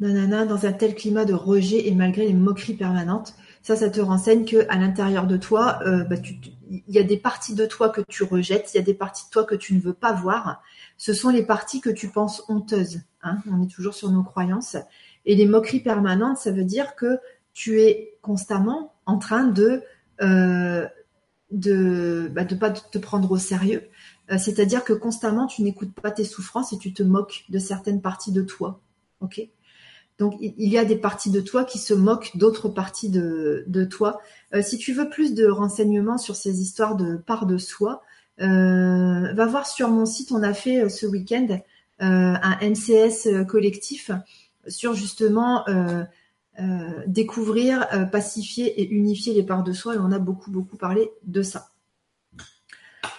Nanana, 0.00 0.46
dans 0.46 0.66
un 0.66 0.72
tel 0.72 0.94
climat 0.94 1.24
de 1.24 1.34
rejet 1.34 1.86
et 1.86 1.94
malgré 1.94 2.26
les 2.26 2.34
moqueries 2.34 2.74
permanentes. 2.74 3.34
Ça, 3.62 3.76
ça 3.76 3.90
te 3.90 4.00
renseigne 4.00 4.46
que 4.46 4.66
à 4.70 4.76
l'intérieur 4.76 5.26
de 5.26 5.36
toi, 5.36 5.80
euh, 5.84 6.04
bah, 6.04 6.16
il 6.70 6.82
y 6.88 6.98
a 6.98 7.02
des 7.02 7.18
parties 7.18 7.54
de 7.54 7.66
toi 7.66 7.90
que 7.90 8.00
tu 8.08 8.24
rejettes, 8.24 8.70
il 8.72 8.78
y 8.78 8.80
a 8.80 8.84
des 8.84 8.94
parties 8.94 9.26
de 9.26 9.30
toi 9.30 9.44
que 9.44 9.54
tu 9.54 9.74
ne 9.74 9.80
veux 9.80 9.92
pas 9.92 10.12
voir. 10.12 10.62
Ce 10.96 11.12
sont 11.12 11.28
les 11.28 11.42
parties 11.42 11.80
que 11.80 11.90
tu 11.90 12.08
penses 12.08 12.42
honteuses. 12.48 13.00
Hein. 13.22 13.38
On 13.50 13.62
est 13.62 13.70
toujours 13.70 13.94
sur 13.94 14.10
nos 14.10 14.22
croyances. 14.22 14.76
Et 15.26 15.34
les 15.34 15.46
moqueries 15.46 15.80
permanentes, 15.80 16.38
ça 16.38 16.50
veut 16.50 16.64
dire 16.64 16.94
que 16.94 17.18
tu 17.52 17.80
es 17.82 18.14
constamment 18.22 18.94
en 19.04 19.18
train 19.18 19.44
de 19.44 19.82
euh, 20.22 20.86
de 21.50 22.30
bah, 22.32 22.44
de 22.44 22.54
pas 22.54 22.70
te 22.70 22.98
prendre 22.98 23.30
au 23.30 23.38
sérieux. 23.38 23.88
Euh, 24.30 24.38
c'est-à-dire 24.38 24.84
que 24.84 24.92
constamment 24.92 25.46
tu 25.46 25.62
n'écoutes 25.62 25.92
pas 25.92 26.10
tes 26.10 26.24
souffrances 26.24 26.72
et 26.72 26.78
tu 26.78 26.92
te 26.92 27.02
moques 27.02 27.44
de 27.48 27.58
certaines 27.58 28.00
parties 28.00 28.32
de 28.32 28.42
toi. 28.42 28.80
Ok? 29.20 29.40
Donc 30.20 30.36
il 30.38 30.68
y 30.68 30.76
a 30.76 30.84
des 30.84 30.96
parties 30.96 31.30
de 31.30 31.40
toi 31.40 31.64
qui 31.64 31.78
se 31.78 31.94
moquent 31.94 32.36
d'autres 32.36 32.68
parties 32.68 33.08
de, 33.08 33.84
toi. 33.90 34.20
Euh, 34.54 34.60
si 34.60 34.76
tu 34.76 34.92
veux 34.92 35.08
plus 35.08 35.34
de 35.34 35.46
renseignements 35.46 36.18
sur 36.18 36.36
ces 36.36 36.60
histoires 36.60 36.94
de 36.94 37.16
part 37.16 37.46
de 37.46 37.56
soi, 37.56 38.02
euh, 38.42 39.32
va 39.32 39.46
voir 39.46 39.66
sur 39.66 39.88
mon 39.88 40.04
site, 40.04 40.30
on 40.30 40.42
a 40.42 40.52
fait 40.52 40.82
euh, 40.84 40.88
ce 40.90 41.06
week-end 41.06 41.58
un 42.02 42.56
NCS 42.62 43.44
collectif 43.46 44.10
sur 44.66 44.94
justement 44.94 45.66
découvrir, 47.06 47.86
pacifier 48.10 48.80
et 48.80 48.88
unifier 48.88 49.34
les 49.34 49.42
parts 49.42 49.62
de 49.62 49.74
soi 49.74 49.96
on 49.98 50.10
a 50.10 50.18
beaucoup 50.18 50.50
beaucoup 50.50 50.78
parlé 50.78 51.10
de 51.26 51.42
ça. 51.42 51.72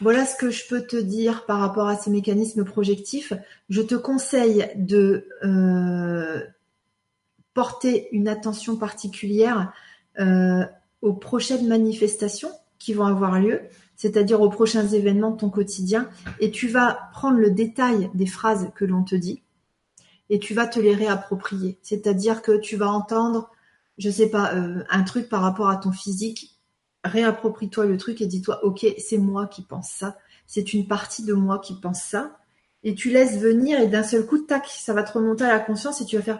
Voilà 0.02 0.26
ce 0.26 0.36
que 0.36 0.50
je 0.50 0.68
peux 0.68 0.82
te 0.82 0.98
dire 0.98 1.46
par 1.46 1.60
rapport 1.60 1.88
à 1.88 1.96
ces 1.96 2.10
mécanismes 2.10 2.64
projectifs. 2.64 3.34
Je 3.70 3.84
te 3.84 3.94
conseille 3.94 4.68
de 4.76 5.28
porter 7.54 8.08
une 8.12 8.28
attention 8.28 8.78
particulière 8.78 9.74
euh, 10.20 10.66
aux 11.02 11.14
prochaines 11.14 11.68
manifestations 11.68 12.52
qui 12.80 12.94
vont 12.94 13.06
avoir 13.06 13.40
lieu, 13.40 13.62
c'est-à-dire 13.96 14.42
aux 14.42 14.50
prochains 14.50 14.88
événements 14.88 15.32
de 15.32 15.38
ton 15.38 15.50
quotidien, 15.50 16.10
et 16.40 16.52
tu 16.52 16.68
vas 16.68 17.10
prendre 17.14 17.38
le 17.38 17.52
détail 17.52 18.10
des 18.14 18.26
phrases 18.26 18.72
que 18.76 18.86
l'on 18.86 19.04
te 19.04 19.16
dit 19.16 19.44
et 20.32 20.40
tu 20.40 20.54
vas 20.54 20.66
te 20.66 20.80
les 20.80 20.96
réapproprier. 20.96 21.78
C'est-à-dire 21.84 22.42
que 22.42 22.58
tu 22.58 22.78
vas 22.78 22.90
entendre, 22.90 23.52
je 23.98 24.10
sais 24.10 24.30
pas, 24.30 24.56
euh, 24.56 24.82
un 24.90 25.04
truc 25.04 25.28
par 25.28 25.42
rapport 25.42 25.68
à 25.68 25.76
ton 25.76 25.92
physique, 25.92 26.58
réapproprie-toi 27.04 27.86
le 27.86 27.98
truc 27.98 28.22
et 28.22 28.28
dis-toi, 28.28 28.64
ok, 28.64 28.86
c'est 28.98 29.18
moi 29.18 29.46
qui 29.48 29.62
pense 29.62 29.90
ça, 29.90 30.18
c'est 30.48 30.74
une 30.74 30.88
partie 30.88 31.24
de 31.24 31.34
moi 31.34 31.60
qui 31.60 31.80
pense 31.80 32.02
ça, 32.02 32.38
et 32.84 32.96
tu 32.96 33.10
laisses 33.10 33.40
venir 33.40 33.80
et 33.80 33.88
d'un 33.88 34.04
seul 34.04 34.26
coup, 34.26 34.40
tac, 34.40 34.66
ça 34.68 34.94
va 34.94 35.04
te 35.04 35.12
remonter 35.12 35.44
à 35.44 35.50
la 35.50 35.60
conscience 35.60 36.02
et 36.02 36.06
tu 36.06 36.16
vas 36.16 36.24
faire, 36.24 36.40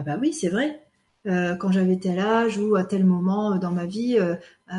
ah 0.00 0.02
bah 0.02 0.16
oui, 0.18 0.32
c'est 0.32 0.48
vrai. 0.48 0.80
Euh, 1.26 1.54
quand 1.54 1.70
j'avais 1.70 1.98
tel 1.98 2.18
âge 2.18 2.56
ou 2.56 2.74
à 2.76 2.84
tel 2.84 3.04
moment 3.04 3.56
dans 3.56 3.70
ma 3.70 3.84
vie, 3.84 4.16
euh, 4.18 4.34
euh, 4.72 4.76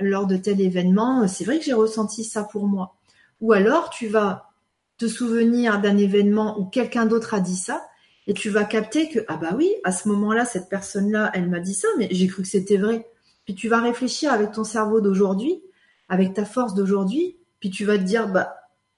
lors 0.00 0.26
de 0.26 0.36
tel 0.36 0.60
événement, 0.60 1.28
c'est 1.28 1.44
vrai 1.44 1.60
que 1.60 1.64
j'ai 1.64 1.74
ressenti 1.74 2.24
ça 2.24 2.42
pour 2.42 2.66
moi. 2.66 2.96
Ou 3.40 3.52
alors 3.52 3.90
tu 3.90 4.08
vas 4.08 4.50
te 4.98 5.06
souvenir 5.06 5.80
d'un 5.80 5.96
événement 5.96 6.58
où 6.58 6.64
quelqu'un 6.64 7.06
d'autre 7.06 7.34
a 7.34 7.40
dit 7.40 7.56
ça 7.56 7.86
et 8.26 8.34
tu 8.34 8.50
vas 8.50 8.64
capter 8.64 9.08
que 9.08 9.20
ah 9.28 9.36
bah 9.36 9.52
oui, 9.56 9.70
à 9.84 9.92
ce 9.92 10.08
moment-là, 10.08 10.44
cette 10.44 10.68
personne-là, 10.68 11.30
elle 11.34 11.48
m'a 11.48 11.60
dit 11.60 11.74
ça, 11.74 11.86
mais 11.96 12.08
j'ai 12.10 12.26
cru 12.26 12.42
que 12.42 12.48
c'était 12.48 12.78
vrai. 12.78 13.06
Puis 13.44 13.54
tu 13.54 13.68
vas 13.68 13.80
réfléchir 13.80 14.32
avec 14.32 14.50
ton 14.50 14.64
cerveau 14.64 15.00
d'aujourd'hui, 15.00 15.62
avec 16.08 16.34
ta 16.34 16.44
force 16.44 16.74
d'aujourd'hui, 16.74 17.36
puis 17.60 17.70
tu 17.70 17.84
vas 17.84 17.96
te 17.96 18.02
dire 18.02 18.26
bah 18.26 18.56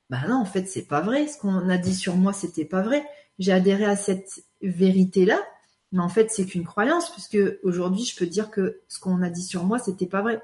bah 0.08 0.20
non, 0.26 0.36
en 0.36 0.44
fait, 0.46 0.66
c'est 0.68 0.86
pas 0.86 1.02
vrai. 1.02 1.26
Ce 1.26 1.36
qu'on 1.36 1.68
a 1.68 1.76
dit 1.76 1.94
sur 1.94 2.16
moi, 2.16 2.32
c'était 2.32 2.64
pas 2.64 2.80
vrai. 2.80 3.04
J'ai 3.38 3.52
adhéré 3.52 3.84
à 3.84 3.96
cette 3.96 4.44
vérité-là, 4.62 5.38
mais 5.92 6.00
en 6.00 6.08
fait, 6.08 6.30
c'est 6.30 6.44
qu'une 6.44 6.64
croyance, 6.64 7.10
puisque 7.10 7.38
aujourd'hui, 7.62 8.04
je 8.04 8.16
peux 8.16 8.26
dire 8.26 8.50
que 8.50 8.80
ce 8.88 8.98
qu'on 8.98 9.22
a 9.22 9.30
dit 9.30 9.42
sur 9.42 9.64
moi, 9.64 9.78
c'était 9.78 10.06
pas 10.06 10.22
vrai. 10.22 10.42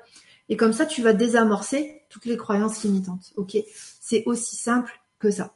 Et 0.49 0.57
comme 0.57 0.73
ça, 0.73 0.87
tu 0.87 1.03
vas 1.03 1.13
désamorcer 1.13 2.03
toutes 2.09 2.27
les 2.27 2.37
croyances 2.37 2.83
limitantes. 2.85 3.33
Ok 3.37 3.57
C'est 4.01 4.23
aussi 4.27 4.57
simple 4.57 5.01
que 5.19 5.31
ça. 5.31 5.55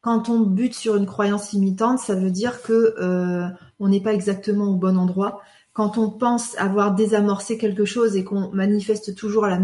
Quand 0.00 0.28
on 0.28 0.40
bute 0.40 0.74
sur 0.74 0.96
une 0.96 1.06
croyance 1.06 1.52
limitante, 1.52 1.98
ça 1.98 2.14
veut 2.14 2.30
dire 2.30 2.62
que 2.62 2.94
euh, 2.98 3.48
on 3.80 3.88
n'est 3.88 4.00
pas 4.00 4.14
exactement 4.14 4.66
au 4.66 4.76
bon 4.76 4.96
endroit. 4.96 5.40
Quand 5.72 5.98
on 5.98 6.10
pense 6.10 6.56
avoir 6.58 6.94
désamorcé 6.94 7.58
quelque 7.58 7.84
chose 7.84 8.16
et 8.16 8.24
qu'on 8.24 8.50
manifeste 8.50 9.14
toujours 9.14 9.46
le 9.46 9.58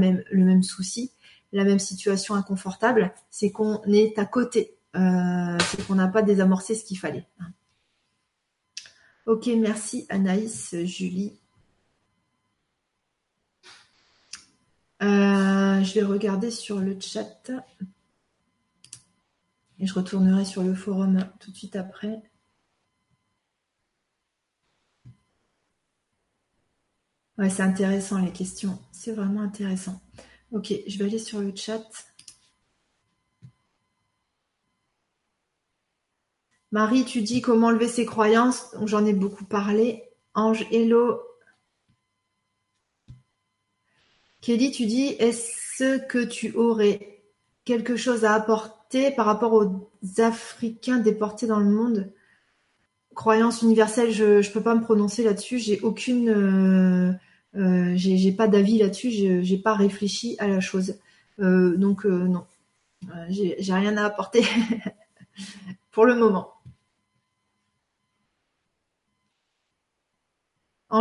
même 0.44 0.62
souci, 0.62 1.12
la 1.52 1.64
même 1.64 1.78
situation 1.78 2.34
inconfortable, 2.34 3.12
c'est 3.30 3.50
qu'on 3.50 3.80
est 3.84 4.18
à 4.18 4.24
côté. 4.24 4.76
Euh, 4.96 5.56
c'est 5.70 5.86
qu'on 5.86 5.94
n'a 5.94 6.08
pas 6.08 6.22
désamorcé 6.22 6.74
ce 6.74 6.84
qu'il 6.84 6.98
fallait. 6.98 7.26
Ok, 9.32 9.46
merci 9.46 10.04
Anaïs, 10.10 10.76
Julie. 10.84 11.40
Euh, 15.02 15.82
je 15.82 15.94
vais 15.94 16.02
regarder 16.02 16.50
sur 16.50 16.80
le 16.80 17.00
chat. 17.00 17.50
Et 19.78 19.86
je 19.86 19.94
retournerai 19.94 20.44
sur 20.44 20.62
le 20.62 20.74
forum 20.74 21.26
tout 21.40 21.50
de 21.50 21.56
suite 21.56 21.76
après. 21.76 22.20
Ouais, 27.38 27.48
c'est 27.48 27.62
intéressant 27.62 28.18
les 28.18 28.32
questions. 28.32 28.78
C'est 28.92 29.12
vraiment 29.12 29.40
intéressant. 29.40 30.02
Ok, 30.50 30.74
je 30.86 30.98
vais 30.98 31.06
aller 31.06 31.18
sur 31.18 31.40
le 31.40 31.56
chat. 31.56 31.82
Marie, 36.72 37.04
tu 37.04 37.20
dis 37.20 37.42
comment 37.42 37.66
enlever 37.66 37.86
ses 37.86 38.06
croyances. 38.06 38.74
J'en 38.86 39.04
ai 39.04 39.12
beaucoup 39.12 39.44
parlé. 39.44 40.04
Ange, 40.34 40.66
hello. 40.72 41.20
Kelly, 44.40 44.70
tu 44.70 44.86
dis, 44.86 45.08
est-ce 45.18 45.98
que 46.06 46.24
tu 46.24 46.54
aurais 46.54 47.22
quelque 47.66 47.96
chose 47.96 48.24
à 48.24 48.32
apporter 48.32 49.10
par 49.10 49.26
rapport 49.26 49.52
aux 49.52 49.92
Africains 50.18 50.98
déportés 50.98 51.46
dans 51.46 51.60
le 51.60 51.68
monde? 51.68 52.10
Croyance 53.14 53.60
universelle, 53.60 54.10
je 54.10 54.38
ne 54.38 54.52
peux 54.52 54.62
pas 54.62 54.74
me 54.74 54.82
prononcer 54.82 55.22
là-dessus. 55.22 55.58
J'ai 55.58 55.78
aucune, 55.80 56.30
euh, 56.30 57.12
euh, 57.54 57.92
j'ai 57.96 58.32
pas 58.32 58.48
d'avis 58.48 58.78
là-dessus. 58.78 59.42
J'ai 59.44 59.58
pas 59.58 59.74
réfléchi 59.74 60.36
à 60.38 60.48
la 60.48 60.60
chose. 60.60 60.94
Euh, 61.38 61.76
donc 61.76 62.06
non, 62.06 62.46
j'ai 63.28 63.56
rien 63.68 63.98
à 63.98 64.06
apporter 64.06 64.42
pour 65.90 66.06
le 66.06 66.14
moment. 66.14 66.61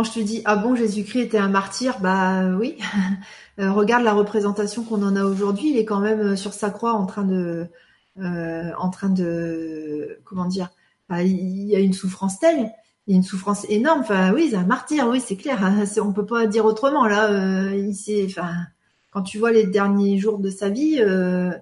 Je 0.02 0.10
te 0.10 0.20
dis 0.20 0.40
ah 0.46 0.56
bon 0.56 0.74
Jésus-Christ 0.74 1.20
était 1.20 1.38
un 1.38 1.48
martyr 1.48 2.00
bah 2.00 2.46
oui. 2.58 2.78
Euh, 3.58 3.70
regarde 3.70 4.02
la 4.02 4.14
représentation 4.14 4.82
qu'on 4.82 5.02
en 5.02 5.14
a 5.14 5.24
aujourd'hui. 5.24 5.72
Il 5.72 5.76
est 5.76 5.84
quand 5.84 6.00
même 6.00 6.20
euh, 6.20 6.36
sur 6.36 6.54
sa 6.54 6.70
croix 6.70 6.94
en 6.94 7.04
train 7.04 7.24
de 7.24 7.66
euh, 8.18 8.72
en 8.78 8.88
train 8.88 9.10
de 9.10 10.20
comment 10.24 10.46
dire 10.46 10.70
bah, 11.10 11.22
il 11.22 11.66
y 11.66 11.76
a 11.76 11.78
une 11.78 11.92
souffrance 11.92 12.38
telle. 12.38 12.72
Il 13.06 13.12
y 13.12 13.14
a 13.14 13.18
une 13.18 13.22
souffrance 13.22 13.66
énorme. 13.68 14.00
Enfin 14.00 14.32
oui 14.32 14.48
c'est 14.50 14.56
un 14.56 14.64
martyr 14.64 15.06
oui 15.08 15.20
c'est 15.20 15.36
clair. 15.36 15.62
Hein, 15.62 15.84
on 16.02 16.14
peut 16.14 16.24
pas 16.24 16.46
dire 16.46 16.64
autrement 16.64 17.06
là 17.06 17.74
il 17.74 17.94
s'est 17.94 18.24
enfin 18.26 18.52
quand 19.10 19.22
tu 19.22 19.38
vois 19.38 19.52
les 19.52 19.66
derniers 19.66 20.18
jours 20.18 20.38
de 20.38 20.48
sa 20.48 20.70
vie 20.70 20.96
euh, 21.00 21.52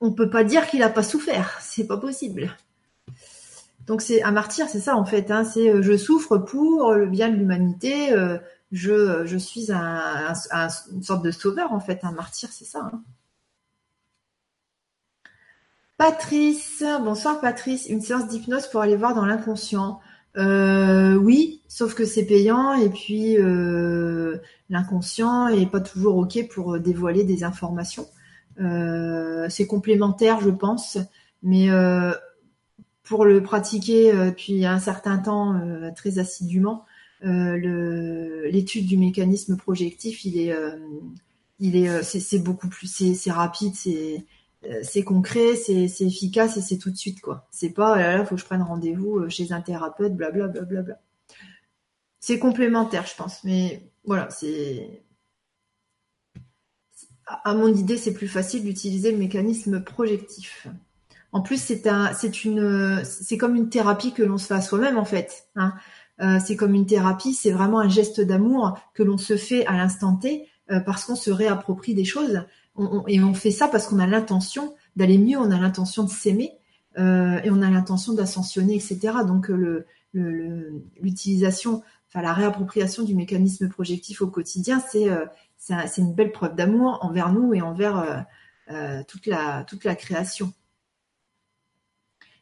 on 0.00 0.12
peut 0.12 0.30
pas 0.30 0.44
dire 0.44 0.66
qu'il 0.68 0.82
a 0.82 0.88
pas 0.88 1.02
souffert. 1.02 1.58
C'est 1.60 1.86
pas 1.86 1.98
possible 1.98 2.56
donc 3.90 4.02
c'est 4.02 4.22
un 4.22 4.30
martyr, 4.30 4.68
c'est 4.68 4.78
ça 4.78 4.94
en 4.94 5.04
fait. 5.04 5.32
Hein, 5.32 5.42
c'est 5.42 5.68
euh, 5.68 5.82
je 5.82 5.96
souffre 5.96 6.38
pour 6.38 6.94
le 6.94 7.06
bien 7.06 7.28
de 7.28 7.34
l'humanité. 7.34 8.12
Euh, 8.12 8.38
je, 8.70 9.26
je 9.26 9.36
suis 9.36 9.72
un, 9.72 10.32
une 10.92 11.02
sorte 11.02 11.24
de 11.24 11.32
sauveur 11.32 11.72
en 11.72 11.80
fait. 11.80 11.98
Un 12.04 12.12
martyr, 12.12 12.50
c'est 12.52 12.64
ça. 12.64 12.88
Hein. 12.92 13.02
Patrice, 15.96 16.84
bonsoir 17.02 17.40
Patrice. 17.40 17.86
Une 17.88 18.00
séance 18.00 18.28
d'hypnose 18.28 18.68
pour 18.68 18.80
aller 18.80 18.94
voir 18.94 19.12
dans 19.12 19.26
l'inconscient. 19.26 19.98
Euh, 20.36 21.16
oui, 21.16 21.60
sauf 21.66 21.94
que 21.94 22.04
c'est 22.04 22.26
payant 22.26 22.74
et 22.74 22.90
puis 22.90 23.38
l'inconscient 24.68 25.48
est 25.48 25.66
pas 25.66 25.80
toujours 25.80 26.16
ok 26.16 26.46
pour 26.54 26.78
dévoiler 26.78 27.24
des 27.24 27.42
informations. 27.42 28.06
c'est 28.56 29.66
complémentaire, 29.66 30.40
je 30.40 30.50
pense, 30.50 30.96
mais 31.42 31.68
pour 33.10 33.24
le 33.24 33.42
pratiquer 33.42 34.12
euh, 34.12 34.30
depuis 34.30 34.64
un 34.64 34.78
certain 34.78 35.18
temps 35.18 35.56
euh, 35.56 35.90
très 35.96 36.20
assidûment, 36.20 36.86
euh, 37.24 38.48
l'étude 38.48 38.86
du 38.86 38.96
mécanisme 38.96 39.56
projectif, 39.56 40.24
il 40.24 40.38
est, 40.38 40.54
il 41.58 41.74
est, 41.76 42.02
c'est 42.04 42.38
beaucoup 42.38 42.68
plus, 42.68 42.86
c'est 42.86 43.30
rapide, 43.32 43.74
c'est 43.74 45.02
concret, 45.02 45.56
c'est 45.56 46.00
efficace 46.00 46.56
et 46.56 46.62
c'est 46.62 46.78
tout 46.78 46.90
de 46.90 46.96
suite 46.96 47.20
quoi. 47.20 47.46
C'est 47.50 47.70
pas 47.70 47.98
là, 47.98 48.16
là 48.16 48.24
faut 48.24 48.36
que 48.36 48.40
je 48.40 48.46
prenne 48.46 48.62
rendez-vous 48.62 49.28
chez 49.28 49.52
un 49.52 49.60
thérapeute, 49.60 50.14
blablabla. 50.14 50.48
Bla, 50.48 50.62
bla, 50.62 50.82
bla, 50.82 51.00
c'est 52.20 52.38
complémentaire, 52.38 53.06
je 53.06 53.16
pense, 53.16 53.42
mais 53.44 53.90
voilà, 54.04 54.30
c'est 54.30 55.02
à 57.26 57.54
mon 57.54 57.74
idée, 57.74 57.96
c'est 57.96 58.14
plus 58.14 58.28
facile 58.28 58.64
d'utiliser 58.64 59.10
le 59.10 59.18
mécanisme 59.18 59.82
projectif. 59.82 60.68
En 61.32 61.42
plus, 61.42 61.60
c'est 61.62 61.86
un, 61.86 62.12
c'est 62.12 62.44
une, 62.44 63.02
c'est 63.04 63.38
comme 63.38 63.54
une 63.54 63.68
thérapie 63.68 64.12
que 64.12 64.22
l'on 64.22 64.38
se 64.38 64.46
fait 64.46 64.54
à 64.54 64.60
soi-même 64.60 64.98
en 64.98 65.04
fait. 65.04 65.44
Hein. 65.54 65.74
Euh, 66.20 66.38
c'est 66.44 66.56
comme 66.56 66.74
une 66.74 66.86
thérapie, 66.86 67.32
c'est 67.32 67.50
vraiment 67.50 67.80
un 67.80 67.88
geste 67.88 68.20
d'amour 68.20 68.78
que 68.94 69.02
l'on 69.02 69.16
se 69.16 69.36
fait 69.36 69.64
à 69.66 69.76
l'instant 69.76 70.16
T 70.16 70.46
euh, 70.70 70.80
parce 70.80 71.04
qu'on 71.04 71.16
se 71.16 71.30
réapproprie 71.30 71.94
des 71.94 72.04
choses. 72.04 72.44
et 73.08 73.22
on 73.22 73.34
fait 73.34 73.50
ça 73.50 73.68
parce 73.68 73.86
qu'on 73.86 73.98
a 73.98 74.06
l'intention 74.06 74.74
d'aller 74.96 75.18
mieux, 75.18 75.38
on 75.38 75.50
a 75.50 75.58
l'intention 75.58 76.04
de 76.04 76.10
s'aimer 76.10 76.52
euh, 76.98 77.40
et 77.42 77.50
on 77.50 77.62
a 77.62 77.70
l'intention 77.70 78.12
d'ascensionner, 78.12 78.74
etc. 78.74 78.98
Donc 79.26 79.50
l'utilisation, 80.12 81.82
enfin 82.08 82.22
la 82.22 82.34
réappropriation 82.34 83.02
du 83.02 83.14
mécanisme 83.14 83.68
projectif 83.68 84.20
au 84.20 84.26
quotidien, 84.26 84.82
c'est 84.90 85.98
une 85.98 86.14
belle 86.14 86.32
preuve 86.32 86.54
d'amour 86.54 86.98
envers 87.02 87.32
nous 87.32 87.54
et 87.54 87.62
envers 87.62 88.26
toute 89.06 89.26
la 89.26 89.94
création. 89.94 90.52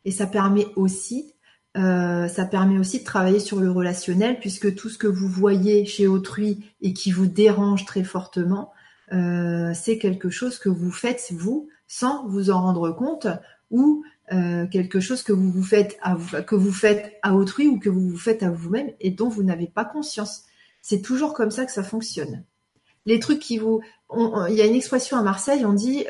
Et 0.08 0.10
ça 0.10 0.26
permet 0.26 0.64
aussi 0.74 1.34
euh, 1.76 2.28
ça 2.28 2.46
permet 2.46 2.78
aussi 2.78 3.00
de 3.00 3.04
travailler 3.04 3.40
sur 3.40 3.60
le 3.60 3.70
relationnel 3.70 4.40
puisque 4.40 4.74
tout 4.74 4.88
ce 4.88 4.96
que 4.96 5.06
vous 5.06 5.28
voyez 5.28 5.84
chez 5.84 6.06
autrui 6.06 6.64
et 6.80 6.94
qui 6.94 7.12
vous 7.12 7.26
dérange 7.26 7.84
très 7.84 8.04
fortement, 8.04 8.72
euh, 9.12 9.72
c'est 9.74 9.98
quelque 9.98 10.30
chose 10.30 10.58
que 10.58 10.70
vous 10.70 10.90
faites 10.90 11.28
vous 11.30 11.68
sans 11.86 12.26
vous 12.26 12.48
en 12.48 12.62
rendre 12.62 12.90
compte 12.92 13.26
ou 13.70 14.02
euh, 14.32 14.66
quelque 14.66 14.98
chose 14.98 15.22
que 15.22 15.34
vous 15.34 15.52
vous 15.52 15.62
faites 15.62 15.98
à 16.00 16.16
que 16.40 16.54
vous 16.54 16.72
faites 16.72 17.18
à 17.22 17.34
autrui 17.34 17.68
ou 17.68 17.78
que 17.78 17.90
vous 17.90 18.08
vous 18.08 18.18
faites 18.18 18.42
à 18.42 18.50
vous-même 18.50 18.90
et 19.00 19.10
dont 19.10 19.28
vous 19.28 19.42
n'avez 19.42 19.66
pas 19.66 19.84
conscience. 19.84 20.44
C'est 20.80 21.02
toujours 21.02 21.34
comme 21.34 21.50
ça 21.50 21.66
que 21.66 21.72
ça 21.72 21.82
fonctionne. 21.82 22.44
Les 23.04 23.20
trucs 23.20 23.40
qui 23.40 23.58
vous, 23.58 23.82
il 24.48 24.54
y 24.54 24.62
a 24.62 24.66
une 24.66 24.74
expression 24.74 25.18
à 25.18 25.22
Marseille, 25.22 25.66
on 25.66 25.74
dit 25.74 26.06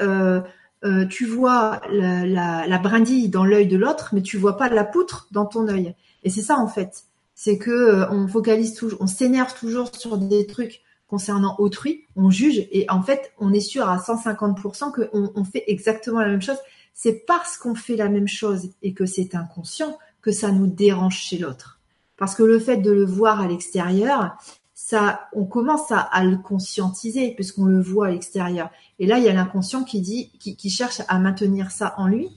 euh, 0.84 1.06
tu 1.06 1.26
vois 1.26 1.80
la, 1.90 2.78
brindille 2.78 3.28
dans 3.28 3.44
l'œil 3.44 3.66
de 3.66 3.76
l'autre, 3.76 4.10
mais 4.12 4.22
tu 4.22 4.36
vois 4.36 4.56
pas 4.56 4.68
la 4.68 4.84
poutre 4.84 5.28
dans 5.32 5.46
ton 5.46 5.68
œil. 5.68 5.94
Et 6.22 6.30
c'est 6.30 6.42
ça 6.42 6.58
en 6.58 6.68
fait, 6.68 7.04
c'est 7.34 7.58
que 7.58 7.70
euh, 7.70 8.10
on 8.10 8.28
focalise 8.28 8.74
toujours, 8.74 9.00
on 9.00 9.06
s'énerve 9.06 9.54
toujours 9.58 9.94
sur 9.94 10.18
des 10.18 10.46
trucs 10.46 10.82
concernant 11.08 11.56
autrui, 11.58 12.04
on 12.16 12.30
juge 12.30 12.68
et 12.70 12.86
en 12.90 13.02
fait 13.02 13.32
on 13.38 13.52
est 13.52 13.60
sûr 13.60 13.88
à 13.88 13.96
150% 13.96 14.92
qu'on 14.92 15.32
on 15.34 15.44
fait 15.44 15.64
exactement 15.66 16.20
la 16.20 16.28
même 16.28 16.42
chose. 16.42 16.58
C'est 16.94 17.24
parce 17.26 17.56
qu'on 17.56 17.74
fait 17.74 17.96
la 17.96 18.08
même 18.08 18.28
chose 18.28 18.70
et 18.82 18.92
que 18.92 19.06
c'est 19.06 19.34
inconscient 19.34 19.96
que 20.20 20.32
ça 20.32 20.50
nous 20.50 20.66
dérange 20.66 21.16
chez 21.16 21.38
l'autre. 21.38 21.78
Parce 22.16 22.34
que 22.34 22.42
le 22.42 22.58
fait 22.58 22.78
de 22.78 22.90
le 22.90 23.04
voir 23.04 23.40
à 23.40 23.46
l'extérieur, 23.46 24.36
ça, 24.74 25.28
on 25.32 25.44
commence 25.44 25.90
à, 25.90 26.24
le 26.24 26.36
conscientiser 26.36 27.32
puisqu'on 27.34 27.64
le 27.64 27.80
voit 27.80 28.06
à 28.06 28.10
l'extérieur. 28.10 28.70
Et 28.98 29.06
là, 29.06 29.18
il 29.18 29.24
y 29.24 29.28
a 29.28 29.32
l'inconscient 29.32 29.84
qui 29.84 30.00
dit, 30.00 30.30
qui, 30.38 30.70
cherche 30.70 31.02
à 31.08 31.18
maintenir 31.18 31.70
ça 31.70 31.94
en 31.98 32.08
lui, 32.08 32.28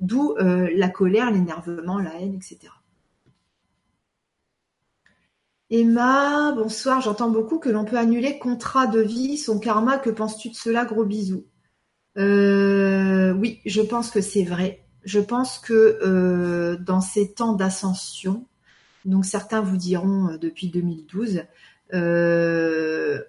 d'où 0.00 0.34
euh, 0.38 0.70
la 0.74 0.88
colère, 0.88 1.30
l'énervement, 1.30 1.98
la 1.98 2.14
haine, 2.20 2.34
etc. 2.34 2.58
Emma, 5.70 6.52
bonsoir. 6.52 7.00
J'entends 7.00 7.30
beaucoup 7.30 7.58
que 7.58 7.70
l'on 7.70 7.84
peut 7.84 7.98
annuler 7.98 8.38
contrat 8.38 8.86
de 8.86 9.00
vie, 9.00 9.38
son 9.38 9.58
karma. 9.58 9.98
Que 9.98 10.10
penses-tu 10.10 10.50
de 10.50 10.54
cela? 10.54 10.84
Gros 10.84 11.04
bisous. 11.04 11.46
Euh, 12.18 13.32
oui, 13.32 13.60
je 13.64 13.80
pense 13.80 14.10
que 14.10 14.20
c'est 14.20 14.44
vrai. 14.44 14.84
Je 15.04 15.20
pense 15.20 15.58
que 15.58 15.98
euh, 16.02 16.76
dans 16.76 17.00
ces 17.00 17.32
temps 17.32 17.54
d'ascension, 17.54 18.46
donc 19.04 19.24
certains 19.24 19.60
vous 19.60 19.76
diront 19.76 20.36
depuis 20.40 20.68
2012, 20.68 21.42
euh, 21.92 23.20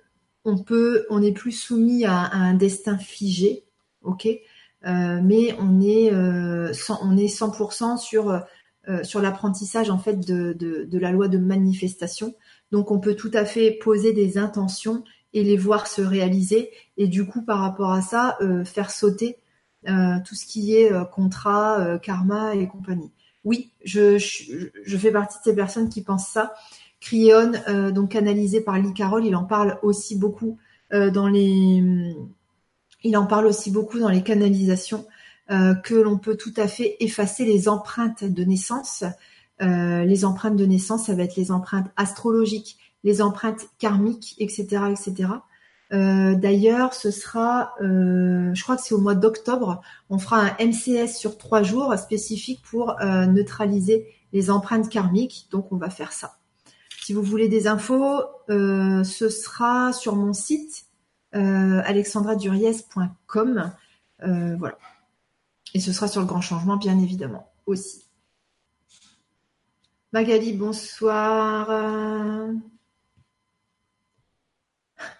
on 0.45 0.57
peut, 0.57 1.05
on 1.09 1.19
n'est 1.19 1.33
plus 1.33 1.51
soumis 1.51 2.05
à, 2.05 2.31
un 2.31 2.53
destin 2.53 2.97
figé, 2.97 3.65
ok, 4.03 4.27
euh, 4.27 5.19
mais 5.23 5.55
on 5.59 5.81
est, 5.81 6.13
euh, 6.13 6.71
on 7.01 7.17
est 7.17 7.27
100% 7.27 7.97
sur 7.97 9.21
l'apprentissage 9.21 9.89
en 9.89 9.97
fait 9.97 10.19
de, 10.19 10.87
la 10.97 11.11
loi 11.11 11.27
de 11.27 11.39
manifestation. 11.39 12.35
Donc 12.71 12.91
on 12.91 12.99
peut 12.99 13.15
tout 13.15 13.31
à 13.33 13.45
fait 13.45 13.71
poser 13.71 14.13
des 14.13 14.37
intentions 14.37 15.03
et 15.33 15.43
les 15.43 15.57
voir 15.57 15.87
se 15.87 16.01
réaliser 16.01 16.69
et 16.97 17.07
du 17.07 17.25
coup 17.25 17.41
par 17.41 17.59
rapport 17.59 17.91
à 17.91 18.01
ça 18.01 18.37
faire 18.63 18.91
sauter 18.91 19.37
tout 19.85 20.35
ce 20.35 20.45
qui 20.45 20.75
est 20.75 20.91
contrat, 21.11 21.99
karma 22.01 22.55
et 22.55 22.67
compagnie. 22.67 23.11
Oui, 23.43 23.71
je, 23.83 24.17
je, 24.17 24.69
je, 24.83 24.97
fais 24.97 25.11
partie 25.11 25.37
de 25.37 25.43
ces 25.43 25.55
personnes 25.55 25.89
qui 25.89 26.01
pensent 26.01 26.29
ça 26.29 26.55
Cryon, 27.05 27.51
euh, 27.67 27.91
donc 27.91 28.09
canalisé 28.09 28.61
par 28.61 28.79
Lee 28.79 28.93
Carroll, 28.93 29.27
il 29.27 29.35
en 29.35 29.43
parle 29.43 29.77
aussi 29.83 30.17
beaucoup 30.17 30.57
euh, 30.91 31.11
dans 31.11 31.27
les, 31.27 31.83
il 33.03 33.15
en 33.15 33.27
parle 33.27 33.45
aussi 33.45 33.69
beaucoup 33.69 33.99
dans 33.99 34.09
les 34.09 34.23
canalisations 34.23 35.05
euh, 35.51 35.75
que 35.75 35.93
l'on 35.93 36.17
peut 36.17 36.35
tout 36.35 36.53
à 36.57 36.67
fait 36.67 36.97
effacer 36.99 37.45
les 37.45 37.69
empreintes 37.69 38.23
de 38.23 38.43
naissance. 38.43 39.03
les 39.59 40.25
empreintes 40.25 40.55
de 40.55 40.65
naissance, 40.65 41.05
ça 41.05 41.13
va 41.13 41.23
être 41.23 41.35
les 41.35 41.51
empreintes 41.51 41.91
astrologiques, 41.95 42.77
les 43.03 43.21
empreintes 43.21 43.67
karmiques, 43.77 44.35
etc., 44.39 44.63
etc. 44.89 45.29
D'ailleurs, 45.91 46.93
ce 46.93 47.11
sera, 47.11 47.73
je 47.79 48.61
crois 48.63 48.75
que 48.75 48.81
c'est 48.81 48.95
au 48.95 48.99
mois 48.99 49.15
d'octobre, 49.15 49.81
on 50.09 50.17
fera 50.17 50.41
un 50.41 50.55
MCS 50.59 51.15
sur 51.15 51.37
trois 51.37 51.63
jours 51.63 51.93
spécifique 51.97 52.61
pour 52.69 52.95
neutraliser 53.01 54.07
les 54.33 54.49
empreintes 54.49 54.89
karmiques. 54.89 55.47
Donc, 55.51 55.71
on 55.71 55.77
va 55.77 55.89
faire 55.89 56.11
ça. 56.11 56.35
Si 57.05 57.13
vous 57.13 57.21
voulez 57.21 57.47
des 57.47 57.67
infos, 57.67 58.23
euh, 58.49 59.03
ce 59.03 59.29
sera 59.29 59.93
sur 59.93 60.15
mon 60.15 60.33
site 60.33 60.87
euh, 61.35 61.83
alexandraduriez.com. 61.85 63.71
Euh, 64.23 64.55
voilà. 64.57 64.79
Et 65.75 65.79
ce 65.79 65.93
sera 65.93 66.07
sur 66.07 66.21
le 66.21 66.25
grand 66.25 66.41
changement, 66.41 66.77
bien 66.77 66.97
évidemment, 66.97 67.53
aussi. 67.67 68.05
Magali, 70.13 70.53
bonsoir. 70.53 71.69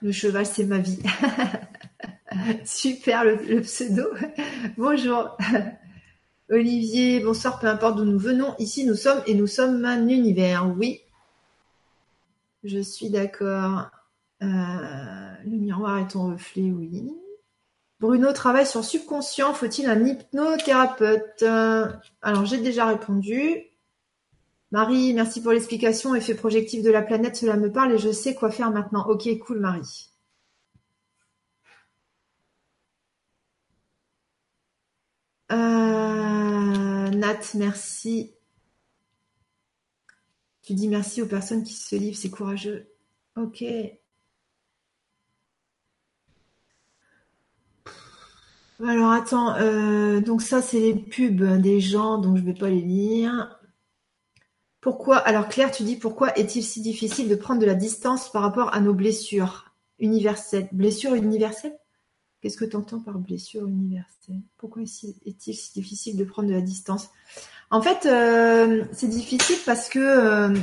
Le 0.01 0.11
cheval, 0.11 0.47
c'est 0.47 0.65
ma 0.65 0.79
vie. 0.79 1.03
Super 2.65 3.25
le, 3.25 3.61
pseudo. 3.61 4.07
Bonjour. 4.75 5.37
Olivier, 6.49 7.19
bonsoir, 7.19 7.59
peu 7.59 7.67
importe 7.67 7.97
d'où 7.97 8.05
nous 8.05 8.17
venons, 8.17 8.55
ici 8.57 8.85
nous 8.85 8.95
sommes 8.95 9.21
et 9.27 9.35
nous 9.35 9.45
sommes 9.45 9.85
un 9.85 10.07
univers. 10.07 10.67
Oui, 10.75 11.01
je 12.65 12.79
suis 12.79 13.09
d'accord. 13.09 13.89
Euh, 14.43 14.45
le 14.45 15.57
miroir 15.57 15.99
est 15.99 16.09
ton 16.09 16.31
reflet, 16.31 16.71
oui. 16.71 17.09
Bruno 17.99 18.33
travaille 18.33 18.67
sur 18.67 18.83
subconscient. 18.83 19.53
Faut-il 19.53 19.87
un 19.87 20.05
hypnothérapeute? 20.05 21.43
Alors, 22.21 22.45
j'ai 22.45 22.57
déjà 22.57 22.85
répondu. 22.87 23.63
Marie, 24.71 25.13
merci 25.13 25.41
pour 25.41 25.53
l'explication. 25.53 26.15
Effet 26.15 26.35
projectif 26.35 26.83
de 26.83 26.91
la 26.91 27.01
planète, 27.01 27.37
cela 27.37 27.55
me 27.55 27.71
parle 27.71 27.93
et 27.93 27.97
je 27.97 28.11
sais 28.11 28.35
quoi 28.35 28.51
faire 28.51 28.71
maintenant. 28.71 29.07
Ok, 29.07 29.29
cool, 29.39 29.59
Marie. 29.59 30.09
Euh, 35.51 37.09
Nat, 37.09 37.39
merci. 37.55 38.34
Tu 40.65 40.73
dis 40.73 40.87
merci 40.87 41.21
aux 41.21 41.27
personnes 41.27 41.63
qui 41.63 41.73
se 41.73 41.95
livrent, 41.95 42.17
c'est 42.17 42.31
courageux. 42.31 42.87
Ok. 43.35 43.63
Alors 48.83 49.11
attends, 49.11 49.55
euh, 49.55 50.19
donc 50.21 50.41
ça 50.41 50.61
c'est 50.61 50.79
les 50.79 50.95
pubs 50.95 51.61
des 51.61 51.79
gens, 51.79 52.17
donc 52.17 52.37
je 52.37 52.41
ne 52.41 52.47
vais 52.47 52.57
pas 52.57 52.69
les 52.69 52.81
lire. 52.81 53.59
Pourquoi 54.81 55.17
Alors 55.17 55.47
Claire, 55.49 55.71
tu 55.71 55.83
dis 55.83 55.95
pourquoi 55.97 56.35
est-il 56.37 56.63
si 56.63 56.81
difficile 56.81 57.29
de 57.29 57.35
prendre 57.35 57.61
de 57.61 57.65
la 57.65 57.75
distance 57.75 58.31
par 58.31 58.41
rapport 58.41 58.73
à 58.73 58.81
nos 58.81 58.93
blessures 58.93 59.71
universelles? 59.99 60.67
Blessures 60.71 61.13
universelles 61.13 61.77
Qu'est-ce 62.45 62.57
que 62.57 62.65
tu 62.65 62.75
entends 62.75 62.99
par 62.99 63.17
blessure 63.17 63.65
universelle? 63.65 64.41
Pourquoi 64.57 64.83
est-il 64.83 65.55
si 65.55 65.73
difficile 65.73 66.15
de 66.15 66.23
prendre 66.23 66.47
de 66.47 66.53
la 66.53 66.61
distance? 66.61 67.09
En 67.71 67.81
fait, 67.81 68.05
euh, 68.05 68.83
c'est 68.91 69.07
difficile 69.07 69.57
parce 69.65 69.89
que 69.89 69.99
euh, 69.99 70.55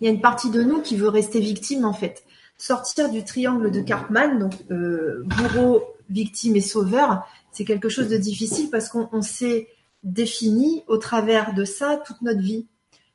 il 0.00 0.04
y 0.04 0.08
a 0.08 0.12
une 0.12 0.20
partie 0.20 0.50
de 0.50 0.62
nous 0.62 0.80
qui 0.80 0.96
veut 0.96 1.08
rester 1.08 1.40
victime 1.40 1.84
en 1.84 1.92
fait. 1.92 2.24
Sortir 2.56 3.10
du 3.10 3.24
triangle 3.24 3.70
de 3.70 3.80
Cartman, 3.80 4.38
donc 4.38 4.52
euh, 4.70 5.22
bourreau, 5.24 5.82
victime 6.08 6.56
et 6.56 6.60
sauveur, 6.60 7.26
c'est 7.52 7.64
quelque 7.64 7.88
chose 7.88 8.08
de 8.08 8.16
difficile 8.16 8.70
parce 8.70 8.88
qu'on 8.88 9.22
s'est 9.22 9.68
défini 10.02 10.84
au 10.86 10.98
travers 10.98 11.54
de 11.54 11.64
ça 11.64 12.00
toute 12.04 12.22
notre 12.22 12.40
vie. 12.40 12.66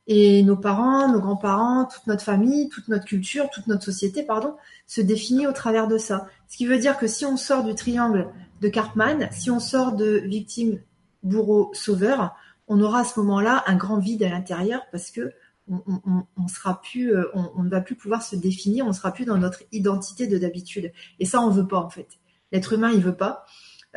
Et 0.08 0.44
nos 0.44 0.56
parents, 0.56 1.12
nos 1.12 1.20
grands-parents, 1.20 1.86
toute 1.86 2.06
notre 2.06 2.22
famille, 2.24 2.70
toute 2.70 2.90
notre 2.90 3.06
culture, 3.06 3.50
toute 3.50 3.66
notre 3.66 3.84
société, 3.84 4.22
pardon, 4.22 4.54
se 4.86 5.02
définit 5.02 5.48
au 5.48 5.52
travers 5.52 5.88
de 5.88 5.98
ça. 5.98 6.28
Ce 6.48 6.58
qui 6.58 6.68
veut 6.68 6.78
dire 6.78 7.00
que 7.00 7.08
si 7.08 7.26
on 7.26 7.38
sort 7.38 7.64
du 7.64 7.74
triangle 7.74 8.28
de 8.62 8.68
Cartman, 8.70 9.28
si 9.32 9.50
on 9.50 9.60
sort 9.60 9.94
de 9.94 10.22
victime, 10.26 10.80
bourreau, 11.24 11.72
sauveur, 11.74 12.36
on 12.68 12.82
aura 12.82 13.00
à 13.00 13.04
ce 13.04 13.20
moment-là 13.20 13.64
un 13.68 13.76
grand 13.76 14.00
vide 14.00 14.24
à 14.24 14.30
l'intérieur 14.30 14.82
parce 14.92 15.12
que 15.12 15.34
euh, 15.72 15.74
on, 17.34 17.64
ne 17.64 17.70
va 17.70 17.82
plus 17.82 17.96
pouvoir 17.96 18.22
se 18.22 18.36
définir, 18.36 18.86
on 18.86 18.94
sera 18.94 19.12
plus 19.12 19.26
dans 19.26 19.38
notre 19.38 19.64
identité 19.72 20.28
de 20.28 20.38
d'habitude. 20.38 20.92
Et 21.20 21.26
ça, 21.26 21.42
on 21.42 21.50
veut 21.50 21.68
pas 21.68 21.80
en 21.80 21.90
fait. 21.90 22.08
L'être 22.52 22.74
humain, 22.74 22.92
il 22.94 23.02
veut 23.02 23.16
pas. 23.16 23.46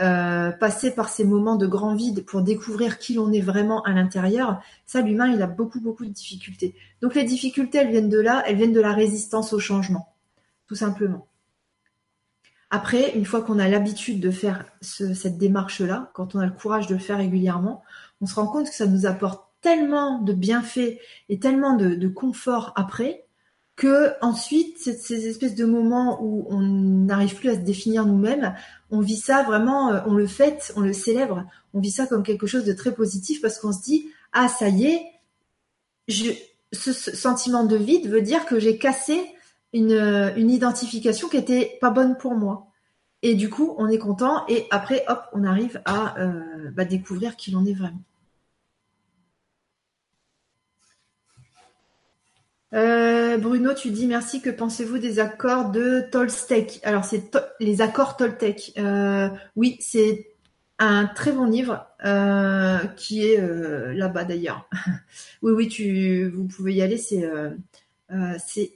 euh, 0.00 0.52
passer 0.52 0.92
par 0.92 1.08
ces 1.08 1.24
moments 1.24 1.56
de 1.56 1.66
grand 1.66 1.94
vide 1.94 2.24
pour 2.24 2.42
découvrir 2.42 2.98
qui 2.98 3.14
l'on 3.14 3.32
est 3.32 3.40
vraiment 3.40 3.82
à 3.82 3.92
l'intérieur, 3.92 4.62
ça, 4.86 5.00
l'humain, 5.00 5.26
il 5.32 5.42
a 5.42 5.48
beaucoup, 5.48 5.80
beaucoup 5.80 6.04
de 6.04 6.10
difficultés. 6.10 6.76
Donc 7.02 7.16
les 7.16 7.24
difficultés, 7.24 7.78
elles 7.78 7.90
viennent 7.90 8.08
de 8.08 8.20
là, 8.20 8.44
elles 8.46 8.56
viennent 8.56 8.72
de 8.72 8.80
la 8.80 8.92
résistance 8.92 9.52
au 9.52 9.58
changement, 9.58 10.14
tout 10.68 10.76
simplement. 10.76 11.26
Après, 12.70 13.16
une 13.16 13.24
fois 13.24 13.42
qu'on 13.42 13.58
a 13.58 13.66
l'habitude 13.66 14.20
de 14.20 14.30
faire 14.30 14.66
cette 14.82 15.38
démarche-là, 15.38 16.10
quand 16.12 16.34
on 16.34 16.38
a 16.38 16.46
le 16.46 16.52
courage 16.52 16.86
de 16.86 16.94
le 16.94 17.00
faire 17.00 17.16
régulièrement, 17.16 17.82
on 18.20 18.26
se 18.26 18.34
rend 18.34 18.46
compte 18.46 18.68
que 18.68 18.74
ça 18.74 18.86
nous 18.86 19.06
apporte 19.06 19.44
tellement 19.60 20.20
de 20.20 20.32
bienfaits 20.32 20.98
et 21.28 21.38
tellement 21.38 21.74
de, 21.74 22.08
confort 22.08 22.72
après 22.76 23.24
que 23.76 24.12
ensuite 24.22 24.78
ces 24.78 25.28
espèces 25.28 25.54
de 25.54 25.64
moments 25.64 26.18
où 26.20 26.46
on 26.50 26.60
n'arrive 26.60 27.36
plus 27.36 27.50
à 27.50 27.54
se 27.54 27.60
définir 27.60 28.06
nous-mêmes, 28.06 28.54
on 28.90 29.00
vit 29.00 29.16
ça 29.16 29.44
vraiment, 29.44 29.92
euh, 29.92 30.00
on 30.06 30.14
le 30.14 30.26
fête, 30.26 30.72
on 30.74 30.80
le 30.80 30.92
célèbre, 30.92 31.44
on 31.74 31.80
vit 31.80 31.92
ça 31.92 32.06
comme 32.06 32.24
quelque 32.24 32.48
chose 32.48 32.64
de 32.64 32.72
très 32.72 32.92
positif 32.92 33.40
parce 33.40 33.58
qu'on 33.58 33.72
se 33.72 33.82
dit 33.82 34.08
ah 34.32 34.48
ça 34.48 34.68
y 34.68 34.86
est, 34.86 35.02
je, 36.08 36.32
ce, 36.72 36.92
sentiment 36.92 37.64
de 37.64 37.76
vide 37.76 38.08
veut 38.08 38.22
dire 38.22 38.46
que 38.46 38.58
j'ai 38.58 38.78
cassé 38.78 39.20
une, 39.72 39.92
euh, 39.92 40.34
une 40.36 40.50
identification 40.50 41.28
qui 41.28 41.36
était 41.36 41.78
pas 41.80 41.90
bonne 41.90 42.16
pour 42.16 42.34
moi. 42.34 42.66
Et 43.22 43.34
du 43.34 43.50
coup, 43.50 43.74
on 43.78 43.88
est 43.88 43.98
content 43.98 44.46
et 44.48 44.66
après, 44.70 45.04
hop, 45.08 45.22
on 45.32 45.44
arrive 45.44 45.80
à 45.84 46.18
euh, 46.20 46.70
bah, 46.72 46.84
découvrir 46.84 47.36
qui 47.36 47.50
l'on 47.50 47.64
est 47.64 47.74
vraiment. 47.74 48.02
Bruno, 52.72 53.74
tu 53.74 53.90
dis 53.90 54.06
merci. 54.06 54.40
Que 54.42 54.50
pensez-vous 54.50 54.98
des 54.98 55.20
accords 55.20 55.70
de 55.70 56.04
Tolstec? 56.10 56.80
Alors, 56.82 57.04
c'est 57.04 57.30
les 57.60 57.80
accords 57.80 58.16
Toltec. 58.16 58.72
Euh, 58.78 59.28
oui, 59.56 59.76
c'est 59.80 60.30
un 60.78 61.06
très 61.06 61.32
bon 61.32 61.46
livre 61.46 61.86
euh, 62.04 62.78
qui 62.96 63.24
est 63.26 63.40
là-bas 63.94 64.24
d'ailleurs. 64.24 64.68
oui, 65.42 65.52
oui, 65.52 65.68
tu, 65.68 66.28
vous 66.28 66.44
pouvez 66.44 66.74
y 66.74 66.82
aller. 66.82 66.98
C'est, 66.98 67.28
c'est, 68.38 68.72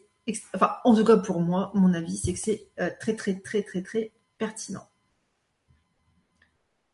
enfin, 0.54 0.72
en 0.84 0.94
tout 0.94 1.04
cas 1.04 1.16
pour 1.16 1.40
moi, 1.40 1.70
mon 1.74 1.92
avis, 1.94 2.16
c'est 2.16 2.32
que 2.32 2.38
c'est 2.38 2.68
très, 2.98 3.14
très, 3.14 3.34
très, 3.34 3.62
très, 3.62 3.82
très 3.82 4.10
pertinent. 4.38 4.88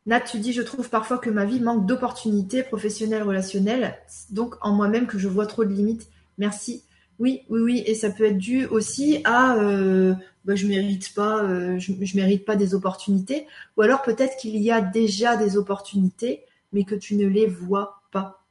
Nat, 0.07 0.23
tu 0.23 0.39
dis, 0.39 0.55
je 0.55 0.63
trouve 0.63 0.89
parfois 0.89 1.19
que 1.19 1.29
ma 1.29 1.45
vie 1.45 1.61
manque 1.61 1.85
d'opportunités 1.87 2.63
professionnelles, 2.63 3.23
relationnelles, 3.23 3.99
donc 4.31 4.55
en 4.63 4.73
moi-même 4.73 5.07
que 5.07 5.19
je 5.19 5.29
vois 5.29 5.47
trop 5.47 5.67
de 5.67 5.73
limites. 5.73 6.09
Merci 6.39 6.83
oui, 7.19 7.43
oui, 7.49 7.61
oui, 7.61 7.83
et 7.87 7.95
ça 7.95 8.11
peut 8.11 8.25
être 8.25 8.39
dû 8.39 8.67
aussi 8.67 9.21
à 9.25 9.57
euh, 9.57 10.15
bah, 10.45 10.55
je 10.55 10.67
mérite 10.67 11.13
pas, 11.15 11.43
euh, 11.43 11.79
je, 11.79 11.93
mérite 12.17 12.45
pas 12.45 12.55
des 12.55 12.75
opportunités, 12.75 13.47
ou 13.77 13.83
alors 13.83 14.03
peut-être 14.03 14.37
qu'il 14.37 14.57
y 14.59 14.71
a 14.71 14.81
déjà 14.81 15.37
des 15.37 15.57
opportunités, 15.57 16.45
mais 16.73 16.85
que 16.85 16.95
tu 16.95 17.17
ne 17.17 17.27
les 17.27 17.47
vois 17.47 18.03
pas 18.13 18.45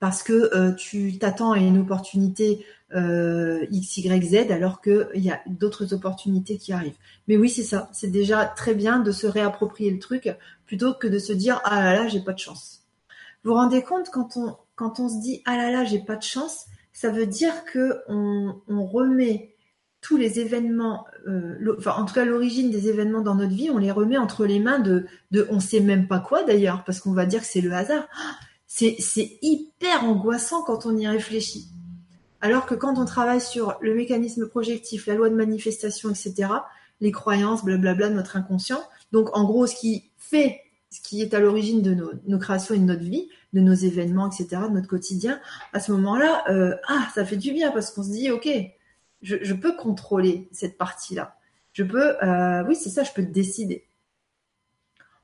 parce 0.00 0.22
que 0.22 0.50
euh, 0.56 0.72
tu 0.72 1.18
t'attends 1.18 1.52
à 1.52 1.58
une 1.58 1.78
opportunité 1.78 2.64
X, 2.94 3.96
Y, 3.98 4.24
Z, 4.24 4.50
alors 4.50 4.82
qu'il 4.82 5.08
y 5.14 5.30
a 5.30 5.40
d'autres 5.46 5.94
opportunités 5.94 6.58
qui 6.58 6.72
arrivent. 6.74 6.98
Mais 7.26 7.38
oui, 7.38 7.48
c'est 7.48 7.62
ça. 7.62 7.88
C'est 7.92 8.10
déjà 8.10 8.44
très 8.44 8.74
bien 8.74 8.98
de 8.98 9.12
se 9.12 9.26
réapproprier 9.26 9.90
le 9.90 9.98
truc 9.98 10.28
plutôt 10.66 10.92
que 10.92 11.06
de 11.06 11.18
se 11.18 11.32
dire 11.32 11.60
ah 11.64 11.82
là 11.82 11.94
là, 11.94 12.08
j'ai 12.08 12.20
pas 12.20 12.32
de 12.32 12.38
chance. 12.38 12.82
Vous 13.44 13.50
vous 13.52 13.56
rendez 13.56 13.82
compte 13.82 14.10
quand 14.10 14.36
on 14.36 14.56
quand 14.74 15.00
on 15.00 15.08
se 15.08 15.20
dit 15.20 15.42
ah 15.46 15.56
là 15.56 15.70
là, 15.70 15.84
j'ai 15.84 16.00
pas 16.00 16.16
de 16.16 16.22
chance, 16.22 16.66
ça 16.92 17.10
veut 17.10 17.26
dire 17.26 17.64
que 17.64 18.00
on, 18.08 18.54
remet 18.68 19.54
tous 20.00 20.16
les 20.16 20.40
événements, 20.40 21.06
euh, 21.28 21.76
enfin 21.78 21.92
en 21.92 22.04
tout 22.04 22.14
cas 22.14 22.24
l'origine 22.24 22.70
des 22.70 22.88
événements 22.88 23.20
dans 23.20 23.36
notre 23.36 23.54
vie, 23.54 23.70
on 23.70 23.78
les 23.78 23.92
remet 23.92 24.18
entre 24.18 24.46
les 24.46 24.58
mains 24.58 24.80
de, 24.80 25.06
de 25.30 25.46
on 25.50 25.60
sait 25.60 25.80
même 25.80 26.08
pas 26.08 26.18
quoi 26.18 26.42
d'ailleurs, 26.42 26.82
parce 26.84 27.00
qu'on 27.00 27.12
va 27.12 27.24
dire 27.24 27.40
que 27.40 27.46
c'est 27.46 27.60
le 27.60 27.72
hasard. 27.72 28.08
C'est, 28.66 28.96
c'est 28.98 29.38
hyper 29.42 30.04
angoissant 30.04 30.62
quand 30.62 30.86
on 30.86 30.96
y 30.96 31.06
réfléchit. 31.06 31.68
Alors 32.40 32.66
que 32.66 32.74
quand 32.74 32.98
on 32.98 33.04
travaille 33.04 33.40
sur 33.40 33.76
le 33.80 33.94
mécanisme 33.94 34.48
projectif, 34.48 35.06
la 35.06 35.14
loi 35.14 35.30
de 35.30 35.36
manifestation, 35.36 36.10
etc., 36.10 36.48
les 37.00 37.12
croyances, 37.12 37.64
blablabla 37.64 38.10
notre 38.10 38.36
inconscient, 38.36 38.82
donc 39.12 39.36
en 39.36 39.44
gros 39.44 39.66
ce 39.66 39.76
qui 39.76 40.10
fait, 40.16 40.60
ce 40.92 41.00
qui 41.00 41.22
est 41.22 41.32
à 41.32 41.40
l'origine 41.40 41.80
de 41.80 41.94
nos, 42.26 42.38
créations 42.38 42.74
et 42.74 42.78
de 42.78 42.84
notre 42.84 43.02
vie, 43.02 43.26
de 43.54 43.60
nos 43.60 43.72
événements, 43.72 44.28
etc., 44.28 44.62
de 44.68 44.74
notre 44.74 44.88
quotidien, 44.88 45.40
à 45.72 45.80
ce 45.80 45.90
moment-là, 45.92 46.44
euh, 46.50 46.76
ah, 46.86 47.08
ça 47.14 47.24
fait 47.24 47.38
du 47.38 47.52
bien 47.52 47.70
parce 47.72 47.90
qu'on 47.90 48.02
se 48.02 48.10
dit, 48.10 48.30
ok, 48.30 48.46
je, 49.22 49.54
peux 49.54 49.74
contrôler 49.74 50.50
cette 50.52 50.76
partie-là. 50.76 51.38
Je 51.72 51.82
peux, 51.82 52.22
euh, 52.22 52.62
oui, 52.68 52.76
c'est 52.76 52.90
ça, 52.90 53.04
je 53.04 53.12
peux 53.12 53.22
décider. 53.22 53.86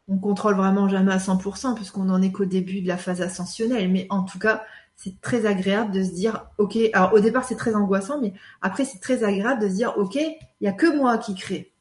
On 0.09 0.17
contrôle 0.17 0.55
vraiment 0.55 0.89
jamais 0.89 1.13
à 1.13 1.19
100% 1.19 1.75
puisqu'on 1.75 2.05
n'en 2.05 2.23
est 2.23 2.33
qu'au 2.33 2.47
début 2.47 2.81
de 2.81 2.89
la 2.89 2.97
phase 2.97 3.21
ascensionnelle, 3.21 3.91
mais 3.91 4.07
en 4.09 4.23
tout 4.23 4.39
cas, 4.39 4.65
c'est 4.97 5.21
très 5.21 5.45
agréable 5.45 5.93
de 5.93 6.03
se 6.03 6.13
dire, 6.13 6.47
ok, 6.57 6.79
alors 6.95 7.13
au 7.13 7.21
départ 7.21 7.45
c'est 7.45 7.57
très 7.57 7.75
angoissant, 7.75 8.19
mais 8.23 8.33
après 8.63 8.87
c'est 8.87 9.01
très 9.01 9.23
agréable 9.23 9.61
de 9.61 9.69
se 9.69 9.75
dire, 9.75 9.93
ok, 9.99 10.15
il 10.15 10.65
y 10.65 10.67
a 10.67 10.73
que 10.73 10.97
moi 10.97 11.19
qui 11.19 11.35
crée. 11.35 11.73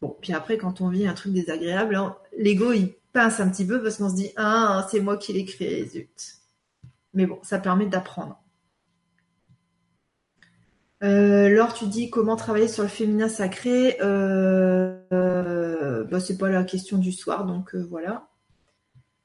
Bon, 0.00 0.16
puis 0.20 0.32
après 0.32 0.56
quand 0.58 0.80
on 0.80 0.88
vit 0.88 1.06
un 1.06 1.14
truc 1.14 1.32
désagréable, 1.32 1.94
hein, 1.94 2.16
l'ego 2.36 2.72
il 2.72 2.94
pince 3.12 3.40
un 3.40 3.50
petit 3.50 3.66
peu 3.66 3.82
parce 3.82 3.98
qu'on 3.98 4.08
se 4.08 4.14
dit 4.14 4.30
ah 4.36 4.86
c'est 4.90 5.00
moi 5.00 5.16
qui 5.16 5.32
l'ai 5.32 5.44
créé 5.44 5.86
zut. 5.86 6.40
Mais 7.12 7.26
bon, 7.26 7.38
ça 7.42 7.58
permet 7.58 7.86
d'apprendre. 7.86 8.40
Euh, 11.02 11.48
Laure, 11.48 11.72
tu 11.72 11.86
dis 11.86 12.10
comment 12.10 12.36
travailler 12.36 12.68
sur 12.68 12.82
le 12.82 12.88
féminin 12.88 13.28
sacré. 13.28 13.96
Euh, 14.00 15.00
euh 15.12 16.04
bah, 16.04 16.20
c'est 16.20 16.36
pas 16.36 16.50
la 16.50 16.64
question 16.64 16.98
du 16.98 17.12
soir, 17.12 17.46
donc 17.46 17.74
euh, 17.74 17.86
voilà. 17.88 18.28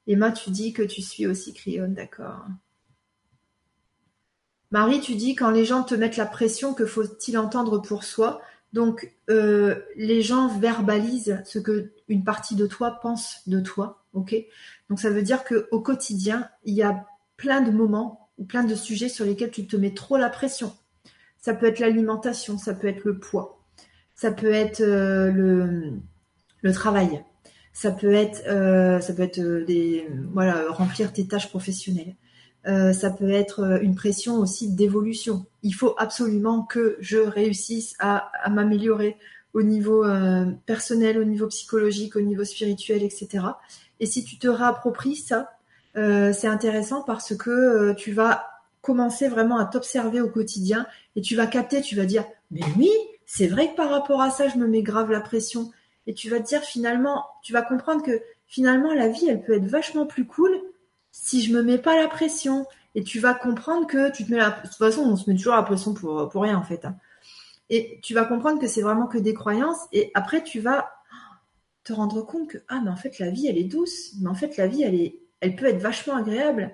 Emma, 0.06 0.30
tu 0.32 0.50
dis 0.50 0.72
que 0.72 0.82
tu 0.82 1.02
suis 1.02 1.26
aussi 1.26 1.52
Cryon, 1.52 1.88
d'accord. 1.88 2.46
Marie, 4.70 5.00
tu 5.00 5.14
dis 5.14 5.34
quand 5.34 5.50
les 5.50 5.64
gens 5.64 5.82
te 5.82 5.94
mettent 5.94 6.16
la 6.16 6.26
pression, 6.26 6.74
que 6.74 6.86
faut-il 6.86 7.38
entendre 7.38 7.78
pour 7.78 8.04
soi? 8.04 8.40
Donc, 8.76 9.10
euh, 9.30 9.76
les 9.96 10.20
gens 10.20 10.48
verbalisent 10.48 11.40
ce 11.46 11.58
que 11.58 11.92
une 12.08 12.24
partie 12.24 12.56
de 12.56 12.66
toi 12.66 12.98
pense 13.00 13.40
de 13.46 13.58
toi, 13.58 14.04
ok? 14.12 14.36
Donc, 14.90 15.00
ça 15.00 15.08
veut 15.08 15.22
dire 15.22 15.44
que 15.44 15.66
au 15.70 15.80
quotidien, 15.80 16.50
il 16.66 16.74
y 16.74 16.82
a 16.82 17.06
plein 17.38 17.62
de 17.62 17.70
moments 17.70 18.28
ou 18.36 18.44
plein 18.44 18.64
de 18.64 18.74
sujets 18.74 19.08
sur 19.08 19.24
lesquels 19.24 19.50
tu 19.50 19.66
te 19.66 19.76
mets 19.76 19.94
trop 19.94 20.18
la 20.18 20.28
pression. 20.28 20.74
Ça 21.38 21.54
peut 21.54 21.64
être 21.64 21.78
l'alimentation, 21.78 22.58
ça 22.58 22.74
peut 22.74 22.86
être 22.86 23.04
le 23.04 23.18
poids, 23.18 23.64
ça 24.14 24.30
peut 24.30 24.52
être 24.52 24.82
euh, 24.82 25.32
le, 26.60 26.72
travail, 26.74 27.24
ça 27.72 27.92
peut 27.92 28.12
être, 28.12 28.42
euh, 28.46 29.00
ça 29.00 29.14
peut 29.14 29.22
être 29.22 29.40
remplir 30.68 31.14
tes 31.14 31.26
tâches 31.26 31.48
professionnelles. 31.48 32.14
Euh, 32.66 32.92
ça 32.92 33.10
peut 33.10 33.30
être 33.30 33.60
euh, 33.60 33.78
une 33.80 33.94
pression 33.94 34.38
aussi 34.38 34.68
d'évolution. 34.68 35.46
Il 35.62 35.72
faut 35.72 35.94
absolument 35.98 36.62
que 36.62 36.96
je 36.98 37.18
réussisse 37.18 37.94
à, 38.00 38.30
m'améliorer 38.50 39.16
au 39.54 39.62
niveau 39.62 40.04
euh, 40.04 40.46
personnel, 40.66 41.18
au 41.18 41.24
niveau 41.24 41.46
psychologique, 41.46 42.16
au 42.16 42.20
niveau 42.20 42.44
spirituel, 42.44 43.02
etc. 43.04 43.44
Et 44.00 44.06
si 44.06 44.24
tu 44.24 44.38
te 44.38 44.48
réappropries 44.48 45.16
ça, 45.16 45.52
c'est 45.94 46.46
intéressant 46.46 47.00
parce 47.00 47.34
que 47.34 47.94
tu 47.94 48.12
vas 48.12 48.50
commencer 48.82 49.28
vraiment 49.28 49.56
à 49.56 49.64
t'observer 49.64 50.20
au 50.20 50.28
quotidien 50.28 50.86
et 51.16 51.22
tu 51.22 51.36
vas 51.36 51.46
capter, 51.46 51.80
tu 51.80 51.96
vas 51.96 52.04
dire, 52.04 52.26
mais 52.50 52.60
oui, 52.76 52.90
c'est 53.24 53.46
vrai 53.46 53.70
que 53.70 53.76
par 53.76 53.88
rapport 53.88 54.20
à 54.20 54.28
ça, 54.28 54.46
je 54.48 54.58
me 54.58 54.66
mets 54.66 54.82
grave 54.82 55.10
la 55.10 55.22
pression. 55.22 55.70
Et 56.06 56.12
tu 56.12 56.28
vas 56.28 56.38
te 56.40 56.48
dire 56.48 56.60
finalement, 56.60 57.24
tu 57.42 57.54
vas 57.54 57.62
comprendre 57.62 58.02
que 58.02 58.20
finalement 58.46 58.92
la 58.92 59.08
vie, 59.08 59.26
elle 59.26 59.42
peut 59.42 59.54
être 59.54 59.64
vachement 59.64 60.04
plus 60.04 60.26
cool 60.26 60.60
si 61.22 61.42
je 61.42 61.52
me 61.52 61.62
mets 61.62 61.78
pas 61.78 61.96
la 61.96 62.08
pression 62.08 62.66
et 62.94 63.02
tu 63.02 63.20
vas 63.20 63.34
comprendre 63.34 63.86
que 63.86 64.12
tu 64.12 64.24
te 64.24 64.30
mets 64.30 64.36
la 64.36 64.50
de 64.50 64.68
toute 64.68 64.76
façon 64.76 65.00
on 65.00 65.16
se 65.16 65.28
met 65.28 65.36
toujours 65.36 65.54
la 65.54 65.62
pression 65.62 65.94
pour 65.94 66.28
pour 66.28 66.42
rien 66.42 66.58
en 66.58 66.62
fait 66.62 66.84
hein. 66.84 66.96
et 67.70 67.98
tu 68.02 68.12
vas 68.12 68.26
comprendre 68.26 68.60
que 68.60 68.66
c'est 68.66 68.82
vraiment 68.82 69.06
que 69.06 69.18
des 69.18 69.34
croyances 69.34 69.88
et 69.92 70.10
après 70.14 70.44
tu 70.44 70.60
vas 70.60 70.90
te 71.84 71.94
rendre 71.94 72.20
compte 72.22 72.50
que 72.50 72.58
ah 72.68 72.80
mais 72.84 72.90
en 72.90 72.96
fait 72.96 73.18
la 73.18 73.30
vie 73.30 73.46
elle 73.46 73.56
est 73.56 73.64
douce 73.64 74.12
mais 74.20 74.28
en 74.28 74.34
fait 74.34 74.56
la 74.58 74.66
vie 74.66 74.82
elle 75.40 75.56
peut 75.56 75.66
être 75.66 75.80
vachement 75.80 76.16
agréable 76.16 76.70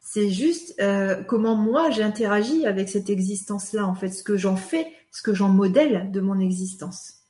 c'est 0.00 0.28
juste 0.28 0.74
euh, 0.80 1.22
comment 1.22 1.54
moi 1.54 1.90
j'interagis 1.90 2.66
avec 2.66 2.88
cette 2.88 3.10
existence 3.10 3.72
là 3.72 3.86
en 3.86 3.94
fait 3.94 4.10
ce 4.10 4.24
que 4.24 4.36
j'en 4.36 4.56
fais 4.56 4.92
ce 5.12 5.22
que 5.22 5.34
j'en 5.34 5.48
modèle 5.48 6.10
de 6.10 6.20
mon 6.20 6.40
existence 6.40 7.20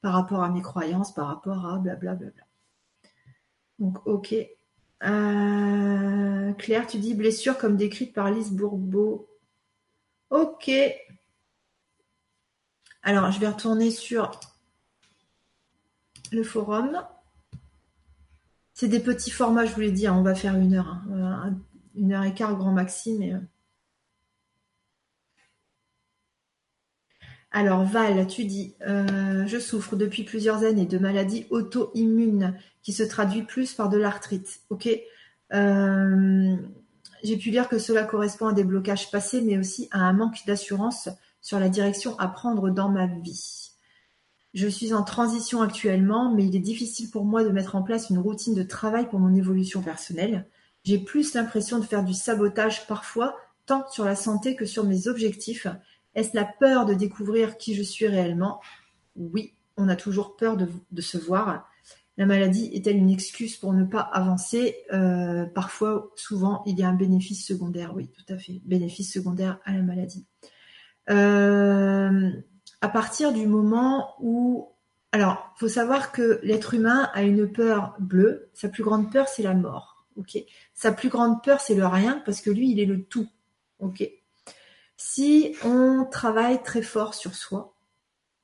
par 0.00 0.14
rapport 0.14 0.42
à 0.42 0.48
mes 0.48 0.62
croyances 0.62 1.12
par 1.12 1.28
rapport 1.28 1.66
à 1.66 1.78
blablabla 1.78 2.30
donc 3.78 4.04
ok 4.06 4.34
euh, 5.04 6.52
Claire, 6.54 6.86
tu 6.86 6.98
dis 6.98 7.14
blessure 7.14 7.58
comme 7.58 7.76
décrite 7.76 8.12
par 8.12 8.30
Lise 8.30 8.52
Bourbeau. 8.52 9.28
Ok. 10.30 10.70
Alors, 13.02 13.30
je 13.30 13.40
vais 13.40 13.48
retourner 13.48 13.90
sur 13.90 14.38
le 16.30 16.42
forum. 16.42 17.02
C'est 18.74 18.88
des 18.88 19.00
petits 19.00 19.30
formats, 19.30 19.66
je 19.66 19.74
vous 19.74 19.80
l'ai 19.80 19.92
dit, 19.92 20.06
hein, 20.06 20.16
on 20.16 20.22
va 20.22 20.34
faire 20.34 20.56
une 20.56 20.74
heure. 20.74 21.00
Hein. 21.10 21.54
une 21.94 22.12
heure 22.12 22.24
et 22.24 22.34
quart 22.34 22.56
grand 22.56 22.72
maxi, 22.72 23.16
mais. 23.18 23.34
Alors 27.54 27.84
Val, 27.84 28.26
tu 28.26 28.46
dis, 28.46 28.74
euh, 28.86 29.46
je 29.46 29.58
souffre 29.58 29.94
depuis 29.94 30.24
plusieurs 30.24 30.64
années 30.64 30.86
de 30.86 30.96
maladies 30.96 31.46
auto-immunes 31.50 32.56
qui 32.82 32.94
se 32.94 33.02
traduit 33.02 33.42
plus 33.42 33.74
par 33.74 33.90
de 33.90 33.98
l'arthrite. 33.98 34.60
Ok? 34.70 34.88
Euh, 35.52 36.56
j'ai 37.22 37.36
pu 37.36 37.50
lire 37.50 37.68
que 37.68 37.78
cela 37.78 38.04
correspond 38.04 38.48
à 38.48 38.52
des 38.54 38.64
blocages 38.64 39.10
passés, 39.10 39.42
mais 39.42 39.58
aussi 39.58 39.88
à 39.90 40.00
un 40.00 40.14
manque 40.14 40.38
d'assurance 40.46 41.10
sur 41.42 41.60
la 41.60 41.68
direction 41.68 42.18
à 42.18 42.26
prendre 42.26 42.70
dans 42.70 42.88
ma 42.88 43.06
vie. 43.06 43.70
Je 44.54 44.66
suis 44.66 44.94
en 44.94 45.02
transition 45.02 45.60
actuellement, 45.60 46.34
mais 46.34 46.46
il 46.46 46.56
est 46.56 46.60
difficile 46.60 47.10
pour 47.10 47.26
moi 47.26 47.44
de 47.44 47.50
mettre 47.50 47.76
en 47.76 47.82
place 47.82 48.08
une 48.08 48.18
routine 48.18 48.54
de 48.54 48.62
travail 48.62 49.08
pour 49.08 49.20
mon 49.20 49.34
évolution 49.34 49.82
personnelle. 49.82 50.46
J'ai 50.84 50.98
plus 50.98 51.34
l'impression 51.34 51.78
de 51.78 51.84
faire 51.84 52.02
du 52.02 52.14
sabotage 52.14 52.86
parfois, 52.86 53.36
tant 53.66 53.86
sur 53.90 54.04
la 54.04 54.16
santé 54.16 54.56
que 54.56 54.64
sur 54.64 54.84
mes 54.84 55.06
objectifs, 55.06 55.66
est-ce 56.14 56.36
la 56.36 56.44
peur 56.44 56.86
de 56.86 56.94
découvrir 56.94 57.56
qui 57.58 57.74
je 57.74 57.82
suis 57.82 58.06
réellement? 58.06 58.60
Oui, 59.16 59.54
on 59.76 59.88
a 59.88 59.96
toujours 59.96 60.36
peur 60.36 60.56
de, 60.56 61.00
se 61.00 61.18
voir. 61.18 61.68
La 62.18 62.26
maladie 62.26 62.70
est-elle 62.74 62.96
une 62.96 63.10
excuse 63.10 63.56
pour 63.56 63.72
ne 63.72 63.84
pas 63.84 64.00
avancer? 64.00 64.76
Euh, 64.92 65.46
Parfois, 65.46 66.10
souvent, 66.16 66.62
il 66.66 66.78
y 66.78 66.82
a 66.82 66.88
un 66.88 66.94
bénéfice 66.94 67.46
secondaire. 67.46 67.94
Oui, 67.94 68.08
tout 68.08 68.32
à 68.32 68.38
fait. 68.38 68.60
Bénéfice 68.64 69.12
secondaire 69.12 69.58
à 69.64 69.72
la 69.72 69.82
maladie. 69.82 70.26
Euh, 71.10 72.30
à 72.80 72.88
partir 72.88 73.32
du 73.32 73.46
moment 73.46 74.10
où... 74.20 74.68
Alors, 75.14 75.52
faut 75.56 75.68
savoir 75.68 76.10
que 76.10 76.40
l'être 76.42 76.72
humain 76.72 77.10
a 77.12 77.22
une 77.22 77.50
peur 77.50 77.94
bleue. 77.98 78.50
Sa 78.54 78.70
plus 78.70 78.82
grande 78.82 79.12
peur, 79.12 79.28
c'est 79.28 79.42
la 79.42 79.54
mort. 79.54 80.06
Sa 80.74 80.92
plus 80.92 81.08
grande 81.08 81.42
peur, 81.42 81.60
c'est 81.60 81.74
le 81.74 81.86
rien, 81.86 82.22
parce 82.24 82.40
que 82.40 82.50
lui, 82.50 82.70
il 82.70 82.80
est 82.80 82.86
le 82.86 83.04
tout. 83.04 83.28
Ok? 83.78 84.02
Si 85.04 85.56
on 85.64 86.06
travaille 86.08 86.62
très 86.62 86.80
fort 86.80 87.12
sur 87.14 87.34
soi, 87.34 87.74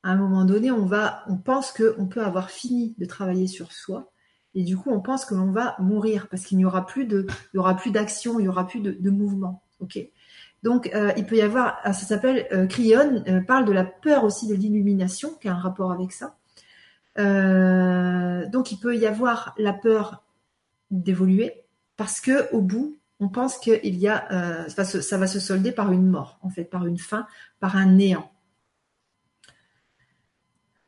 à 0.03 0.11
un 0.11 0.17
moment 0.17 0.45
donné, 0.45 0.73
on 0.73 0.87
va, 0.87 1.23
on 1.29 1.37
pense 1.37 1.71
qu'on 1.71 2.07
peut 2.07 2.23
avoir 2.23 2.51
fini 2.51 2.97
de 2.99 3.07
travailler 3.07 3.47
sur 3.47 3.71
soi, 3.73 4.11
et 4.57 4.65
du 4.65 4.77
coup, 4.77 4.91
on 4.91 5.01
pense 5.01 5.25
que 5.25 5.37
l'on 5.37 5.53
va 5.53 5.77
mourir 5.79 6.27
parce 6.29 6.45
qu'il 6.45 6.59
n'y 6.59 6.65
aura 6.65 6.85
plus 6.85 7.07
d'action, 7.07 8.41
il 8.41 8.45
y 8.45 8.49
aura 8.49 8.67
plus 8.67 8.81
de, 8.81 9.11
mouvement. 9.11 9.63
Ok? 9.79 10.01
Donc, 10.65 10.91
euh, 10.95 11.13
il 11.17 11.27
peut 11.27 11.37
y 11.37 11.43
avoir, 11.43 11.79
ah, 11.85 11.93
ça 11.93 12.05
s'appelle 12.05 12.49
euh, 12.53 12.67
euh, 12.67 13.41
parle 13.41 13.65
de 13.65 13.73
la 13.73 13.85
peur 13.85 14.25
aussi 14.25 14.49
de 14.49 14.55
l'illumination, 14.55 15.35
qui 15.41 15.49
a 15.49 15.55
un 15.55 15.59
rapport 15.59 15.93
avec 15.93 16.11
ça. 16.13 16.35
donc, 17.17 18.73
il 18.73 18.79
peut 18.81 18.97
y 18.97 19.07
avoir 19.07 19.55
la 19.59 19.73
peur 19.73 20.25
d'évoluer 20.91 21.55
parce 21.97 22.21
que 22.21 22.53
au 22.53 22.61
bout, 22.61 22.99
on 23.21 23.29
pense 23.29 23.59
qu'il 23.59 23.97
y 23.97 24.09
a, 24.09 24.33
euh, 24.33 24.69
ça 24.69 25.19
va 25.19 25.27
se 25.27 25.41
solder 25.41 25.73
par 25.73 25.93
une 25.93 26.07
mort, 26.07 26.39
en 26.43 26.51
fait, 26.51 26.65
par 26.65 26.87
une 26.87 26.99
fin, 26.99 27.27
par 27.61 27.77
un 27.77 27.87
néant. 27.87 28.31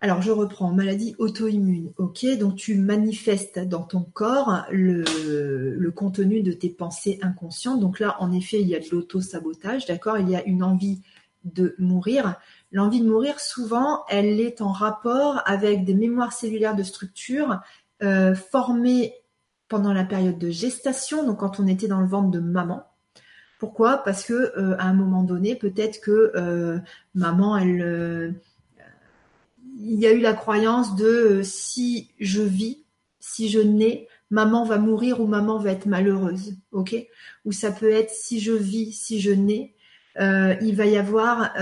Alors, 0.02 0.22
je 0.22 0.30
reprends. 0.30 0.72
Maladie 0.72 1.14
auto-immune. 1.18 1.92
Ok, 1.98 2.24
donc 2.38 2.56
tu 2.56 2.76
manifestes 2.76 3.58
dans 3.58 3.82
ton 3.82 4.02
corps 4.02 4.64
le, 4.70 5.90
contenu 5.90 6.42
de 6.42 6.52
tes 6.52 6.70
pensées 6.70 7.18
inconscientes. 7.20 7.80
Donc 7.80 8.00
là, 8.00 8.16
en 8.20 8.32
effet, 8.32 8.60
il 8.62 8.68
y 8.68 8.74
a 8.74 8.80
de 8.80 8.86
l'auto-sabotage, 8.90 9.84
d'accord? 9.84 10.16
Il 10.16 10.30
y 10.30 10.36
a 10.36 10.44
une 10.44 10.62
envie 10.62 11.02
de 11.44 11.74
mourir. 11.78 12.36
L'envie 12.72 13.02
de 13.02 13.08
mourir, 13.08 13.40
souvent, 13.40 14.04
elle 14.08 14.40
est 14.40 14.62
en 14.62 14.72
rapport 14.72 15.42
avec 15.44 15.84
des 15.84 15.94
mémoires 15.94 16.32
cellulaires 16.32 16.76
de 16.76 16.82
structure 16.82 17.60
euh, 18.02 18.34
formées 18.34 19.12
pendant 19.70 19.94
la 19.94 20.04
période 20.04 20.36
de 20.36 20.50
gestation, 20.50 21.24
donc 21.24 21.38
quand 21.38 21.60
on 21.60 21.66
était 21.66 21.86
dans 21.86 22.00
le 22.00 22.06
ventre 22.06 22.30
de 22.30 22.40
maman. 22.40 22.82
Pourquoi? 23.60 23.98
Parce 23.98 24.24
que 24.24 24.32
euh, 24.32 24.74
à 24.78 24.84
un 24.84 24.92
moment 24.92 25.22
donné, 25.22 25.54
peut-être 25.54 26.00
que 26.00 26.32
euh, 26.34 26.78
maman, 27.14 27.56
elle, 27.56 27.80
euh, 27.80 28.30
il 29.78 29.98
y 29.98 30.06
a 30.06 30.12
eu 30.12 30.20
la 30.20 30.32
croyance 30.32 30.96
de 30.96 31.42
si 31.44 32.10
je 32.18 32.42
vis, 32.42 32.84
si 33.20 33.48
je 33.48 33.60
nais, 33.60 34.08
maman 34.30 34.64
va 34.64 34.78
mourir 34.78 35.20
ou 35.20 35.26
maman 35.26 35.58
va 35.58 35.70
être 35.70 35.86
malheureuse, 35.86 36.56
ok? 36.72 36.96
Ou 37.44 37.52
ça 37.52 37.70
peut 37.70 37.92
être 37.92 38.10
si 38.10 38.40
je 38.40 38.52
vis, 38.52 38.92
si 38.92 39.20
je 39.20 39.30
nais, 39.30 39.74
il 40.18 40.74
va 40.74 40.86
y 40.86 40.96
avoir, 40.96 41.52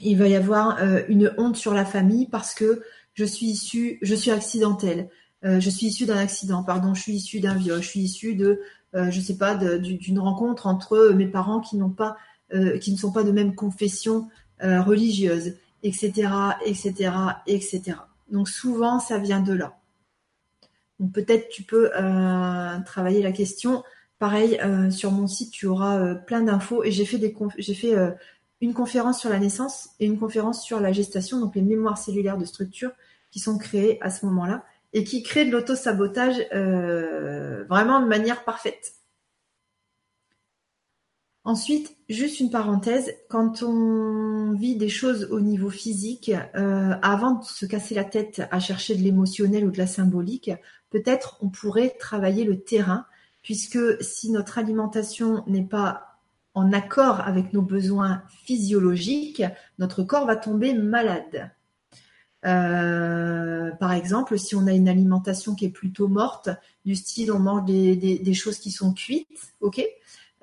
il 0.00 0.16
va 0.16 0.28
y 0.28 0.34
avoir 0.34 0.78
une 1.08 1.32
honte 1.38 1.56
sur 1.56 1.74
la 1.74 1.84
famille 1.84 2.26
parce 2.26 2.54
que 2.54 2.82
je 3.14 3.24
suis 3.24 3.46
issue, 3.46 3.98
je 4.02 4.14
suis 4.14 4.30
accidentelle 4.30 5.08
euh, 5.44 5.60
je 5.60 5.70
suis 5.70 5.86
issue 5.86 6.06
d'un 6.06 6.16
accident, 6.16 6.62
pardon, 6.62 6.94
je 6.94 7.02
suis 7.02 7.12
issue 7.12 7.40
d'un 7.40 7.54
viol, 7.54 7.82
je 7.82 7.88
suis 7.88 8.00
issue 8.00 8.34
de, 8.34 8.60
euh, 8.94 9.10
je 9.10 9.20
sais 9.20 9.36
pas, 9.36 9.54
d'une 9.54 10.18
rencontre 10.18 10.66
entre 10.66 11.10
mes 11.14 11.26
parents 11.26 11.60
qui 11.60 11.76
n'ont 11.76 11.90
pas, 11.90 12.16
euh, 12.54 12.78
qui 12.78 12.92
ne 12.92 12.96
sont 12.96 13.12
pas 13.12 13.24
de 13.24 13.32
même 13.32 13.54
confession 13.54 14.28
religieuse, 14.60 15.56
etc., 15.82 16.30
etc., 16.64 17.10
etc. 17.46 17.82
Donc 18.30 18.48
souvent, 18.48 18.98
ça 18.98 19.18
vient 19.18 19.40
de 19.40 19.52
là. 19.52 19.76
Donc 21.00 21.12
peut-être 21.12 21.50
tu 21.50 21.64
peux 21.64 21.90
travailler 22.86 23.20
la 23.20 23.32
question. 23.32 23.82
Pareil, 24.18 24.58
sur 24.90 25.10
mon 25.10 25.26
site, 25.26 25.50
tu 25.50 25.66
auras 25.66 26.14
plein 26.14 26.40
d'infos 26.40 26.82
et 26.82 26.92
j'ai 26.92 27.04
fait 27.04 27.18
des, 27.18 27.36
j'ai 27.58 27.74
fait 27.74 27.94
une 28.62 28.72
conférence 28.72 29.20
sur 29.20 29.28
la 29.28 29.38
naissance 29.38 29.90
et 30.00 30.06
une 30.06 30.18
conférence 30.18 30.62
sur 30.62 30.80
la 30.80 30.92
gestation, 30.92 31.40
donc 31.40 31.56
les 31.56 31.62
mémoires 31.62 31.98
cellulaires 31.98 32.38
de 32.38 32.46
structure 32.46 32.92
qui 33.30 33.40
sont 33.40 33.58
créées 33.58 33.98
à 34.00 34.08
ce 34.08 34.24
moment-là 34.24 34.64
et 34.94 35.04
qui 35.04 35.22
crée 35.22 35.44
de 35.44 35.50
l'auto-sabotage 35.50 36.36
euh, 36.54 37.64
vraiment 37.68 38.00
de 38.00 38.06
manière 38.06 38.44
parfaite. 38.44 38.94
Ensuite, 41.46 41.94
juste 42.08 42.40
une 42.40 42.50
parenthèse, 42.50 43.12
quand 43.28 43.62
on 43.62 44.52
vit 44.54 44.76
des 44.76 44.88
choses 44.88 45.28
au 45.30 45.40
niveau 45.40 45.68
physique, 45.68 46.30
euh, 46.54 46.94
avant 47.02 47.32
de 47.32 47.44
se 47.44 47.66
casser 47.66 47.94
la 47.94 48.04
tête 48.04 48.42
à 48.50 48.60
chercher 48.60 48.94
de 48.94 49.02
l'émotionnel 49.02 49.66
ou 49.66 49.70
de 49.70 49.76
la 49.76 49.86
symbolique, 49.86 50.50
peut-être 50.88 51.36
on 51.42 51.50
pourrait 51.50 51.96
travailler 51.98 52.44
le 52.44 52.60
terrain, 52.60 53.04
puisque 53.42 53.78
si 54.00 54.30
notre 54.30 54.56
alimentation 54.56 55.44
n'est 55.46 55.66
pas 55.66 56.18
en 56.54 56.72
accord 56.72 57.20
avec 57.20 57.52
nos 57.52 57.62
besoins 57.62 58.22
physiologiques, 58.44 59.42
notre 59.78 60.02
corps 60.02 60.24
va 60.24 60.36
tomber 60.36 60.72
malade. 60.72 61.50
Euh, 62.46 63.70
par 63.72 63.92
exemple, 63.92 64.38
si 64.38 64.54
on 64.54 64.66
a 64.66 64.72
une 64.72 64.88
alimentation 64.88 65.54
qui 65.54 65.64
est 65.64 65.70
plutôt 65.70 66.08
morte, 66.08 66.50
du 66.84 66.94
style 66.94 67.32
on 67.32 67.38
mange 67.38 67.64
des, 67.64 68.34
choses 68.34 68.58
qui 68.58 68.70
sont 68.70 68.92
cuites, 68.92 69.54
ok, 69.60 69.82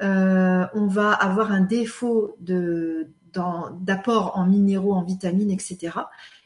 euh, 0.01 0.65
on 0.73 0.87
va 0.87 1.11
avoir 1.11 1.51
un 1.51 1.61
défaut 1.61 2.35
d'apport 2.39 4.33
en 4.35 4.45
minéraux, 4.45 4.93
en 4.93 5.03
vitamines, 5.03 5.51
etc. 5.51 5.91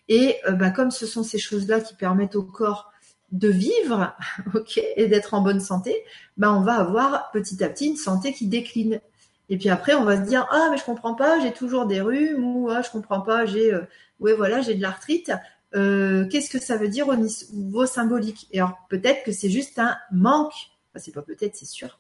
Et 0.09 0.35
euh, 0.47 0.51
bah, 0.51 0.71
comme 0.71 0.91
ce 0.91 1.05
sont 1.05 1.23
ces 1.23 1.39
choses-là 1.39 1.79
qui 1.79 1.95
permettent 1.95 2.35
au 2.35 2.43
corps 2.43 2.91
de 3.31 3.47
vivre, 3.47 4.13
ok, 4.53 4.81
et 4.95 5.07
d'être 5.07 5.33
en 5.33 5.41
bonne 5.41 5.61
santé, 5.61 5.95
bah, 6.37 6.53
on 6.53 6.61
va 6.61 6.73
avoir 6.73 7.31
petit 7.31 7.63
à 7.63 7.69
petit 7.69 7.87
une 7.87 7.97
santé 7.97 8.33
qui 8.33 8.47
décline. 8.47 8.99
Et 9.47 9.57
puis 9.57 9.69
après, 9.69 9.93
on 9.93 10.03
va 10.03 10.17
se 10.17 10.27
dire 10.27 10.47
ah 10.51 10.69
mais 10.71 10.77
je 10.77 10.83
comprends 10.83 11.13
pas, 11.13 11.39
j'ai 11.39 11.53
toujours 11.53 11.85
des 11.85 12.01
rhumes 12.01 12.43
ou 12.43 12.69
ah 12.71 12.81
je 12.81 12.89
comprends 12.89 13.21
pas, 13.21 13.45
j'ai 13.45 13.71
ouais 14.19 14.33
voilà, 14.33 14.61
j'ai 14.61 14.75
de 14.75 14.81
l'arthrite. 14.81 15.31
Euh, 15.75 16.25
qu'est-ce 16.27 16.49
que 16.49 16.59
ça 16.59 16.77
veut 16.77 16.87
dire 16.87 17.07
au 17.07 17.15
niveau 17.15 17.85
symbolique? 17.85 18.47
Et 18.51 18.59
alors 18.59 18.77
peut-être 18.89 19.23
que 19.23 19.31
c'est 19.31 19.49
juste 19.49 19.77
un 19.79 19.95
manque. 20.11 20.53
Enfin, 20.91 21.03
c'est 21.03 21.13
pas 21.13 21.21
peut-être, 21.21 21.55
c'est 21.55 21.65
sûr. 21.65 21.99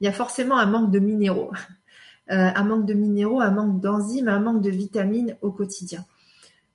Il 0.00 0.04
y 0.04 0.08
a 0.08 0.12
forcément 0.12 0.58
un 0.58 0.66
manque 0.66 0.90
de 0.90 0.98
minéraux, 0.98 1.52
euh, 2.30 2.50
un 2.54 2.64
manque 2.64 2.86
de 2.86 2.94
minéraux, 2.94 3.40
un 3.40 3.50
manque 3.50 3.80
d'enzymes, 3.80 4.28
un 4.28 4.40
manque 4.40 4.62
de 4.62 4.70
vitamines 4.70 5.36
au 5.40 5.50
quotidien. 5.50 6.04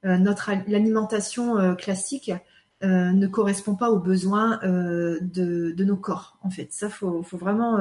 Euh, 0.04 0.18
notre 0.18 0.52
l'alimentation 0.68 1.76
classique 1.76 2.32
ne 2.82 3.26
correspond 3.26 3.74
pas 3.74 3.90
aux 3.90 3.98
besoins 3.98 4.60
de, 4.62 5.84
nos 5.84 5.96
corps. 5.96 6.38
En 6.44 6.52
fait, 6.52 6.68
ça 6.72 6.88
faut, 6.88 7.24
faut 7.24 7.38
vraiment 7.38 7.80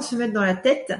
se 0.00 0.14
mettre 0.14 0.32
dans 0.32 0.44
la 0.44 0.54
tête. 0.54 0.92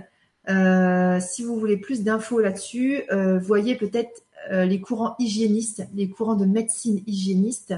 si 1.22 1.44
vous 1.44 1.56
voulez 1.56 1.76
plus 1.76 2.02
d'infos 2.02 2.40
là-dessus, 2.40 3.04
voyez 3.40 3.76
peut-être 3.76 4.24
euh, 4.50 4.64
les 4.64 4.80
courants 4.80 5.16
hygiénistes, 5.18 5.86
les 5.94 6.08
courants 6.08 6.36
de 6.36 6.46
médecine 6.46 7.02
hygiéniste. 7.06 7.74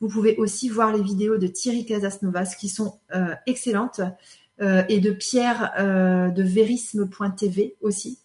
Vous 0.00 0.08
pouvez 0.08 0.36
aussi 0.36 0.68
voir 0.68 0.94
les 0.94 1.02
vidéos 1.02 1.38
de 1.38 1.46
Thierry 1.46 1.86
Casasnovas 1.86 2.56
qui 2.58 2.68
sont 2.68 2.98
euh, 3.14 3.34
excellentes 3.46 4.00
euh, 4.60 4.82
et 4.88 5.00
de 5.00 5.10
Pierre 5.10 5.72
de 5.78 6.42
verisme.tv 6.42 7.76
aussi. 7.80 8.18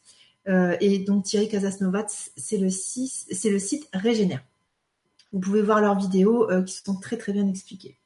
et 0.47 0.99
donc 0.99 1.25
Thierry 1.25 1.47
Casasnovas, 1.47 2.32
c'est 2.36 2.57
le, 2.57 2.69
c'est 2.69 3.49
le 3.49 3.59
site 3.59 3.88
Régénère. 3.93 4.43
Vous 5.32 5.39
pouvez 5.39 5.61
voir 5.61 5.80
leurs 5.80 5.97
vidéos 5.97 6.47
qui 6.65 6.73
sont 6.73 6.95
très 6.95 7.17
très 7.17 7.34
bien 7.34 7.47
expliquées. 7.47 7.97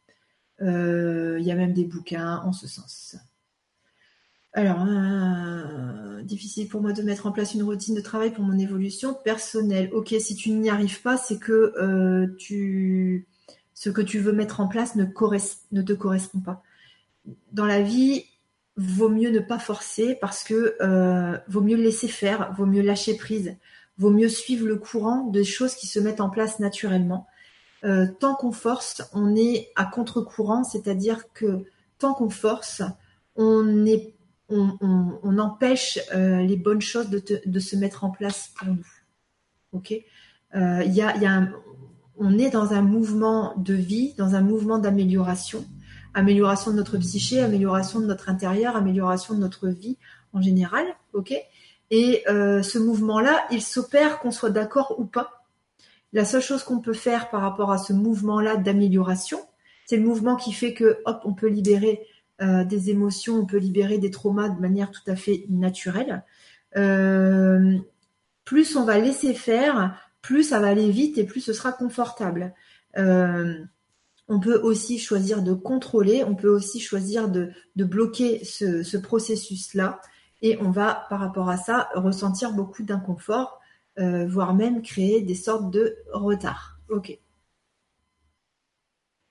Il 0.59 1.41
y 1.41 1.51
a 1.51 1.55
même 1.55 1.73
des 1.73 1.85
bouquins 1.85 2.41
en 2.45 2.51
ce 2.53 2.67
sens. 2.67 3.15
Alors, 4.55 4.85
euh, 4.87 6.21
difficile 6.21 6.67
pour 6.67 6.81
moi 6.81 6.93
de 6.93 7.01
mettre 7.01 7.25
en 7.25 7.31
place 7.31 7.55
une 7.55 7.63
routine 7.63 7.95
de 7.95 8.01
travail 8.01 8.31
pour 8.31 8.43
mon 8.43 8.57
évolution 8.59 9.15
personnelle. 9.15 9.89
Ok, 9.93 10.13
si 10.19 10.35
tu 10.35 10.51
n'y 10.51 10.69
arrives 10.69 11.01
pas, 11.01 11.17
c'est 11.17 11.39
que 11.39 11.73
euh, 11.81 12.27
ce 13.73 13.89
que 13.89 14.01
tu 14.01 14.19
veux 14.19 14.31
mettre 14.31 14.59
en 14.59 14.67
place 14.67 14.95
ne, 14.95 15.05
te 15.05 15.93
correspond 15.93 16.39
pas. 16.39 16.61
Dans 17.51 17.65
la 17.65 17.81
vie, 17.81 18.25
vaut 18.77 19.09
mieux 19.09 19.31
ne 19.31 19.39
pas 19.39 19.57
forcer 19.57 20.15
parce 20.21 20.43
que 20.43 20.75
euh, 20.81 21.35
vaut 21.47 21.61
mieux 21.61 21.77
laisser 21.77 22.07
faire, 22.07 22.53
vaut 22.53 22.67
mieux 22.67 22.83
lâcher 22.83 23.17
prise, 23.17 23.55
vaut 23.97 24.11
mieux 24.11 24.29
suivre 24.29 24.67
le 24.67 24.75
courant 24.75 25.25
des 25.27 25.45
choses 25.45 25.73
qui 25.73 25.87
se 25.87 25.99
mettent 25.99 26.21
en 26.21 26.29
place 26.29 26.59
naturellement. 26.59 27.27
Tant 28.21 28.35
qu'on 28.35 28.53
force, 28.53 29.01
on 29.11 29.35
est 29.35 29.69
à 29.75 29.83
contre-courant, 29.83 30.63
c'est-à-dire 30.63 31.33
que 31.33 31.65
tant 31.99 32.13
qu'on 32.13 32.29
force, 32.29 32.81
on, 33.35 33.85
est, 33.85 34.13
on, 34.53 35.37
empêche 35.37 35.99
euh, 36.13 36.41
les 36.41 36.57
bonnes 36.57 36.81
choses 36.81 37.09
de, 37.09 37.59
se 37.59 37.75
mettre 37.75 38.03
en 38.03 38.09
place 38.09 38.51
pour 38.55 38.67
nous. 38.67 38.85
Ok? 39.71 39.93
Euh, 40.55 40.83
y 40.83 41.01
a, 41.01 41.47
On 42.17 42.37
est 42.37 42.49
dans 42.49 42.73
un 42.73 42.81
mouvement 42.81 43.53
de 43.57 43.73
vie, 43.73 44.13
dans 44.17 44.35
un 44.35 44.41
mouvement 44.41 44.77
d'amélioration, 44.77 45.65
amélioration 46.13 46.71
de 46.71 46.77
notre 46.77 46.97
psyché, 46.97 47.41
amélioration 47.41 47.99
de 47.99 48.05
notre 48.05 48.29
intérieur, 48.29 48.75
amélioration 48.75 49.33
de 49.33 49.39
notre 49.39 49.67
vie 49.69 49.97
en 50.33 50.41
général. 50.41 50.85
Ok? 51.13 51.33
Et 51.89 52.23
euh, 52.29 52.61
ce 52.61 52.79
mouvement-là, 52.79 53.45
il 53.51 53.61
s'opère 53.61 54.19
qu'on 54.19 54.31
soit 54.31 54.49
d'accord 54.49 54.95
ou 54.99 55.05
pas 55.05 55.43
la 56.13 56.25
seule 56.25 56.41
chose 56.41 56.63
qu'on 56.63 56.79
peut 56.79 56.93
faire 56.93 57.29
par 57.31 57.41
rapport 57.41 57.71
à 57.71 57.79
ce 57.79 57.91
mouvement-là 57.91 58.55
d'amélioration, 58.55 59.39
c'est 59.85 59.97
le 59.97 60.03
mouvement 60.03 60.35
qui 60.35 60.53
fait 60.53 60.73
que, 60.73 60.99
hop, 61.05 61.21
on 61.25 61.33
peut 61.33 61.47
libérer 61.47 62.05
euh, 62.41 62.63
des 62.63 62.89
émotions, 62.89 63.39
on 63.39 63.45
peut 63.45 63.57
libérer 63.57 63.97
des 63.97 64.11
traumas 64.11 64.49
de 64.49 64.59
manière 64.59 64.91
tout 64.91 65.07
à 65.07 65.15
fait 65.15 65.45
naturelle. 65.49 66.23
Euh, 66.75 67.77
plus 68.43 68.75
on 68.75 68.85
va 68.85 68.97
laisser 68.99 69.33
faire, 69.33 69.97
plus 70.21 70.43
ça 70.43 70.59
va 70.59 70.67
aller 70.67 70.89
vite 70.89 71.17
et 71.17 71.25
plus 71.25 71.41
ce 71.41 71.53
sera 71.53 71.71
confortable. 71.71 72.53
Euh, 72.97 73.53
on 74.27 74.39
peut 74.39 74.59
aussi 74.59 74.97
choisir 74.97 75.43
de 75.43 75.53
contrôler, 75.53 76.23
on 76.23 76.35
peut 76.35 76.49
aussi 76.49 76.79
choisir 76.79 77.29
de, 77.29 77.51
bloquer 77.75 78.43
ce, 78.43 78.81
ce 78.81 78.97
processus-là 78.97 80.01
et 80.41 80.57
on 80.59 80.71
va 80.71 81.05
par 81.09 81.19
rapport 81.19 81.49
à 81.49 81.57
ça 81.57 81.89
ressentir 81.95 82.53
beaucoup 82.53 82.83
d'inconfort 82.83 83.59
voire 83.95 84.55
même 84.55 84.81
créer 84.81 85.21
des 85.21 85.35
sortes 85.35 85.69
de 85.69 85.97
retards. 86.11 86.79
Ok. 86.89 87.19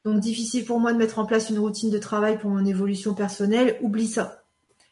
Donc 0.05 0.21
difficile 0.21 0.65
pour 0.65 0.81
moi 0.81 0.93
de 0.93 0.99
mettre 0.99 1.19
en 1.19 1.27
place 1.27 1.51
une 1.51 1.59
routine 1.59 1.91
de 1.91 1.99
travail 1.99 2.39
pour 2.39 2.51
mon 2.51 2.65
évolution 2.65 3.15
personnelle. 3.15 3.79
Oublie 3.83 4.09
ça. 4.09 4.43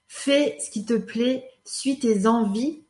Fais 0.07 0.57
ce 0.61 0.71
qui 0.71 0.85
te 0.85 0.95
plaît, 0.95 1.45
suis 1.65 1.99
tes 1.99 2.27
envies 2.27 2.83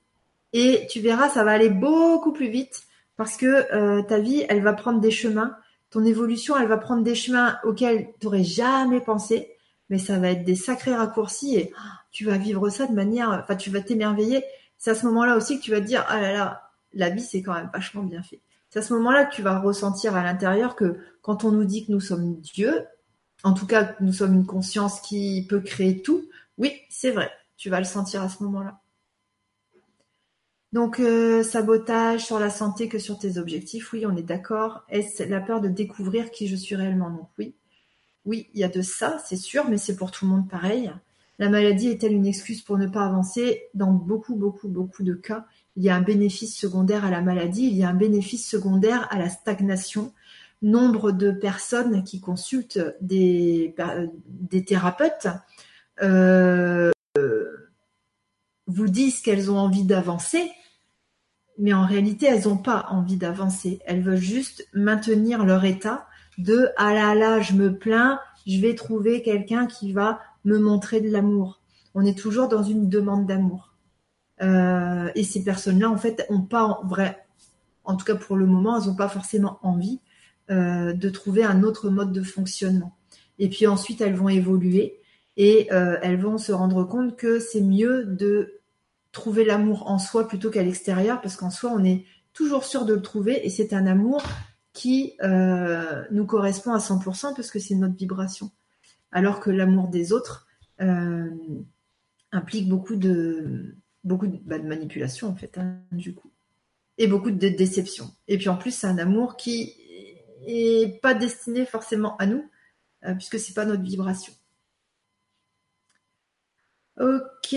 et 0.52 0.86
tu 0.90 1.00
verras, 1.00 1.28
ça 1.28 1.44
va 1.44 1.52
aller 1.52 1.70
beaucoup 1.70 2.32
plus 2.32 2.48
vite 2.48 2.82
parce 3.16 3.36
que 3.36 3.46
euh, 3.74 4.02
ta 4.02 4.18
vie, 4.18 4.44
elle 4.48 4.62
va 4.62 4.72
prendre 4.72 5.00
des 5.00 5.10
chemins. 5.10 5.56
Ton 5.90 6.04
évolution, 6.04 6.56
elle 6.56 6.68
va 6.68 6.78
prendre 6.78 7.02
des 7.02 7.14
chemins 7.14 7.58
auxquels 7.64 8.12
tu 8.18 8.26
n'aurais 8.26 8.44
jamais 8.44 9.00
pensé, 9.00 9.56
mais 9.88 9.98
ça 9.98 10.18
va 10.18 10.30
être 10.30 10.44
des 10.44 10.54
sacrés 10.54 10.94
raccourcis 10.94 11.56
et 11.56 11.72
oh, 11.74 11.80
tu 12.10 12.24
vas 12.24 12.38
vivre 12.38 12.68
ça 12.70 12.86
de 12.86 12.92
manière, 12.92 13.30
enfin 13.30 13.56
tu 13.56 13.70
vas 13.70 13.80
t'émerveiller. 13.80 14.44
C'est 14.78 14.90
à 14.90 14.94
ce 14.94 15.04
moment-là 15.06 15.36
aussi 15.36 15.58
que 15.58 15.64
tu 15.64 15.70
vas 15.70 15.80
te 15.80 15.86
dire, 15.86 16.04
ah 16.08 16.20
là 16.20 16.32
là, 16.32 16.70
la 16.92 17.10
vie, 17.10 17.22
c'est 17.22 17.42
quand 17.42 17.54
même 17.54 17.70
vachement 17.72 18.02
bien 18.02 18.22
fait. 18.22 18.40
C'est 18.70 18.78
à 18.78 18.82
ce 18.82 18.94
moment-là 18.94 19.24
que 19.26 19.34
tu 19.34 19.42
vas 19.42 19.58
ressentir 19.58 20.16
à 20.16 20.22
l'intérieur 20.22 20.76
que 20.76 20.98
quand 21.22 21.44
on 21.44 21.50
nous 21.50 21.64
dit 21.64 21.86
que 21.86 21.92
nous 21.92 22.00
sommes 22.00 22.40
Dieu, 22.40 22.86
en 23.42 23.52
tout 23.52 23.66
cas 23.66 23.94
nous 24.00 24.12
sommes 24.12 24.34
une 24.34 24.46
conscience 24.46 25.00
qui 25.00 25.46
peut 25.48 25.60
créer 25.60 26.02
tout, 26.02 26.24
oui, 26.56 26.72
c'est 26.88 27.10
vrai, 27.10 27.30
tu 27.56 27.68
vas 27.68 27.80
le 27.80 27.84
sentir 27.84 28.22
à 28.22 28.28
ce 28.28 28.42
moment-là. 28.44 28.80
Donc, 30.72 31.00
euh, 31.00 31.42
sabotage 31.42 32.24
sur 32.24 32.38
la 32.38 32.48
santé 32.48 32.88
que 32.88 33.00
sur 33.00 33.18
tes 33.18 33.38
objectifs, 33.38 33.92
oui, 33.92 34.06
on 34.06 34.16
est 34.16 34.22
d'accord. 34.22 34.84
Est-ce 34.88 35.24
la 35.24 35.40
peur 35.40 35.60
de 35.60 35.68
découvrir 35.68 36.30
qui 36.30 36.46
je 36.46 36.54
suis 36.54 36.76
réellement? 36.76 37.10
Donc 37.10 37.28
oui, 37.38 37.56
oui, 38.24 38.48
il 38.54 38.60
y 38.60 38.64
a 38.64 38.68
de 38.68 38.82
ça, 38.82 39.18
c'est 39.26 39.36
sûr, 39.36 39.68
mais 39.68 39.78
c'est 39.78 39.96
pour 39.96 40.12
tout 40.12 40.26
le 40.26 40.30
monde 40.30 40.48
pareil. 40.48 40.92
La 41.40 41.48
maladie 41.48 41.88
est-elle 41.88 42.12
une 42.12 42.26
excuse 42.26 42.62
pour 42.62 42.78
ne 42.78 42.86
pas 42.86 43.04
avancer? 43.04 43.64
Dans 43.74 43.90
beaucoup, 43.90 44.36
beaucoup, 44.36 44.68
beaucoup 44.68 45.02
de 45.02 45.14
cas, 45.14 45.44
il 45.76 45.84
y 45.84 45.90
a 45.90 45.96
un 45.96 46.02
bénéfice 46.02 46.56
secondaire 46.56 47.04
à 47.04 47.10
la 47.10 47.20
maladie, 47.20 47.66
il 47.66 47.76
y 47.76 47.84
a 47.84 47.88
un 47.88 47.94
bénéfice 47.94 48.48
secondaire 48.48 49.08
à 49.10 49.18
la 49.18 49.28
stagnation. 49.28 50.12
Nombre 50.62 51.10
de 51.12 51.30
personnes 51.30 52.04
qui 52.04 52.20
consultent 52.20 52.80
des, 53.00 53.74
des 54.16 54.64
thérapeutes 54.64 55.28
euh, 56.02 56.90
vous 58.66 58.88
disent 58.88 59.20
qu'elles 59.20 59.50
ont 59.50 59.58
envie 59.58 59.84
d'avancer, 59.84 60.50
mais 61.58 61.72
en 61.72 61.86
réalité, 61.86 62.26
elles 62.26 62.44
n'ont 62.44 62.56
pas 62.56 62.86
envie 62.90 63.16
d'avancer. 63.16 63.80
Elles 63.86 64.02
veulent 64.02 64.16
juste 64.16 64.66
maintenir 64.72 65.44
leur 65.44 65.64
état 65.64 66.06
de 66.38 66.68
ah 66.76 66.94
là 66.94 67.14
là, 67.14 67.40
je 67.40 67.52
me 67.52 67.76
plains, 67.76 68.20
je 68.46 68.60
vais 68.60 68.74
trouver 68.74 69.22
quelqu'un 69.22 69.66
qui 69.66 69.92
va 69.92 70.20
me 70.44 70.58
montrer 70.58 71.00
de 71.00 71.10
l'amour. 71.10 71.60
On 71.94 72.04
est 72.04 72.18
toujours 72.18 72.48
dans 72.48 72.62
une 72.62 72.88
demande 72.88 73.26
d'amour. 73.26 73.69
Euh, 74.42 75.10
et 75.14 75.24
ces 75.24 75.42
personnes-là, 75.42 75.90
en 75.90 75.96
fait, 75.96 76.26
ont 76.30 76.40
pas 76.40 76.64
en 76.64 76.86
vrai, 76.86 77.24
en 77.84 77.96
tout 77.96 78.04
cas 78.04 78.14
pour 78.14 78.36
le 78.36 78.46
moment, 78.46 78.80
elles 78.80 78.88
n'ont 78.88 78.96
pas 78.96 79.08
forcément 79.08 79.58
envie 79.62 80.00
euh, 80.50 80.92
de 80.92 81.08
trouver 81.10 81.44
un 81.44 81.62
autre 81.62 81.90
mode 81.90 82.12
de 82.12 82.22
fonctionnement. 82.22 82.96
Et 83.38 83.48
puis 83.48 83.66
ensuite, 83.66 84.00
elles 84.00 84.14
vont 84.14 84.28
évoluer 84.28 85.00
et 85.36 85.68
euh, 85.72 85.98
elles 86.02 86.20
vont 86.20 86.38
se 86.38 86.52
rendre 86.52 86.84
compte 86.84 87.16
que 87.16 87.38
c'est 87.38 87.60
mieux 87.60 88.04
de 88.04 88.60
trouver 89.12 89.44
l'amour 89.44 89.90
en 89.90 89.98
soi 89.98 90.26
plutôt 90.28 90.50
qu'à 90.50 90.62
l'extérieur, 90.62 91.20
parce 91.20 91.36
qu'en 91.36 91.50
soi, 91.50 91.72
on 91.74 91.84
est 91.84 92.04
toujours 92.32 92.64
sûr 92.64 92.84
de 92.84 92.94
le 92.94 93.02
trouver 93.02 93.44
et 93.44 93.50
c'est 93.50 93.72
un 93.72 93.86
amour 93.86 94.22
qui 94.72 95.14
nous 96.12 96.26
correspond 96.26 96.72
à 96.72 96.78
100% 96.78 97.34
parce 97.34 97.50
que 97.50 97.58
c'est 97.58 97.74
notre 97.74 97.96
vibration. 97.96 98.52
Alors 99.10 99.40
que 99.40 99.50
l'amour 99.50 99.88
des 99.88 100.12
autres 100.12 100.46
implique 102.30 102.68
beaucoup 102.68 102.94
de, 102.94 103.74
beaucoup 104.04 104.28
bah, 104.44 104.58
de, 104.58 104.66
manipulation 104.66 105.28
en 105.28 105.34
fait, 105.34 105.58
hein, 105.58 105.78
du 105.92 106.14
coup. 106.14 106.30
Et 106.98 107.06
beaucoup 107.06 107.30
de 107.30 107.48
déception. 107.48 108.10
Et 108.28 108.36
puis 108.36 108.48
en 108.48 108.56
plus, 108.56 108.72
c'est 108.72 108.86
un 108.86 108.98
amour 108.98 109.36
qui 109.36 109.74
est 110.46 111.00
pas 111.00 111.14
destiné 111.14 111.64
forcément 111.64 112.16
à 112.18 112.26
nous, 112.26 112.48
euh, 113.04 113.14
puisque 113.14 113.38
c'est 113.38 113.54
pas 113.54 113.64
notre 113.64 113.82
vibration. 113.82 114.32
Ok, 116.98 117.56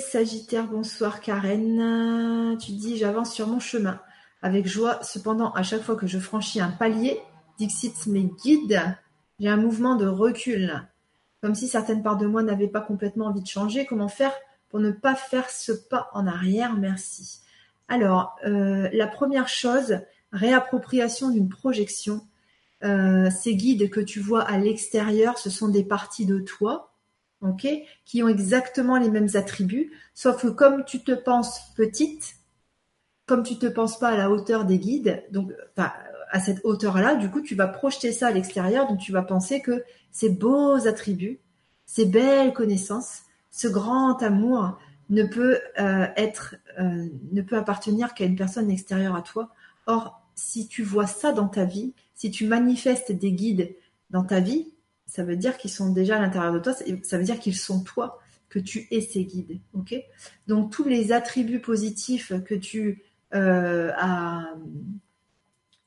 Sagittaire, 0.00 0.68
bonsoir 0.68 1.20
Karen. 1.20 2.56
Tu 2.58 2.72
dis 2.72 2.96
j'avance 2.96 3.34
sur 3.34 3.46
mon 3.46 3.60
chemin 3.60 4.00
avec 4.40 4.66
joie. 4.66 5.02
Cependant, 5.02 5.52
à 5.52 5.62
chaque 5.62 5.82
fois 5.82 5.96
que 5.96 6.06
je 6.06 6.18
franchis 6.18 6.60
un 6.60 6.70
palier, 6.70 7.20
Dixit 7.58 8.06
mes 8.06 8.24
guides, 8.42 8.80
j'ai 9.38 9.48
un 9.48 9.56
mouvement 9.56 9.96
de 9.96 10.06
recul. 10.06 10.88
Comme 11.42 11.54
si 11.54 11.68
certaines 11.68 12.02
parts 12.02 12.16
de 12.16 12.26
moi 12.26 12.42
n'avaient 12.42 12.68
pas 12.68 12.80
complètement 12.80 13.26
envie 13.26 13.42
de 13.42 13.46
changer. 13.46 13.84
Comment 13.84 14.08
faire 14.08 14.32
pour 14.68 14.80
ne 14.80 14.90
pas 14.90 15.14
faire 15.14 15.50
ce 15.50 15.72
pas 15.72 16.10
en 16.12 16.26
arrière 16.26 16.74
Merci. 16.74 17.40
Alors, 17.88 18.36
euh, 18.44 18.88
la 18.92 19.06
première 19.06 19.48
chose, 19.48 19.98
réappropriation 20.32 21.30
d'une 21.30 21.48
projection. 21.48 22.20
Euh, 22.84 23.30
ces 23.30 23.56
guides 23.56 23.90
que 23.90 24.00
tu 24.00 24.20
vois 24.20 24.42
à 24.42 24.58
l'extérieur, 24.58 25.38
ce 25.38 25.50
sont 25.50 25.68
des 25.68 25.82
parties 25.82 26.26
de 26.26 26.38
toi, 26.38 26.92
ok, 27.40 27.66
qui 28.04 28.22
ont 28.22 28.28
exactement 28.28 28.98
les 28.98 29.10
mêmes 29.10 29.30
attributs, 29.34 29.90
sauf 30.14 30.42
que 30.42 30.48
comme 30.48 30.84
tu 30.84 31.02
te 31.02 31.12
penses 31.12 31.60
petite, 31.76 32.36
comme 33.26 33.42
tu 33.42 33.58
te 33.58 33.66
penses 33.66 33.98
pas 33.98 34.08
à 34.08 34.16
la 34.16 34.30
hauteur 34.30 34.64
des 34.64 34.78
guides, 34.78 35.24
donc 35.30 35.52
à 35.76 36.40
cette 36.40 36.60
hauteur-là, 36.64 37.14
du 37.16 37.30
coup, 37.30 37.40
tu 37.40 37.54
vas 37.54 37.66
projeter 37.66 38.12
ça 38.12 38.28
à 38.28 38.30
l'extérieur, 38.30 38.86
donc 38.86 39.00
tu 39.00 39.12
vas 39.12 39.22
penser 39.22 39.60
que 39.60 39.82
ces 40.12 40.30
beaux 40.30 40.86
attributs, 40.86 41.40
ces 41.84 42.04
belles 42.04 42.52
connaissances, 42.52 43.22
ce 43.50 43.68
grand 43.68 44.22
amour 44.22 44.78
ne 45.10 45.24
peut 45.24 45.58
euh, 45.78 46.06
être, 46.16 46.56
euh, 46.78 47.08
ne 47.32 47.42
peut 47.42 47.56
appartenir 47.56 48.14
qu'à 48.14 48.24
une 48.24 48.36
personne 48.36 48.70
extérieure 48.70 49.16
à 49.16 49.22
toi. 49.22 49.50
Or, 49.86 50.22
si 50.34 50.68
tu 50.68 50.82
vois 50.82 51.06
ça 51.06 51.32
dans 51.32 51.48
ta 51.48 51.64
vie, 51.64 51.94
si 52.14 52.30
tu 52.30 52.46
manifestes 52.46 53.12
des 53.12 53.32
guides 53.32 53.74
dans 54.10 54.24
ta 54.24 54.40
vie, 54.40 54.72
ça 55.06 55.24
veut 55.24 55.36
dire 55.36 55.56
qu'ils 55.56 55.70
sont 55.70 55.90
déjà 55.92 56.16
à 56.16 56.20
l'intérieur 56.20 56.52
de 56.52 56.58
toi. 56.58 56.74
Ça 57.02 57.18
veut 57.18 57.24
dire 57.24 57.38
qu'ils 57.38 57.56
sont 57.56 57.82
toi, 57.82 58.20
que 58.50 58.58
tu 58.58 58.86
es 58.90 59.00
ces 59.00 59.24
guides. 59.24 59.58
Ok? 59.72 59.94
Donc 60.46 60.70
tous 60.70 60.84
les 60.84 61.12
attributs 61.12 61.60
positifs 61.60 62.32
que 62.44 62.54
tu 62.54 63.02
euh, 63.34 63.90
as 63.96 64.44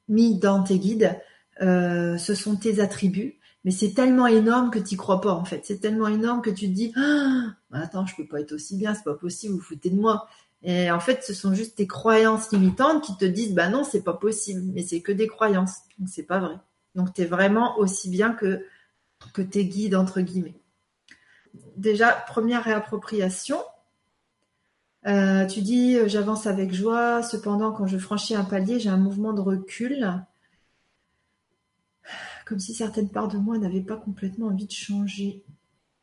mis 0.07 0.39
dans 0.39 0.63
tes 0.63 0.79
guides, 0.79 1.19
ce 1.59 2.33
sont 2.35 2.55
tes 2.55 2.79
attributs 2.79 3.39
mais 3.63 3.71
c'est 3.71 3.93
tellement 3.93 4.27
énorme 4.27 4.71
que 4.71 4.79
tu 4.79 4.97
crois 4.97 5.21
pas 5.21 5.33
en 5.33 5.45
fait. 5.45 5.61
C'est 5.65 5.79
tellement 5.79 6.07
énorme 6.07 6.41
que 6.41 6.49
tu 6.49 6.67
te 6.67 6.73
dis 6.73 6.93
ah, 6.95 7.53
attends, 7.71 8.05
je 8.05 8.15
peux 8.15 8.27
pas 8.27 8.41
être 8.41 8.53
aussi 8.53 8.75
bien, 8.75 8.93
c'est 8.93 9.03
pas 9.03 9.13
possible, 9.13 9.55
vous, 9.55 9.61
foutez 9.61 9.89
de 9.89 9.99
moi. 9.99 10.27
Et 10.63 10.91
en 10.91 10.99
fait, 10.99 11.23
ce 11.23 11.33
sont 11.33 11.53
juste 11.53 11.77
tes 11.77 11.87
croyances 11.87 12.51
limitantes 12.51 13.03
qui 13.03 13.17
te 13.17 13.25
disent 13.25 13.53
bah 13.53 13.69
non, 13.69 13.83
c'est 13.83 14.03
pas 14.03 14.13
possible, 14.13 14.61
mais 14.73 14.83
c'est 14.83 15.01
que 15.01 15.11
des 15.11 15.27
croyances. 15.27 15.77
Donc 15.99 16.09
c'est 16.09 16.23
pas 16.23 16.39
vrai. 16.39 16.55
Donc 16.95 17.13
tu 17.13 17.21
es 17.21 17.25
vraiment 17.25 17.77
aussi 17.77 18.09
bien 18.09 18.33
que 18.33 18.65
que 19.33 19.41
tes 19.41 19.65
guides 19.65 19.95
entre 19.95 20.21
guillemets. 20.21 20.59
Déjà, 21.77 22.11
première 22.11 22.63
réappropriation. 22.63 23.57
Euh, 25.07 25.45
tu 25.47 25.61
dis 25.61 25.97
j'avance 26.07 26.45
avec 26.47 26.73
joie, 26.73 27.23
cependant 27.23 27.71
quand 27.71 27.87
je 27.87 27.97
franchis 27.97 28.35
un 28.35 28.43
palier, 28.43 28.79
j'ai 28.79 28.89
un 28.89 28.97
mouvement 28.97 29.33
de 29.33 29.41
recul 29.41 30.25
comme 32.45 32.59
si 32.59 32.73
certaines 32.73 33.09
parts 33.09 33.27
de 33.27 33.37
moi 33.37 33.57
n'avaient 33.57 33.81
pas 33.81 33.97
complètement 33.97 34.47
envie 34.47 34.67
de 34.67 34.71
changer. 34.71 35.43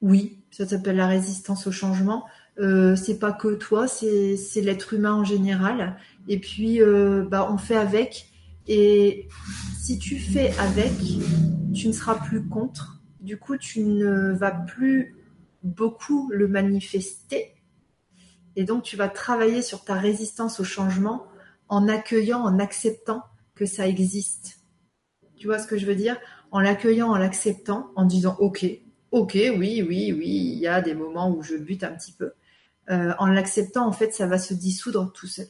Oui, 0.01 0.45
ça 0.51 0.67
s'appelle 0.67 0.97
la 0.97 1.09
résistance 1.09 1.67
au 1.67 1.73
changement. 1.73 2.25
Euh, 2.59 2.97
c'est 2.97 3.19
pas 3.19 3.33
que 3.33 3.55
toi, 3.55 3.87
c'est 3.89 4.37
l'être 4.57 4.95
humain 4.95 5.15
en 5.15 5.25
général. 5.25 5.97
Et 6.29 6.39
puis, 6.39 6.83
euh, 6.83 7.25
bah, 7.29 7.49
on 7.51 7.59
fait 7.59 7.77
avec. 7.77 8.31
Et 8.67 9.29
si 9.81 9.99
tu 9.99 10.19
fais 10.19 10.53
avec, 10.59 10.93
tu 11.75 11.89
ne 11.89 11.93
seras 11.93 12.17
plus 12.17 12.47
contre. 12.47 13.01
Du 13.21 13.39
coup, 13.39 13.57
tu 13.57 13.81
ne 13.81 14.33
vas 14.33 14.51
plus 14.51 15.17
beaucoup 15.63 16.31
le 16.33 16.49
manifester. 16.49 17.55
Et 18.57 18.65
donc, 18.65 18.83
tu 18.83 18.97
vas 18.97 19.09
travailler 19.09 19.63
sur 19.63 19.85
ta 19.85 19.95
résistance 19.95 20.61
au 20.61 20.65
changement 20.65 21.25
en 21.69 21.89
accueillant, 21.89 22.41
en 22.41 22.59
acceptant 22.59 23.23
que 23.55 23.67
ça 23.67 23.87
existe. 23.87 24.58
Tu 25.39 25.47
vois 25.47 25.59
ce 25.59 25.67
que 25.67 25.79
je 25.79 25.87
veux 25.87 25.95
dire? 25.95 26.17
En 26.51 26.61
l'accueillant, 26.61 27.09
en 27.09 27.17
l'acceptant, 27.17 27.91
en 27.97 28.05
disant 28.05 28.37
OK, 28.41 28.67
OK, 29.11 29.35
oui, 29.35 29.83
oui, 29.83 30.13
oui, 30.13 30.53
il 30.53 30.59
y 30.59 30.67
a 30.67 30.81
des 30.81 30.95
moments 30.95 31.31
où 31.31 31.43
je 31.43 31.57
bute 31.57 31.85
un 31.85 31.93
petit 31.93 32.13
peu. 32.13 32.33
Euh, 32.91 33.13
en 33.19 33.27
l'acceptant, 33.27 33.87
en 33.87 33.93
fait, 33.93 34.13
ça 34.13 34.27
va 34.27 34.39
se 34.39 34.55
dissoudre 34.55 35.13
tout 35.13 35.27
seul. 35.27 35.47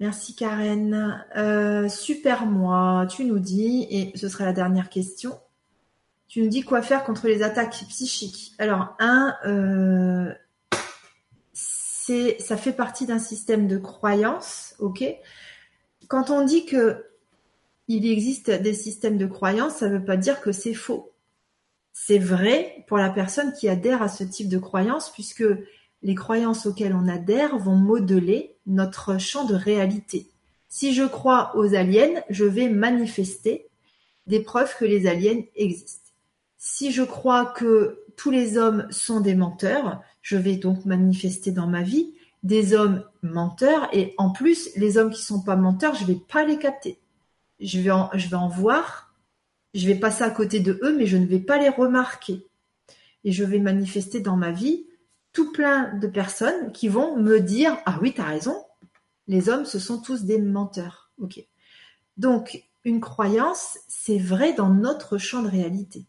Merci 0.00 0.34
Karen. 0.34 1.24
Euh, 1.36 1.88
super 1.88 2.46
moi, 2.46 3.06
tu 3.08 3.24
nous 3.24 3.38
dis, 3.38 3.86
et 3.88 4.12
ce 4.16 4.28
sera 4.28 4.44
la 4.44 4.52
dernière 4.52 4.88
question, 4.88 5.38
tu 6.28 6.42
nous 6.42 6.48
dis 6.48 6.62
quoi 6.62 6.82
faire 6.82 7.04
contre 7.04 7.28
les 7.28 7.42
attaques 7.42 7.84
psychiques? 7.88 8.54
Alors, 8.58 8.96
un, 8.98 9.36
euh, 9.46 10.32
ça 11.52 12.56
fait 12.56 12.72
partie 12.72 13.06
d'un 13.06 13.18
système 13.18 13.68
de 13.68 13.78
croyance, 13.78 14.74
ok? 14.78 15.04
Quand 16.08 16.30
on 16.30 16.44
dit 16.44 16.66
que 16.66 17.11
il 17.96 18.10
existe 18.10 18.50
des 18.50 18.72
systèmes 18.72 19.18
de 19.18 19.26
croyance, 19.26 19.76
ça 19.76 19.88
ne 19.88 19.98
veut 19.98 20.04
pas 20.04 20.16
dire 20.16 20.40
que 20.40 20.50
c'est 20.50 20.72
faux. 20.72 21.12
C'est 21.92 22.18
vrai 22.18 22.84
pour 22.88 22.96
la 22.96 23.10
personne 23.10 23.52
qui 23.52 23.68
adhère 23.68 24.00
à 24.00 24.08
ce 24.08 24.24
type 24.24 24.48
de 24.48 24.58
croyance, 24.58 25.10
puisque 25.10 25.44
les 26.02 26.14
croyances 26.14 26.64
auxquelles 26.64 26.94
on 26.94 27.06
adhère 27.06 27.58
vont 27.58 27.76
modeler 27.76 28.56
notre 28.66 29.18
champ 29.18 29.44
de 29.44 29.54
réalité. 29.54 30.26
Si 30.68 30.94
je 30.94 31.04
crois 31.04 31.54
aux 31.54 31.74
aliens, 31.74 32.22
je 32.30 32.46
vais 32.46 32.70
manifester 32.70 33.68
des 34.26 34.40
preuves 34.40 34.74
que 34.78 34.86
les 34.86 35.06
aliens 35.06 35.42
existent. 35.54 36.10
Si 36.56 36.92
je 36.92 37.02
crois 37.02 37.44
que 37.44 38.04
tous 38.16 38.30
les 38.30 38.56
hommes 38.56 38.86
sont 38.90 39.20
des 39.20 39.34
menteurs, 39.34 40.00
je 40.22 40.38
vais 40.38 40.56
donc 40.56 40.86
manifester 40.86 41.50
dans 41.50 41.66
ma 41.66 41.82
vie 41.82 42.14
des 42.42 42.72
hommes 42.72 43.04
menteurs 43.22 43.88
et 43.92 44.14
en 44.16 44.30
plus 44.30 44.70
les 44.76 44.96
hommes 44.96 45.10
qui 45.10 45.22
sont 45.22 45.42
pas 45.42 45.56
menteurs, 45.56 45.94
je 45.94 46.06
vais 46.06 46.18
pas 46.28 46.44
les 46.44 46.58
capter. 46.58 46.98
Je 47.62 47.80
vais 47.80 47.90
en, 47.90 48.48
voir, 48.48 49.14
je 49.74 49.86
vais 49.86 49.94
passer 49.94 50.24
à 50.24 50.30
côté 50.30 50.60
de 50.60 50.78
eux 50.82 50.96
mais 50.96 51.06
je 51.06 51.16
ne 51.16 51.26
vais 51.26 51.40
pas 51.40 51.58
les 51.58 51.68
remarquer. 51.68 52.46
Et 53.24 53.32
je 53.32 53.44
vais 53.44 53.58
manifester 53.58 54.20
dans 54.20 54.36
ma 54.36 54.50
vie 54.50 54.86
tout 55.32 55.52
plein 55.52 55.94
de 55.94 56.06
personnes 56.06 56.72
qui 56.72 56.88
vont 56.88 57.16
me 57.16 57.40
dire 57.40 57.78
ah 57.86 57.98
oui, 58.02 58.12
tu 58.12 58.20
as 58.20 58.26
raison, 58.26 58.56
les 59.28 59.48
hommes 59.48 59.64
ce 59.64 59.78
sont 59.78 60.00
tous 60.00 60.24
des 60.24 60.38
menteurs. 60.38 61.10
Donc 62.16 62.64
une 62.84 63.00
croyance, 63.00 63.78
c'est 63.88 64.18
vrai 64.18 64.54
dans 64.54 64.70
notre 64.70 65.18
champ 65.18 65.42
de 65.42 65.48
réalité. 65.48 66.06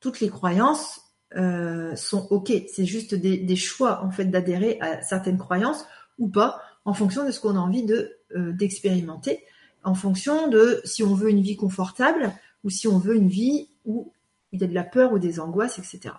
Toutes 0.00 0.20
les 0.20 0.28
croyances 0.28 1.00
euh, 1.36 1.96
sont 1.96 2.26
ok. 2.30 2.52
C'est 2.72 2.84
juste 2.84 3.14
des, 3.14 3.56
choix 3.56 4.04
en 4.04 4.10
fait 4.10 4.26
d'adhérer 4.26 4.78
à 4.80 5.02
certaines 5.02 5.38
croyances 5.38 5.86
ou 6.18 6.28
pas, 6.28 6.60
en 6.84 6.92
fonction 6.92 7.24
de 7.24 7.30
ce 7.30 7.40
qu'on 7.40 7.56
a 7.56 7.60
envie 7.60 7.86
euh, 8.34 8.52
d'expérimenter, 8.52 9.44
en 9.84 9.94
fonction 9.94 10.48
de 10.48 10.80
si 10.84 11.02
on 11.02 11.14
veut 11.14 11.30
une 11.30 11.42
vie 11.42 11.56
confortable 11.56 12.32
ou 12.64 12.70
si 12.70 12.88
on 12.88 12.98
veut 12.98 13.16
une 13.16 13.28
vie 13.28 13.68
où 13.84 14.12
il 14.52 14.60
y 14.60 14.64
a 14.64 14.66
de 14.66 14.74
la 14.74 14.84
peur 14.84 15.12
ou 15.12 15.18
des 15.18 15.40
angoisses, 15.40 15.78
etc. 15.78 16.14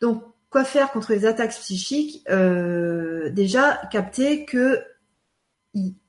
Donc 0.00 0.22
Quoi 0.50 0.64
faire 0.64 0.92
contre 0.92 1.12
les 1.12 1.26
attaques 1.26 1.50
psychiques? 1.50 2.22
Euh, 2.30 3.30
Déjà, 3.30 3.80
capter 3.90 4.44
que 4.44 4.82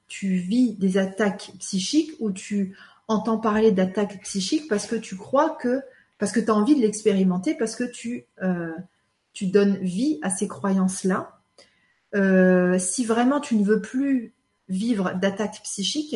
tu 0.07 0.35
vis 0.35 0.73
des 0.75 0.97
attaques 0.97 1.51
psychiques 1.59 2.11
ou 2.19 2.31
tu 2.31 2.77
entends 3.07 3.39
parler 3.39 3.71
d'attaques 3.71 4.21
psychiques 4.21 4.69
parce 4.69 4.85
que 4.85 4.95
tu 4.95 5.17
crois 5.17 5.49
que, 5.49 5.81
parce 6.17 6.31
que 6.31 6.39
tu 6.39 6.49
as 6.49 6.55
envie 6.55 6.75
de 6.75 6.81
l'expérimenter, 6.81 7.55
parce 7.55 7.75
que 7.75 7.83
tu, 7.83 8.25
euh, 8.41 8.71
donnes 9.41 9.77
vie 9.77 10.19
à 10.21 10.29
ces 10.29 10.47
croyances-là. 10.47 11.39
Euh, 12.15 12.79
si 12.79 13.05
vraiment 13.05 13.39
tu 13.39 13.55
ne 13.55 13.63
veux 13.63 13.81
plus 13.81 14.33
vivre 14.69 15.13
d'attaques 15.15 15.61
psychiques, 15.63 16.15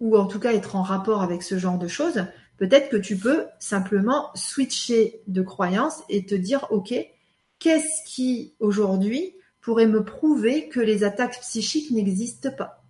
ou 0.00 0.16
en 0.16 0.26
tout 0.26 0.40
cas 0.40 0.52
être 0.52 0.76
en 0.76 0.82
rapport 0.82 1.22
avec 1.22 1.42
ce 1.42 1.58
genre 1.58 1.78
de 1.78 1.88
choses, 1.88 2.26
peut-être 2.56 2.88
que 2.88 2.96
tu 2.96 3.16
peux 3.16 3.44
simplement 3.58 4.30
switcher 4.34 5.22
de 5.26 5.42
croyance 5.42 6.02
et 6.08 6.26
te 6.26 6.34
dire, 6.34 6.66
OK, 6.70 6.94
qu'est-ce 7.58 8.04
qui, 8.06 8.54
aujourd'hui, 8.60 9.34
pourrait 9.60 9.86
me 9.86 10.04
prouver 10.04 10.68
que 10.68 10.80
les 10.80 11.04
attaques 11.04 11.40
psychiques 11.40 11.90
n'existent 11.90 12.50
pas? 12.50 12.84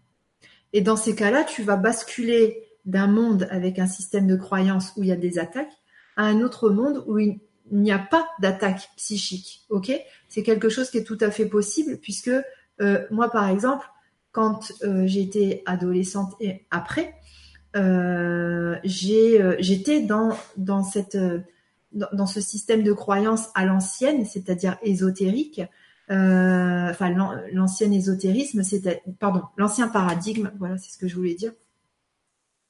Et 0.72 0.80
dans 0.80 0.96
ces 0.96 1.14
cas-là, 1.14 1.44
tu 1.44 1.62
vas 1.62 1.76
basculer 1.76 2.64
d'un 2.84 3.06
monde 3.06 3.46
avec 3.50 3.78
un 3.78 3.86
système 3.86 4.26
de 4.26 4.36
croyance 4.36 4.92
où 4.96 5.02
il 5.02 5.08
y 5.08 5.12
a 5.12 5.16
des 5.16 5.38
attaques 5.38 5.72
à 6.16 6.24
un 6.24 6.40
autre 6.40 6.70
monde 6.70 7.04
où 7.06 7.18
il 7.18 7.38
n'y 7.70 7.92
a 7.92 7.98
pas 7.98 8.28
d'attaque 8.40 8.90
psychique. 8.96 9.64
Ok? 9.68 9.92
C'est 10.28 10.42
quelque 10.42 10.68
chose 10.68 10.90
qui 10.90 10.98
est 10.98 11.04
tout 11.04 11.18
à 11.20 11.30
fait 11.30 11.46
possible 11.46 11.98
puisque 11.98 12.30
euh, 12.80 13.06
moi, 13.10 13.30
par 13.30 13.48
exemple, 13.48 13.86
quand 14.34 14.72
euh, 14.82 15.06
j'étais 15.06 15.62
adolescente 15.64 16.34
et 16.40 16.66
après, 16.72 17.14
euh, 17.76 18.76
j'étais 18.82 20.00
dans, 20.00 20.36
dans 20.56 20.82
dans, 21.92 22.26
ce 22.26 22.40
système 22.40 22.82
de 22.82 22.92
croyance 22.92 23.48
à 23.54 23.64
l'ancienne, 23.64 24.24
c'est-à-dire 24.24 24.76
ésotérique, 24.82 25.62
euh, 26.10 26.90
enfin 26.90 27.10
l'ancien 27.52 27.92
ésotérisme, 27.92 28.62
pardon, 29.20 29.42
l'ancien 29.56 29.86
paradigme, 29.86 30.50
voilà, 30.58 30.76
c'est 30.78 30.90
ce 30.90 30.98
que 30.98 31.06
je 31.06 31.14
voulais 31.14 31.34
dire, 31.34 31.52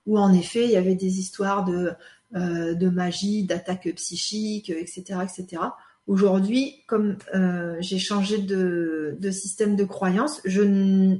où 0.04 0.18
en 0.18 0.34
effet 0.34 0.64
il 0.64 0.70
y 0.70 0.76
avait 0.76 0.94
des 0.94 1.18
histoires 1.18 1.64
de, 1.64 1.92
euh, 2.36 2.74
de 2.74 2.90
magie, 2.90 3.44
d'attaques 3.44 3.90
psychiques, 3.96 4.68
etc., 4.68 5.20
etc. 5.22 5.62
Aujourd'hui, 6.06 6.84
comme 6.86 7.16
euh, 7.34 7.76
j'ai 7.80 7.98
changé 7.98 8.36
de, 8.36 9.16
de, 9.18 9.30
système 9.30 9.76
de 9.76 9.84
croyance, 9.84 10.42
je, 10.44 11.16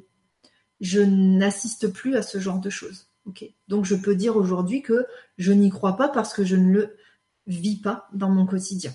je 0.81 1.01
n'assiste 1.01 1.89
plus 1.89 2.17
à 2.17 2.23
ce 2.23 2.39
genre 2.39 2.61
de 2.61 2.71
choses. 2.71 3.07
Ok, 3.27 3.45
donc 3.69 3.85
je 3.85 3.95
peux 3.95 4.15
dire 4.15 4.37
aujourd'hui 4.37 4.83
que 4.83 5.07
je 5.39 5.53
n'y 5.53 5.71
crois 5.71 5.97
pas 5.97 6.09
parce 6.09 6.35
que 6.35 6.45
je 6.45 6.57
ne 6.57 6.73
le 6.73 6.97
vis 7.47 7.81
pas 7.81 8.09
dans 8.13 8.29
mon 8.29 8.45
quotidien. 8.45 8.93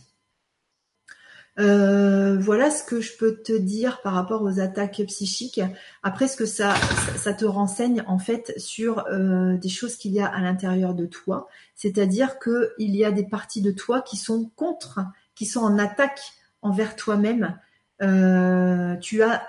Euh, 1.59 2.38
voilà 2.39 2.71
ce 2.71 2.84
que 2.84 3.01
je 3.01 3.17
peux 3.17 3.36
te 3.36 3.51
dire 3.51 4.01
par 4.01 4.13
rapport 4.13 4.43
aux 4.43 4.59
attaques 4.59 5.01
psychiques. 5.07 5.59
Après, 6.03 6.27
ce 6.30 6.38
que 6.38 6.45
ça, 6.45 6.75
ça 7.17 7.34
te 7.34 7.43
renseigne 7.43 8.03
en 8.07 8.17
fait 8.17 8.53
sur 8.57 9.05
euh, 9.07 9.57
des 9.57 9.67
choses 9.67 9.95
qu'il 9.97 10.13
y 10.13 10.21
a 10.21 10.27
à 10.27 10.39
l'intérieur 10.39 10.93
de 10.93 11.05
toi, 11.05 11.49
c'est-à-dire 11.75 12.39
que 12.39 12.73
il 12.77 12.95
y 12.95 13.03
a 13.03 13.11
des 13.11 13.25
parties 13.25 13.61
de 13.61 13.71
toi 13.71 14.01
qui 14.01 14.15
sont 14.15 14.49
contre, 14.55 15.01
qui 15.36 15.45
sont 15.45 15.61
en 15.61 15.77
attaque 15.77 16.21
envers 16.61 16.95
toi-même. 16.95 17.59
Euh, 18.01 18.95
tu 18.97 19.21
as, 19.23 19.43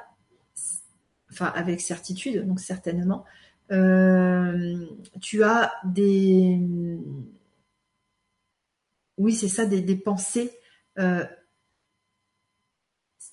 enfin 1.30 1.52
avec 1.54 1.80
certitude, 1.80 2.46
donc 2.46 2.60
certainement, 2.60 3.24
tu 5.20 5.42
as 5.44 5.72
des 5.84 6.58
oui, 9.20 9.34
c'est 9.34 9.48
ça, 9.48 9.66
des, 9.66 9.96
pensées. 9.96 10.50
Euh, 10.98 11.26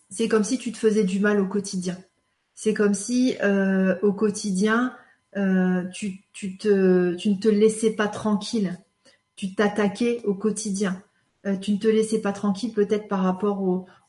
c'est 0.09 0.27
comme 0.27 0.43
si 0.43 0.57
tu 0.57 0.73
te 0.73 0.77
faisais 0.77 1.05
du 1.05 1.21
mal 1.21 1.39
au 1.39 1.47
quotidien. 1.47 1.97
C'est 2.55 2.73
comme 2.73 2.93
si 2.93 3.37
euh, 3.41 3.97
au 4.01 4.11
quotidien, 4.11 4.93
euh, 5.37 5.85
tu, 5.93 6.23
te, 6.33 7.13
tu, 7.15 7.29
ne 7.29 7.39
te 7.39 7.47
laissais 7.47 7.91
pas 7.91 8.09
tranquille. 8.09 8.77
Tu 9.37 9.55
t'attaquais 9.55 10.21
au 10.25 10.33
quotidien. 10.33 11.01
tu 11.61 11.71
ne 11.71 11.77
te 11.77 11.87
laissais 11.87 12.19
pas 12.19 12.33
tranquille 12.33 12.73
peut-être 12.73 13.07
par 13.07 13.23
rapport 13.23 13.61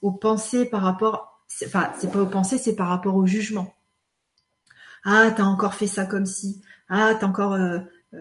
aux, 0.02 0.12
pensées, 0.12 0.64
par 0.64 0.82
rapport... 0.82 1.44
Enfin, 1.64 1.92
c'est 2.00 2.10
pas 2.10 2.22
aux 2.22 2.26
pensées, 2.26 2.58
c'est 2.58 2.74
par 2.74 2.88
rapport 2.88 3.14
au 3.14 3.24
jugement. 3.24 3.72
Ah, 5.04 5.30
t'as 5.36 5.44
encore 5.44 5.74
fait 5.74 5.86
ça 5.86 6.04
comme 6.06 6.26
si. 6.26 6.62
Ah, 6.88 7.14
t'as 7.18 7.26
encore... 7.26 7.56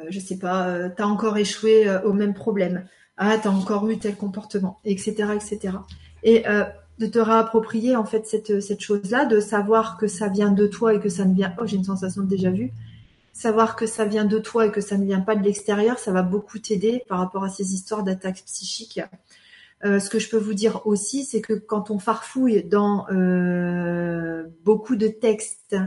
je 0.10 0.20
sais 0.20 0.38
pas, 0.38 0.90
t'as 0.90 1.06
encore 1.06 1.38
échoué 1.38 1.90
au 2.04 2.14
même 2.14 2.34
problème 2.34 2.86
ah 3.18 3.38
t'as 3.42 3.50
encore 3.50 3.90
eu 3.90 3.98
tel 3.98 4.16
comportement, 4.16 4.80
etc., 4.86 5.34
etc. 5.36 5.78
Et 6.24 6.48
euh, 6.48 6.64
de 7.00 7.08
te 7.08 7.20
réapproprier 7.20 7.96
en 7.96 8.06
fait 8.06 8.26
cette 8.26 8.62
cette 8.62 8.82
chose-là, 8.82 9.26
de 9.26 9.40
savoir 9.40 9.98
que 9.98 10.08
ça 10.08 10.30
vient 10.30 10.52
de 10.52 10.68
toi 10.68 10.94
et 10.94 11.00
que 11.00 11.10
ça 11.10 11.26
ne 11.26 11.34
vient. 11.34 11.54
Oh, 11.60 11.66
j'ai 11.66 11.78
une 11.78 11.84
sensation 11.84 12.24
déjà 12.24 12.52
vu. 12.52 12.72
Savoir 13.34 13.76
que 13.76 13.86
ça 13.86 14.06
vient 14.06 14.26
de 14.26 14.40
toi 14.40 14.68
et 14.68 14.72
que 14.72 14.82
ça 14.82 14.98
ne 14.98 15.06
vient 15.06 15.20
pas 15.20 15.36
de 15.36 15.44
l'extérieur, 15.44 16.00
ça 16.00 16.12
va 16.12 16.24
beaucoup 16.24 16.58
t'aider 16.58 17.04
par 17.08 17.20
rapport 17.20 17.44
à 17.44 17.50
ces 17.50 17.74
histoires 17.74 18.04
d'attaques 18.04 18.44
psychiques. 18.46 19.02
Euh, 19.86 20.00
ce 20.00 20.10
que 20.10 20.18
je 20.18 20.28
peux 20.28 20.38
vous 20.38 20.56
dire 20.56 20.82
aussi, 20.88 21.24
c'est 21.24 21.42
que 21.42 21.54
quand 21.54 21.92
on 21.92 22.00
farfouille 22.00 22.64
dans 22.64 23.06
euh, 23.12 24.44
beaucoup 24.64 24.96
de 24.96 25.08
textes 25.08 25.74
euh, 25.74 25.86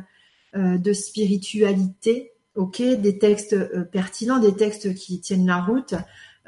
de 0.55 0.93
spiritualité, 0.93 2.33
ok, 2.55 2.83
des 2.83 3.19
textes 3.19 3.53
euh, 3.53 3.85
pertinents, 3.85 4.41
des 4.41 4.55
textes 4.55 4.95
qui 4.95 5.21
tiennent 5.21 5.47
la 5.47 5.61
route, 5.63 5.95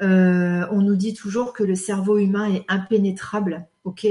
Euh, 0.01 0.65
on 0.71 0.81
nous 0.81 0.95
dit 0.95 1.13
toujours 1.13 1.53
que 1.53 1.63
le 1.63 1.75
cerveau 1.75 2.17
humain 2.17 2.51
est 2.51 2.65
impénétrable, 2.67 3.67
ok, 3.83 4.05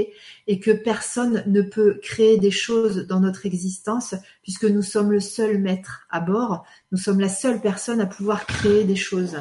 et 0.47 0.59
que 0.59 0.71
personne 0.71 1.43
ne 1.45 1.61
peut 1.61 1.99
créer 2.01 2.37
des 2.39 2.51
choses 2.51 3.05
dans 3.05 3.19
notre 3.19 3.45
existence 3.45 4.15
puisque 4.41 4.65
nous 4.65 4.81
sommes 4.81 5.11
le 5.11 5.19
seul 5.19 5.59
maître 5.59 6.07
à 6.09 6.19
bord. 6.21 6.65
Nous 6.91 6.97
sommes 6.97 7.19
la 7.19 7.29
seule 7.29 7.59
personne 7.61 8.01
à 8.01 8.05
pouvoir 8.05 8.45
créer 8.45 8.85
des 8.85 8.95
choses. 8.95 9.37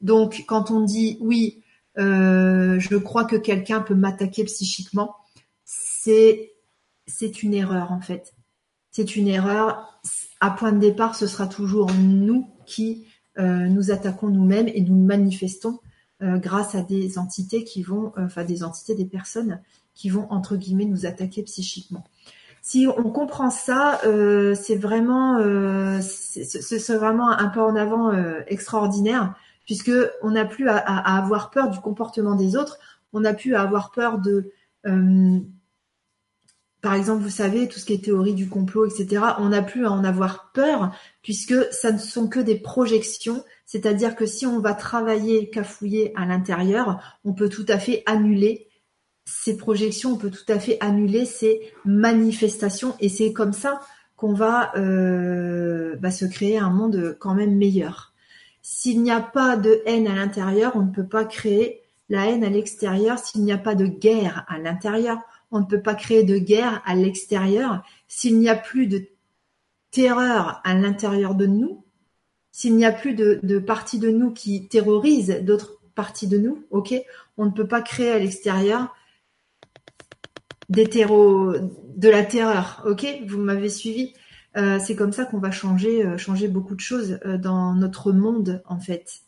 Donc, 0.00 0.44
quand 0.46 0.70
on 0.70 0.80
dit 0.80 1.18
oui, 1.20 1.62
euh, 1.98 2.80
je 2.80 2.96
crois 2.96 3.24
que 3.24 3.36
quelqu'un 3.36 3.80
peut 3.80 3.94
m'attaquer 3.94 4.44
psychiquement, 4.44 5.16
c'est 5.64 6.54
c'est 7.06 7.42
une 7.42 7.54
erreur 7.54 7.92
en 7.92 8.00
fait. 8.00 8.34
C'est 8.94 9.16
une 9.16 9.26
erreur. 9.26 10.00
À 10.38 10.52
point 10.52 10.70
de 10.70 10.78
départ, 10.78 11.16
ce 11.16 11.26
sera 11.26 11.48
toujours 11.48 11.90
nous 11.98 12.46
qui 12.64 13.04
euh, 13.40 13.66
nous 13.66 13.90
attaquons 13.90 14.28
nous-mêmes 14.28 14.68
et 14.68 14.82
nous 14.82 14.94
manifestons 14.94 15.80
euh, 16.22 16.38
grâce 16.38 16.76
à 16.76 16.82
des 16.82 17.18
entités 17.18 17.64
qui 17.64 17.82
vont, 17.82 18.12
euh, 18.18 18.44
des 18.44 18.62
entités, 18.62 18.94
des 18.94 19.04
personnes 19.04 19.60
qui 19.96 20.10
vont 20.10 20.30
entre 20.30 20.54
guillemets 20.54 20.84
nous 20.84 21.06
attaquer 21.06 21.42
psychiquement. 21.42 22.04
Si 22.62 22.86
on 22.86 23.10
comprend 23.10 23.50
ça, 23.50 24.00
c'est 24.54 24.76
vraiment, 24.76 25.38
vraiment 25.38 27.30
un 27.30 27.48
pas 27.48 27.66
en 27.66 27.76
avant 27.76 28.10
extraordinaire 28.46 29.34
puisque 29.66 29.92
on 30.22 30.30
n'a 30.30 30.46
plus 30.46 30.68
à, 30.68 30.78
à, 30.78 31.18
avoir 31.18 31.50
peur 31.50 31.68
du 31.68 31.78
comportement 31.80 32.36
des 32.36 32.56
autres, 32.56 32.78
on 33.12 33.20
n'a 33.20 33.34
plus 33.34 33.54
à 33.54 33.60
avoir 33.60 33.90
peur 33.90 34.18
de 34.18 34.50
par 36.84 36.92
exemple, 36.92 37.22
vous 37.22 37.30
savez, 37.30 37.66
tout 37.66 37.78
ce 37.78 37.86
qui 37.86 37.94
est 37.94 38.04
théorie 38.04 38.34
du 38.34 38.46
complot, 38.46 38.84
etc., 38.84 39.24
on 39.38 39.48
n'a 39.48 39.62
plus 39.62 39.86
à 39.86 39.90
en 39.90 40.04
avoir 40.04 40.52
peur, 40.52 40.94
puisque 41.22 41.54
ça 41.72 41.90
ne 41.92 41.96
sont 41.96 42.28
que 42.28 42.40
des 42.40 42.56
projections, 42.56 43.42
c'est-à-dire 43.64 44.14
que 44.14 44.26
si 44.26 44.44
on 44.44 44.60
va 44.60 44.74
travailler, 44.74 45.48
cafouiller 45.48 46.12
à 46.14 46.26
l'intérieur, 46.26 47.18
on 47.24 47.32
peut 47.32 47.48
tout 47.48 47.64
à 47.68 47.78
fait 47.78 48.02
annuler 48.04 48.68
ces 49.24 49.56
projections, 49.56 50.12
on 50.12 50.16
peut 50.18 50.30
tout 50.30 50.44
à 50.52 50.58
fait 50.58 50.76
annuler 50.80 51.24
ces 51.24 51.72
manifestations, 51.86 52.94
et 53.00 53.08
c'est 53.08 53.32
comme 53.32 53.54
ça 53.54 53.80
qu'on 54.14 54.34
va 54.34 54.76
euh, 54.76 55.96
bah, 55.96 56.10
se 56.10 56.26
créer 56.26 56.58
un 56.58 56.68
monde 56.68 57.16
quand 57.18 57.34
même 57.34 57.56
meilleur. 57.56 58.12
S'il 58.60 59.02
n'y 59.02 59.10
a 59.10 59.22
pas 59.22 59.56
de 59.56 59.80
haine 59.86 60.06
à 60.06 60.14
l'intérieur, 60.14 60.72
on 60.74 60.82
ne 60.82 60.92
peut 60.92 61.08
pas 61.08 61.24
créer 61.24 61.80
la 62.10 62.26
haine 62.26 62.44
à 62.44 62.50
l'extérieur. 62.50 63.18
S'il 63.18 63.42
n'y 63.42 63.52
a 63.52 63.58
pas 63.58 63.74
de 63.74 63.86
guerre 63.86 64.44
à 64.48 64.58
l'intérieur, 64.58 65.18
on 65.54 65.60
ne 65.60 65.64
peut 65.64 65.80
pas 65.80 65.94
créer 65.94 66.24
de 66.24 66.36
guerre 66.36 66.82
à 66.84 66.96
l'extérieur. 66.96 67.82
S'il 68.08 68.40
n'y 68.40 68.48
a 68.48 68.56
plus 68.56 68.88
de 68.88 69.06
terreur 69.92 70.60
à 70.64 70.74
l'intérieur 70.74 71.36
de 71.36 71.46
nous, 71.46 71.84
s'il 72.50 72.74
n'y 72.74 72.84
a 72.84 72.90
plus 72.90 73.14
de, 73.14 73.58
parties 73.60 74.00
de 74.00 74.10
nous 74.10 74.32
qui 74.32 74.66
terrorisent 74.66 75.40
d'autres 75.42 75.78
parties 75.94 76.26
de 76.26 76.38
nous, 76.38 76.64
on 77.38 77.46
ne 77.46 77.50
peut 77.52 77.68
pas 77.68 77.82
créer 77.82 78.10
à 78.10 78.18
l'extérieur 78.18 78.94
des 80.68 80.86
de 80.86 82.08
la 82.08 82.24
terreur, 82.24 82.82
ok, 82.86 83.06
vous 83.28 83.38
m'avez 83.38 83.68
suivi. 83.68 84.12
Euh, 84.56 84.80
c'est 84.84 84.96
comme 84.96 85.12
ça 85.12 85.24
qu'on 85.24 85.38
va 85.38 85.52
changer, 85.52 86.04
euh, 86.04 86.48
beaucoup 86.48 86.74
de 86.74 86.80
choses 86.80 87.20
euh, 87.26 87.38
dans 87.38 87.74
notre 87.74 88.12
monde 88.12 88.62
en 88.66 88.80
fait 88.80 89.20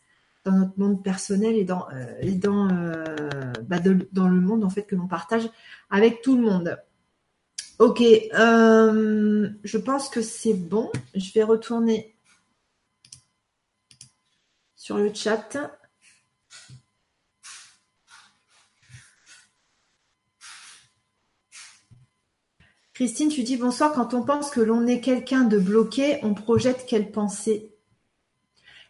dans 0.46 0.52
notre 0.52 0.78
monde 0.78 1.02
personnel 1.02 1.56
et 1.56 1.64
dans, 1.64 1.88
euh, 1.90 2.34
dans, 2.36 2.70
euh, 2.70 3.52
bah, 3.64 3.78
dans 4.12 4.28
le 4.28 4.40
monde 4.40 4.64
en 4.64 4.70
fait 4.70 4.84
que 4.84 4.94
l'on 4.94 5.08
partage 5.08 5.48
avec 5.90 6.22
tout 6.22 6.36
le 6.36 6.42
monde. 6.42 6.78
Ok, 7.78 8.00
euh, 8.00 9.50
je 9.64 9.78
pense 9.78 10.08
que 10.08 10.22
c'est 10.22 10.54
bon. 10.54 10.90
Je 11.14 11.32
vais 11.32 11.42
retourner 11.42 12.16
sur 14.76 14.96
le 14.96 15.12
chat. 15.12 15.58
Christine, 22.94 23.28
tu 23.28 23.42
dis 23.42 23.58
bonsoir. 23.58 23.92
Quand 23.92 24.14
on 24.14 24.22
pense 24.22 24.48
que 24.48 24.60
l'on 24.60 24.86
est 24.86 25.00
quelqu'un 25.00 25.42
de 25.42 25.58
bloqué, 25.58 26.18
on 26.22 26.32
projette 26.32 26.86
quelle 26.86 27.10
pensée? 27.10 27.75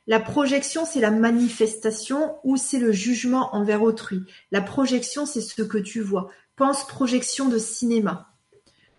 La 0.07 0.21
projection, 0.21 0.85
c'est 0.85 1.01
la 1.01 1.11
manifestation 1.11 2.37
ou 2.45 2.57
c'est 2.57 2.79
le 2.79 2.93
jugement 2.93 3.55
envers 3.55 3.83
autrui. 3.83 4.23
La 4.53 4.61
projection, 4.61 5.27
c'est 5.27 5.41
ce 5.41 5.63
que 5.63 5.79
tu 5.79 6.01
vois. 6.01 6.31
Pense 6.55 6.87
projection 6.87 7.49
de 7.49 7.59
cinéma. 7.59 8.33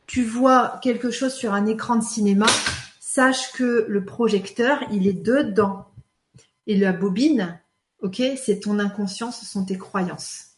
Tu 0.06 0.24
vois 0.24 0.80
quelque 0.82 1.10
chose 1.10 1.34
sur 1.34 1.54
un 1.54 1.66
écran 1.66 1.96
de 1.96 2.04
cinéma, 2.04 2.46
sache 3.00 3.52
que 3.54 3.86
le 3.88 4.06
projecteur, 4.06 4.80
il 4.92 5.08
est 5.08 5.14
dedans. 5.14 5.88
Et 6.66 6.78
la 6.78 6.92
bobine, 6.92 7.60
ok, 8.02 8.22
c'est 8.36 8.60
ton 8.60 8.78
inconscient, 8.80 9.32
ce 9.32 9.46
sont 9.46 9.66
tes 9.66 9.78
croyances. 9.78 10.58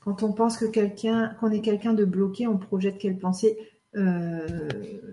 Quand 0.00 0.22
on 0.22 0.32
pense 0.32 0.56
que 0.56 0.64
quelqu'un, 0.64 1.36
qu'on 1.40 1.50
est 1.50 1.60
quelqu'un 1.60 1.92
de 1.92 2.04
bloqué, 2.04 2.46
on 2.46 2.58
projette 2.58 2.98
quelle 2.98 3.18
pensée? 3.18 3.58
Euh, 3.96 4.68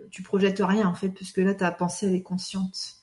Tu 0.09 0.23
projettes 0.23 0.61
rien 0.61 0.87
en 0.87 0.95
fait, 0.95 1.09
puisque 1.09 1.37
là 1.37 1.53
ta 1.53 1.71
pensée 1.71 2.07
elle 2.07 2.15
est 2.15 2.23
consciente. 2.23 3.00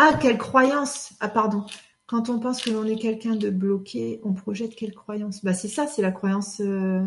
Ah, 0.00 0.16
quelle 0.20 0.38
croyance 0.38 1.12
Ah, 1.18 1.28
pardon. 1.28 1.66
Quand 2.06 2.30
on 2.30 2.38
pense 2.38 2.62
que 2.62 2.70
l'on 2.70 2.86
est 2.86 2.96
quelqu'un 2.98 3.34
de 3.34 3.50
bloqué, 3.50 4.20
on 4.24 4.32
projette 4.32 4.76
quelle 4.76 4.94
croyance 4.94 5.44
Bah, 5.44 5.54
c'est 5.54 5.68
ça, 5.68 5.88
c'est 5.88 6.02
la 6.02 6.12
croyance. 6.12 6.60
Euh... 6.60 7.02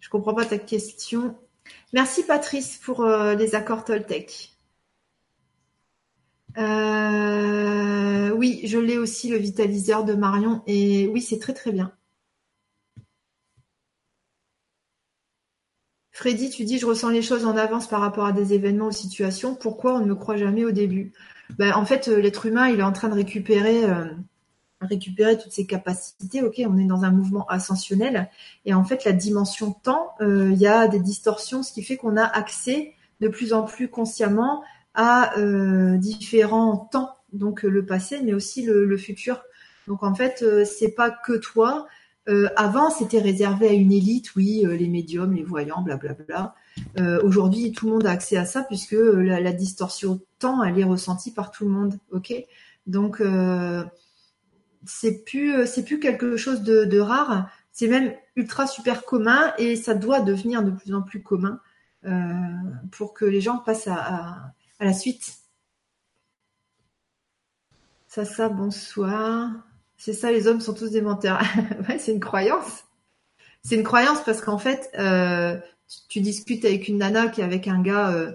Je 0.00 0.10
comprends 0.10 0.34
pas 0.34 0.44
ta 0.44 0.58
question. 0.58 1.38
Merci 1.94 2.24
Patrice 2.24 2.76
pour 2.78 3.02
euh, 3.04 3.34
les 3.34 3.54
accords 3.54 3.84
Toltec. 3.84 4.52
Euh, 6.58 8.30
oui, 8.32 8.60
je 8.64 8.78
l'ai 8.78 8.98
aussi, 8.98 9.30
le 9.30 9.38
vitaliseur 9.38 10.04
de 10.04 10.12
Marion. 10.14 10.62
Et 10.66 11.08
oui, 11.08 11.22
c'est 11.22 11.38
très 11.38 11.54
très 11.54 11.72
bien. 11.72 11.97
Freddy, 16.18 16.50
tu 16.50 16.64
dis, 16.64 16.80
je 16.80 16.86
ressens 16.86 17.10
les 17.10 17.22
choses 17.22 17.46
en 17.46 17.56
avance 17.56 17.86
par 17.86 18.00
rapport 18.00 18.24
à 18.24 18.32
des 18.32 18.52
événements 18.52 18.86
ou 18.86 18.90
situations. 18.90 19.54
Pourquoi 19.54 19.94
on 19.94 20.00
ne 20.00 20.06
me 20.06 20.16
croit 20.16 20.36
jamais 20.36 20.64
au 20.64 20.72
début? 20.72 21.12
Ben, 21.56 21.72
en 21.74 21.84
fait, 21.84 22.08
euh, 22.08 22.20
l'être 22.20 22.44
humain, 22.46 22.66
il 22.66 22.80
est 22.80 22.82
en 22.82 22.90
train 22.90 23.08
de 23.08 23.14
récupérer, 23.14 23.84
euh, 23.84 24.06
récupérer 24.80 25.38
toutes 25.38 25.52
ses 25.52 25.64
capacités. 25.64 26.42
Ok, 26.42 26.60
on 26.66 26.76
est 26.76 26.86
dans 26.86 27.04
un 27.04 27.12
mouvement 27.12 27.46
ascensionnel, 27.46 28.28
et 28.64 28.74
en 28.74 28.82
fait, 28.82 29.04
la 29.04 29.12
dimension 29.12 29.70
temps, 29.70 30.10
euh, 30.20 30.50
il 30.50 30.58
y 30.58 30.66
a 30.66 30.88
des 30.88 30.98
distorsions, 30.98 31.62
ce 31.62 31.72
qui 31.72 31.84
fait 31.84 31.96
qu'on 31.96 32.16
a 32.16 32.24
accès 32.24 32.94
de 33.20 33.28
plus 33.28 33.52
en 33.52 33.62
plus 33.62 33.86
consciemment 33.86 34.64
à 34.94 35.34
différents 35.98 36.88
temps, 36.90 37.14
donc 37.32 37.62
le 37.62 37.86
passé, 37.86 38.22
mais 38.24 38.34
aussi 38.34 38.64
le, 38.64 38.96
futur. 38.96 39.44
Donc 39.86 40.02
en 40.02 40.12
fait, 40.16 40.44
c'est 40.64 40.90
pas 40.90 41.10
que 41.10 41.34
toi. 41.34 41.86
Avant, 42.56 42.90
c'était 42.90 43.20
réservé 43.20 43.68
à 43.68 43.72
une 43.72 43.92
élite, 43.92 44.34
oui, 44.36 44.64
les 44.66 44.88
médiums, 44.88 45.32
les 45.32 45.44
voyants, 45.44 45.82
blablabla. 45.82 46.24
Bla, 46.24 46.36
bla. 46.36 46.54
Euh, 46.98 47.20
aujourd'hui, 47.22 47.72
tout 47.72 47.86
le 47.86 47.92
monde 47.92 48.06
a 48.06 48.10
accès 48.10 48.36
à 48.36 48.44
ça 48.44 48.62
puisque 48.62 48.94
euh, 48.94 49.22
la, 49.22 49.52
distorsion 49.52 50.20
temps, 50.38 50.62
elle 50.62 50.78
est 50.78 50.84
ressentie 50.84 51.32
par 51.32 51.50
tout 51.50 51.64
le 51.64 51.70
monde. 51.70 51.98
Ok, 52.10 52.32
donc 52.86 53.20
euh, 53.20 53.84
c'est 54.84 55.24
plus 55.24 55.66
c'est 55.66 55.84
plus 55.84 56.00
quelque 56.00 56.36
chose 56.36 56.62
de, 56.62 56.98
rare. 56.98 57.50
C'est 57.72 57.88
même 57.88 58.14
ultra 58.36 58.66
super 58.66 59.04
commun 59.04 59.52
et 59.58 59.76
ça 59.76 59.94
doit 59.94 60.20
devenir 60.20 60.62
de 60.62 60.70
plus 60.70 60.94
en 60.94 61.02
plus 61.02 61.22
commun 61.22 61.60
pour 62.90 63.12
que 63.12 63.24
les 63.24 63.40
gens 63.40 63.58
passent 63.58 63.88
à, 63.88 64.54
la 64.80 64.92
suite. 64.92 65.38
Ça, 68.08 68.24
ça, 68.24 68.48
bonsoir. 68.48 69.50
C'est 69.98 70.14
ça, 70.14 70.32
les 70.32 70.46
hommes 70.46 70.60
sont 70.60 70.74
tous 70.74 70.90
des 70.90 71.02
menteurs. 71.02 71.42
ouais, 71.88 71.98
c'est 71.98 72.12
une 72.12 72.20
croyance. 72.20 72.84
C'est 73.62 73.74
une 73.74 73.82
croyance 73.82 74.22
parce 74.24 74.40
qu'en 74.40 74.58
fait, 74.58 74.90
tu 76.08 76.20
discutes 76.20 76.64
avec 76.64 76.88
une 76.88 76.98
nana 76.98 77.28
qui 77.28 77.40
est 77.40 77.44
avec 77.44 77.68
un 77.68 77.80
gars 77.80 78.10
euh, 78.10 78.32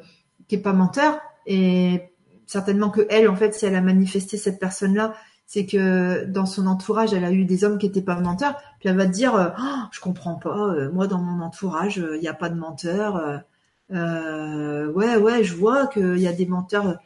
qui 0.47 0.55
est 0.55 0.59
pas 0.59 0.73
menteur 0.73 1.19
et 1.45 2.01
certainement 2.47 2.89
que 2.89 3.05
elle 3.09 3.29
en 3.29 3.35
fait 3.35 3.53
si 3.53 3.65
elle 3.65 3.75
a 3.75 3.81
manifesté 3.81 4.37
cette 4.37 4.59
personne 4.59 4.95
là 4.95 5.13
c'est 5.45 5.65
que 5.65 6.25
dans 6.25 6.45
son 6.45 6.67
entourage 6.67 7.13
elle 7.13 7.25
a 7.25 7.31
eu 7.31 7.45
des 7.45 7.63
hommes 7.63 7.77
qui 7.77 7.85
étaient 7.85 8.01
pas 8.01 8.19
menteurs 8.19 8.55
puis 8.79 8.89
elle 8.89 8.97
va 8.97 9.05
te 9.05 9.11
dire 9.11 9.35
euh, 9.35 9.49
oh, 9.59 9.83
je 9.91 9.99
comprends 9.99 10.35
pas 10.35 10.57
euh, 10.57 10.91
moi 10.91 11.07
dans 11.07 11.19
mon 11.19 11.43
entourage 11.43 11.97
il 11.97 12.19
n'y 12.19 12.27
a 12.27 12.33
pas 12.33 12.49
de 12.49 12.55
menteurs 12.55 13.43
ouais 13.89 15.15
ouais 15.15 15.43
je 15.43 15.55
vois 15.55 15.87
qu'il 15.87 16.19
y 16.19 16.27
a 16.27 16.33
des 16.33 16.45
menteurs 16.45 16.99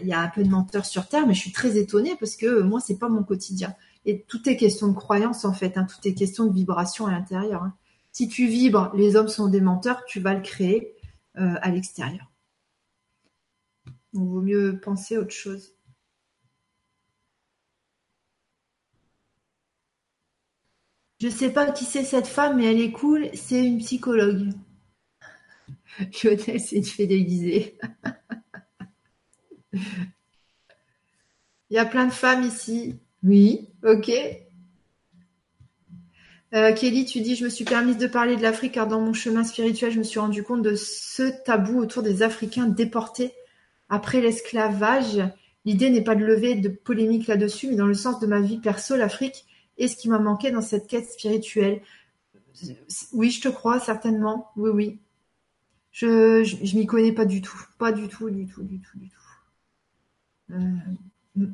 il 0.00 0.08
y 0.08 0.12
a 0.12 0.20
un 0.20 0.28
peu 0.28 0.42
de 0.42 0.48
menteurs 0.48 0.86
sur 0.86 1.06
terre 1.06 1.26
mais 1.26 1.34
je 1.34 1.40
suis 1.40 1.52
très 1.52 1.76
étonnée 1.76 2.16
parce 2.18 2.36
que 2.36 2.62
moi 2.62 2.80
c'est 2.80 2.98
pas 2.98 3.08
mon 3.08 3.22
quotidien 3.22 3.74
et 4.04 4.22
tout 4.22 4.48
est 4.48 4.56
question 4.56 4.88
de 4.88 4.94
croyance 4.94 5.44
en 5.44 5.52
fait 5.52 5.76
hein, 5.76 5.86
tout 5.86 6.08
est 6.08 6.14
question 6.14 6.46
de 6.46 6.52
vibration 6.52 7.06
à 7.06 7.12
l'intérieur 7.12 7.62
hein. 7.62 7.74
Si 8.12 8.28
tu 8.28 8.46
vibres, 8.46 8.92
les 8.94 9.16
hommes 9.16 9.28
sont 9.28 9.48
des 9.48 9.62
menteurs, 9.62 10.04
tu 10.04 10.20
vas 10.20 10.34
le 10.34 10.42
créer 10.42 10.94
euh, 11.38 11.54
à 11.62 11.70
l'extérieur. 11.70 12.30
Il 14.12 14.20
vaut 14.20 14.42
mieux 14.42 14.78
penser 14.78 15.16
autre 15.16 15.32
chose. 15.32 15.74
Je 21.20 21.28
ne 21.28 21.32
sais 21.32 21.52
pas 21.52 21.72
qui 21.72 21.86
c'est 21.86 22.04
cette 22.04 22.26
femme, 22.26 22.58
mais 22.58 22.66
elle 22.66 22.80
est 22.80 22.92
cool. 22.92 23.30
C'est 23.32 23.64
une 23.64 23.78
psychologue. 23.78 24.50
Lionel, 26.22 26.60
c'est 26.60 26.76
une 26.76 26.84
fée 26.84 27.06
déguisée. 27.06 27.78
Il 29.72 29.80
y 31.70 31.78
a 31.78 31.86
plein 31.86 32.06
de 32.06 32.12
femmes 32.12 32.42
ici. 32.42 32.98
Oui, 33.22 33.68
ok. 33.84 34.10
Euh, 36.54 36.72
Kelly, 36.74 37.06
tu 37.06 37.20
dis, 37.20 37.34
je 37.34 37.44
me 37.44 37.50
suis 37.50 37.64
permise 37.64 37.96
de 37.96 38.06
parler 38.06 38.36
de 38.36 38.42
l'Afrique 38.42 38.72
car 38.72 38.86
dans 38.86 39.00
mon 39.00 39.14
chemin 39.14 39.42
spirituel, 39.42 39.90
je 39.90 39.98
me 39.98 40.04
suis 40.04 40.20
rendu 40.20 40.42
compte 40.42 40.62
de 40.62 40.74
ce 40.74 41.22
tabou 41.44 41.78
autour 41.78 42.02
des 42.02 42.22
Africains 42.22 42.66
déportés 42.66 43.32
après 43.88 44.20
l'esclavage. 44.20 45.22
L'idée 45.64 45.88
n'est 45.88 46.04
pas 46.04 46.14
de 46.14 46.24
lever 46.24 46.56
de 46.56 46.68
polémique 46.68 47.26
là-dessus, 47.26 47.68
mais 47.68 47.76
dans 47.76 47.86
le 47.86 47.94
sens 47.94 48.20
de 48.20 48.26
ma 48.26 48.40
vie 48.40 48.58
perso, 48.58 48.96
l'Afrique 48.96 49.46
est 49.78 49.88
ce 49.88 49.96
qui 49.96 50.10
m'a 50.10 50.18
manqué 50.18 50.50
dans 50.50 50.60
cette 50.60 50.88
quête 50.88 51.10
spirituelle. 51.10 51.80
Oui, 53.12 53.30
je 53.30 53.40
te 53.40 53.48
crois, 53.48 53.80
certainement. 53.80 54.50
Oui, 54.56 54.70
oui. 54.70 55.00
Je, 55.90 56.42
je, 56.44 56.76
m'y 56.76 56.86
connais 56.86 57.12
pas 57.12 57.24
du 57.24 57.40
tout. 57.40 57.60
Pas 57.78 57.92
du 57.92 58.08
tout, 58.08 58.28
du 58.28 58.46
tout, 58.46 58.62
du 58.62 58.80
tout, 58.80 58.98
du 58.98 59.08
tout. 59.08 60.54
Euh, 60.54 61.46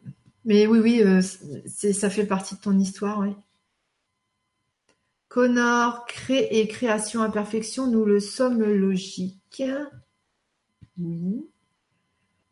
mais 0.45 0.67
oui, 0.67 0.79
oui, 0.81 1.03
euh, 1.03 1.21
ça 1.21 2.11
fait 2.11 2.27
partie 2.27 2.55
de 2.55 2.61
ton 2.61 2.79
histoire, 2.79 3.19
oui. 3.21 3.35
Connor, 5.29 6.07
crée 6.07 6.49
et 6.51 6.67
création 6.69 7.23
imperfection, 7.23 7.87
nous 7.87 8.05
le 8.05 8.19
sommes 8.19 8.63
logique. 8.63 9.63
Oui. 10.99 11.45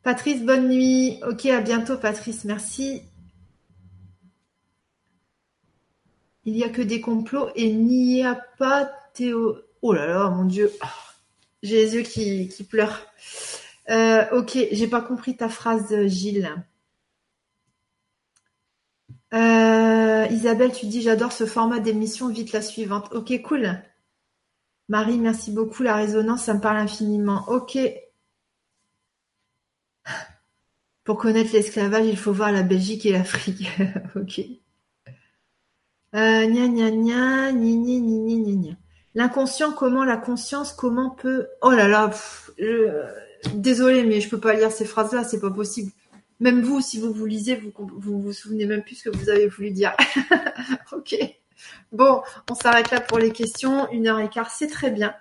Patrice, 0.03 0.43
bonne 0.43 0.69
nuit. 0.69 1.19
Ok, 1.27 1.47
à 1.47 1.61
bientôt 1.61 1.97
Patrice, 1.97 2.45
merci. 2.45 3.03
Il 6.45 6.53
n'y 6.53 6.63
a 6.63 6.69
que 6.69 6.83
des 6.83 7.01
complots 7.01 7.49
et 7.57 7.73
n'y 7.73 8.23
a 8.23 8.37
pas 8.59 8.89
Théo. 9.15 9.59
Oh 9.83 9.93
là 9.93 10.07
là, 10.07 10.31
mon 10.31 10.45
Dieu. 10.45 10.71
J'ai 11.63 11.85
les 11.85 11.95
yeux 11.97 12.03
qui, 12.03 12.65
pleurent. 12.65 13.01
Euh, 13.91 14.25
ok, 14.31 14.57
j'ai 14.71 14.87
pas 14.87 15.01
compris 15.01 15.37
ta 15.37 15.49
phrase, 15.49 16.07
Gilles. 16.07 16.55
Euh, 19.35 20.27
Isabelle, 20.31 20.73
tu 20.73 20.87
dis 20.87 21.03
j'adore 21.03 21.33
ce 21.33 21.47
format 21.47 21.81
d'émission, 21.81 22.29
vite 22.29 22.53
la 22.53 22.63
suivante. 22.63 23.13
Ok, 23.13 23.41
cool. 23.43 23.83
Marie, 24.89 25.19
merci 25.19 25.51
beaucoup. 25.51 25.83
La 25.83 25.97
résonance, 25.97 26.45
ça 26.45 26.55
me 26.55 26.61
parle 26.61 26.77
infiniment. 26.79 27.45
Ok. 27.49 27.79
Pour 31.05 31.19
connaître 31.19 31.53
l'esclavage, 31.53 32.07
il 32.07 32.17
faut 32.17 32.33
voir 32.33 32.53
la 32.53 32.63
Belgique 32.63 33.07
et 33.07 33.13
l'Afrique. 33.13 33.69
ok. 34.17 34.41
Euh, 36.15 36.47
gna 36.47 36.69
gna 36.69 36.91
gna, 36.91 37.53
gna 37.53 37.77
gna 37.77 38.01
gna 38.01 38.53
gna 38.53 38.77
L'inconscient, 39.15 39.73
comment 39.73 40.05
la 40.05 40.17
conscience, 40.17 40.73
comment 40.73 41.11
peut. 41.11 41.49
Oh 41.63 41.71
là 41.71 41.89
là, 41.89 42.11
désolé, 43.55 44.05
mais 44.05 44.21
je 44.21 44.29
peux 44.29 44.41
pas 44.41 44.55
lire 44.55 44.71
ces 44.71 44.85
phrases-là, 44.85 45.25
c'est 45.25 45.41
pas 45.41 45.51
possible. 45.51 45.91
Même 46.41 46.63
vous, 46.63 46.81
si 46.81 47.01
vous 47.01 47.13
vous 47.13 47.27
lisez, 47.27 47.57
vous 47.57 47.73
vous, 47.99 48.21
vous 48.21 48.33
souvenez 48.33 48.67
même 48.67 48.83
plus 48.83 48.97
ce 48.97 49.09
que 49.09 49.17
vous 49.17 49.31
avez 49.31 49.47
voulu 49.47 49.71
dire. 49.71 49.97
ok. 50.93 51.17
Bon, 51.93 52.23
on 52.51 52.55
s'arrête 52.55 52.91
là 52.91 53.01
pour 53.01 53.19
les 53.19 53.31
questions. 53.31 53.91
Une 53.91 54.07
heure 54.07 54.21
et 54.21 54.29
quart, 54.29 54.51
c'est 54.51 54.69
très 54.69 54.91
bien. 54.91 55.15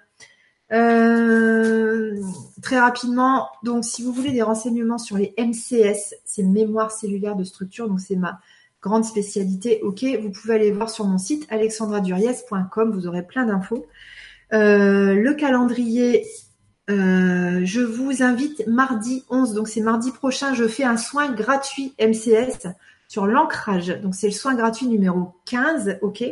Euh, 0.71 2.19
très 2.63 2.79
rapidement, 2.79 3.49
donc 3.63 3.85
si 3.85 4.01
vous 4.03 4.11
voulez 4.11 4.31
des 4.31 4.41
renseignements 4.41 4.97
sur 4.97 5.15
les 5.15 5.33
MCS, 5.37 6.15
c'est 6.25 6.43
mémoire 6.43 6.91
cellulaire 6.91 7.35
de 7.35 7.43
structure, 7.43 7.87
donc 7.87 7.99
c'est 7.99 8.15
ma 8.15 8.39
grande 8.81 9.05
spécialité. 9.05 9.81
Ok, 9.83 10.03
vous 10.21 10.31
pouvez 10.31 10.55
aller 10.55 10.71
voir 10.71 10.89
sur 10.89 11.05
mon 11.05 11.19
site 11.19 11.45
alexandraduriez.com, 11.49 12.91
vous 12.91 13.07
aurez 13.07 13.25
plein 13.25 13.45
d'infos. 13.45 13.85
Euh, 14.53 15.13
le 15.13 15.33
calendrier 15.33 16.25
euh, 16.89 17.61
je 17.63 17.81
vous 17.81 18.21
invite 18.21 18.67
mardi 18.67 19.23
11, 19.29 19.53
donc 19.53 19.67
c'est 19.67 19.81
mardi 19.81 20.11
prochain, 20.11 20.53
je 20.53 20.67
fais 20.67 20.83
un 20.83 20.97
soin 20.97 21.31
gratuit 21.31 21.93
MCS 21.99 22.67
sur 23.07 23.25
l'ancrage. 23.25 23.87
Donc 24.01 24.15
c'est 24.15 24.27
le 24.27 24.33
soin 24.33 24.55
gratuit 24.55 24.87
numéro 24.87 25.33
15, 25.45 25.99
ok 26.01 26.23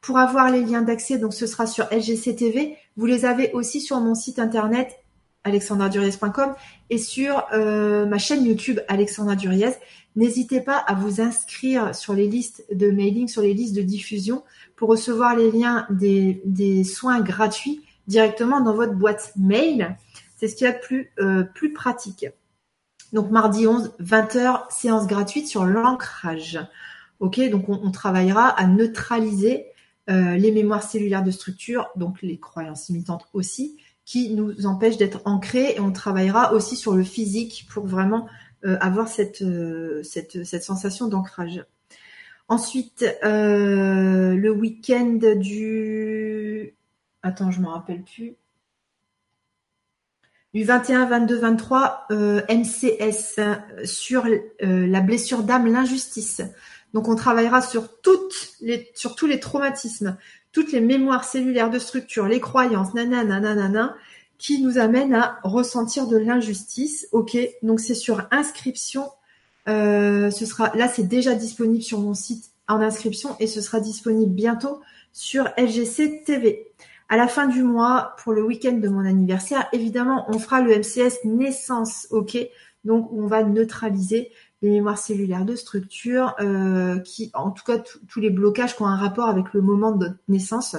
Pour 0.00 0.18
avoir 0.18 0.50
les 0.50 0.62
liens 0.62 0.82
d'accès, 0.82 1.18
donc 1.18 1.34
ce 1.34 1.46
sera 1.46 1.66
sur 1.66 1.86
LGC 1.92 2.34
TV. 2.34 2.76
Vous 2.96 3.06
les 3.06 3.24
avez 3.24 3.52
aussi 3.52 3.80
sur 3.80 4.00
mon 4.00 4.14
site 4.14 4.38
internet 4.38 4.96
alexandraduriez.com 5.44 6.54
et 6.90 6.98
sur 6.98 7.46
euh, 7.54 8.04
ma 8.04 8.18
chaîne 8.18 8.44
YouTube 8.44 8.80
Alexandra 8.88 9.36
Duriez. 9.36 9.72
N'hésitez 10.16 10.60
pas 10.60 10.76
à 10.76 10.94
vous 10.94 11.20
inscrire 11.20 11.94
sur 11.94 12.14
les 12.14 12.26
listes 12.26 12.64
de 12.72 12.90
mailing, 12.90 13.28
sur 13.28 13.40
les 13.42 13.54
listes 13.54 13.74
de 13.74 13.82
diffusion 13.82 14.42
pour 14.76 14.88
recevoir 14.88 15.36
les 15.36 15.50
liens 15.50 15.86
des, 15.88 16.42
des 16.44 16.84
soins 16.84 17.20
gratuits 17.20 17.80
directement 18.10 18.60
dans 18.60 18.74
votre 18.74 18.94
boîte 18.94 19.32
mail. 19.36 19.96
C'est 20.36 20.48
ce 20.48 20.56
qu'il 20.56 20.66
y 20.66 20.70
a 20.70 20.72
de 20.72 20.80
plus, 20.80 21.10
euh, 21.20 21.44
plus 21.44 21.72
pratique. 21.72 22.26
Donc 23.12 23.30
mardi 23.30 23.66
11, 23.66 23.92
20h, 24.00 24.70
séance 24.70 25.06
gratuite 25.06 25.46
sur 25.46 25.64
l'ancrage. 25.64 26.60
Ok, 27.20 27.40
donc 27.50 27.68
on, 27.68 27.90
travaillera 27.90 28.48
à 28.48 28.66
neutraliser 28.66 29.66
euh, 30.08 30.36
les 30.36 30.52
mémoires 30.52 30.82
cellulaires 30.82 31.22
de 31.22 31.30
structure, 31.30 31.88
donc 31.96 32.22
les 32.22 32.38
croyances 32.38 32.88
imitantes 32.88 33.26
aussi, 33.34 33.76
qui 34.06 34.30
nous 34.30 34.66
empêchent 34.66 34.96
d'être 34.96 35.20
ancrés. 35.26 35.74
Et 35.76 35.80
on 35.80 35.92
travaillera 35.92 36.52
aussi 36.52 36.76
sur 36.76 36.96
le 36.96 37.04
physique 37.04 37.66
pour 37.70 37.86
vraiment 37.86 38.26
euh, 38.64 38.76
avoir 38.80 39.08
cette, 39.08 39.44
cette 40.02 40.64
sensation 40.64 41.08
d'ancrage. 41.08 41.64
Ensuite, 42.48 43.04
le 43.22 44.50
week-end 44.50 45.20
du 45.36 46.29
attends, 47.22 47.50
je 47.50 47.60
me 47.60 47.68
rappelle 47.68 48.02
plus. 48.02 48.36
Du 50.52 50.64
21, 50.64 51.06
22, 51.06 51.38
23, 51.38 52.08
MCS 52.10 53.40
sur 53.84 54.26
euh, 54.26 54.86
la 54.86 55.00
blessure 55.00 55.44
d'âme, 55.44 55.70
l'injustice. 55.70 56.42
Donc 56.92 57.08
on 57.08 57.14
travaillera 57.14 57.62
sur 57.62 58.00
toutes 58.00 58.54
les, 58.60 58.90
sur 58.94 59.14
tous 59.14 59.26
les 59.26 59.38
traumatismes, 59.38 60.16
toutes 60.52 60.72
les 60.72 60.80
mémoires 60.80 61.24
cellulaires 61.24 61.70
de 61.70 61.78
structure, 61.78 62.26
les 62.26 62.40
croyances, 62.40 62.94
nanana, 62.94 63.38
nanana, 63.38 63.94
qui 64.38 64.62
nous 64.62 64.78
amènent 64.78 65.14
à 65.14 65.38
ressentir 65.44 66.06
de 66.06 66.16
l'injustice. 66.16 67.06
Ok, 67.12 67.36
donc 67.62 67.78
c'est 67.78 67.94
sur 67.94 68.26
inscription. 68.30 69.08
Euh, 69.68 70.30
ce 70.30 70.46
sera 70.46 70.74
là, 70.74 70.88
c'est 70.88 71.06
déjà 71.06 71.34
disponible 71.34 71.82
sur 71.82 72.00
mon 72.00 72.14
site 72.14 72.50
en 72.66 72.80
inscription 72.80 73.36
et 73.38 73.46
ce 73.46 73.60
sera 73.60 73.78
disponible 73.78 74.32
bientôt 74.32 74.80
sur 75.12 75.48
LGC 75.56 76.24
TV. 76.24 76.72
À 77.10 77.16
la 77.16 77.26
fin 77.26 77.48
du 77.48 77.64
mois, 77.64 78.14
pour 78.22 78.32
le 78.32 78.44
week-end 78.44 78.74
de 78.74 78.88
mon 78.88 79.04
anniversaire, 79.04 79.66
évidemment, 79.72 80.26
on 80.28 80.38
fera 80.38 80.60
le 80.60 80.70
MCS 80.78 81.24
naissance, 81.24 82.06
ok? 82.10 82.38
Donc, 82.84 83.10
on 83.12 83.26
va 83.26 83.42
neutraliser 83.42 84.30
les 84.62 84.70
mémoires 84.70 84.96
cellulaires 84.96 85.44
de 85.44 85.56
structure, 85.56 86.36
euh, 86.38 87.00
qui, 87.00 87.32
en 87.34 87.50
tout 87.50 87.64
cas, 87.64 87.78
tous 88.06 88.20
les 88.20 88.30
blocages 88.30 88.76
qui 88.76 88.82
ont 88.82 88.86
un 88.86 88.94
rapport 88.94 89.26
avec 89.26 89.52
le 89.54 89.60
moment 89.60 89.90
de 89.90 90.12
naissance. 90.28 90.76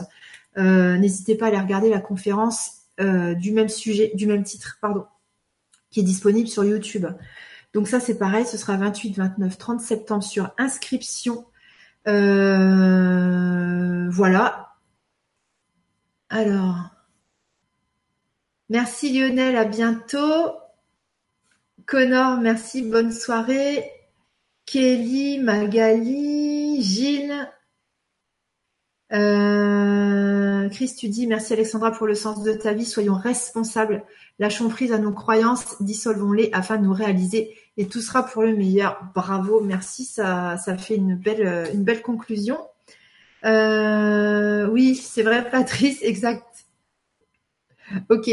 Euh, 0.57 0.97
n'hésitez 0.97 1.35
pas 1.35 1.47
à 1.47 1.49
aller 1.49 1.59
regarder 1.59 1.89
la 1.89 1.99
conférence 1.99 2.83
euh, 3.01 3.33
du 3.33 3.51
même 3.51 3.67
sujet, 3.67 4.13
du 4.15 4.25
même 4.25 4.43
titre, 4.43 4.77
pardon, 4.79 5.03
qui 5.89 5.99
est 5.99 6.03
disponible 6.03 6.47
sur 6.47 6.63
YouTube. 6.63 7.07
Donc 7.73 7.89
ça, 7.89 7.99
c'est 7.99 8.17
pareil, 8.17 8.45
ce 8.45 8.55
sera 8.55 8.77
28, 8.77 9.17
29, 9.17 9.57
30 9.57 9.81
septembre 9.81 10.23
sur 10.23 10.51
inscription. 10.57 11.43
voilà, 14.13 14.70
alors, 16.31 16.77
merci 18.69 19.11
Lionel, 19.11 19.57
à 19.57 19.65
bientôt. 19.65 20.53
Connor, 21.85 22.39
merci, 22.39 22.83
bonne 22.83 23.11
soirée. 23.11 23.91
Kelly, 24.65 25.39
Magali, 25.39 26.81
Gilles. 26.81 27.49
Euh, 29.11 30.69
Chris, 30.69 30.95
tu 30.97 31.09
dis 31.09 31.27
merci 31.27 31.51
Alexandra 31.51 31.91
pour 31.91 32.07
le 32.07 32.15
sens 32.15 32.43
de 32.43 32.53
ta 32.53 32.71
vie. 32.71 32.85
Soyons 32.85 33.15
responsables. 33.15 34.05
Lâchons 34.39 34.69
prise 34.69 34.93
à 34.93 34.99
nos 34.99 35.11
croyances, 35.11 35.75
dissolvons-les 35.81 36.49
afin 36.53 36.77
de 36.77 36.85
nous 36.85 36.93
réaliser 36.93 37.53
et 37.75 37.89
tout 37.89 37.99
sera 37.99 38.25
pour 38.25 38.43
le 38.43 38.55
meilleur. 38.55 39.01
Bravo, 39.13 39.59
merci. 39.59 40.05
Ça, 40.05 40.55
ça 40.55 40.77
fait 40.77 40.95
une 40.95 41.17
belle, 41.17 41.69
une 41.73 41.83
belle 41.83 42.01
conclusion. 42.01 42.57
Euh, 43.45 44.67
oui, 44.67 44.95
c'est 44.95 45.23
vrai, 45.23 45.49
Patrice, 45.49 45.99
exact. 46.03 46.45
Ok. 48.09 48.29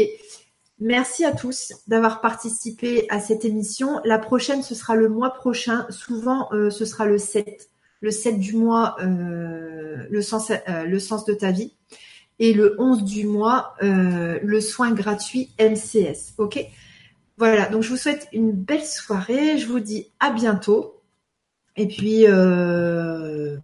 Merci 0.81 1.25
à 1.25 1.33
tous 1.33 1.73
d'avoir 1.87 2.21
participé 2.21 3.05
à 3.09 3.19
cette 3.19 3.43
émission. 3.43 3.99
La 4.05 4.17
prochaine, 4.17 4.63
ce 4.63 4.75
sera 4.75 4.95
le 4.95 5.09
mois 5.09 5.33
prochain. 5.33 5.85
Souvent, 5.89 6.47
euh, 6.53 6.69
ce 6.69 6.85
sera 6.85 7.05
le 7.05 7.17
7. 7.17 7.69
Le 8.01 8.11
7 8.11 8.39
du 8.39 8.55
mois, 8.55 8.95
euh, 9.01 10.07
le, 10.09 10.21
sens, 10.21 10.53
le 10.67 10.99
sens 10.99 11.25
de 11.25 11.33
ta 11.33 11.51
vie. 11.51 11.73
Et 12.41 12.53
le 12.53 12.75
11 12.79 13.03
du 13.03 13.27
mois, 13.27 13.75
le 13.81 14.61
soin 14.61 14.93
gratuit 14.93 15.49
MCS. 15.59 16.35
Ok 16.37 16.65
Voilà, 17.37 17.67
donc 17.67 17.83
je 17.83 17.89
vous 17.89 17.97
souhaite 17.97 18.29
une 18.31 18.53
belle 18.53 18.85
soirée. 18.85 19.57
Je 19.57 19.67
vous 19.67 19.81
dis 19.81 20.07
à 20.21 20.29
bientôt. 20.29 21.01
Et 21.75 21.87
puis, 21.89 22.23
bah, 22.25 22.31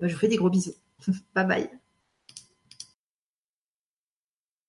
je 0.02 0.12
vous 0.12 0.20
fais 0.20 0.28
des 0.28 0.36
gros 0.36 0.50
bisous. 0.50 0.76
Bye 1.34 1.44
bye 1.50 1.70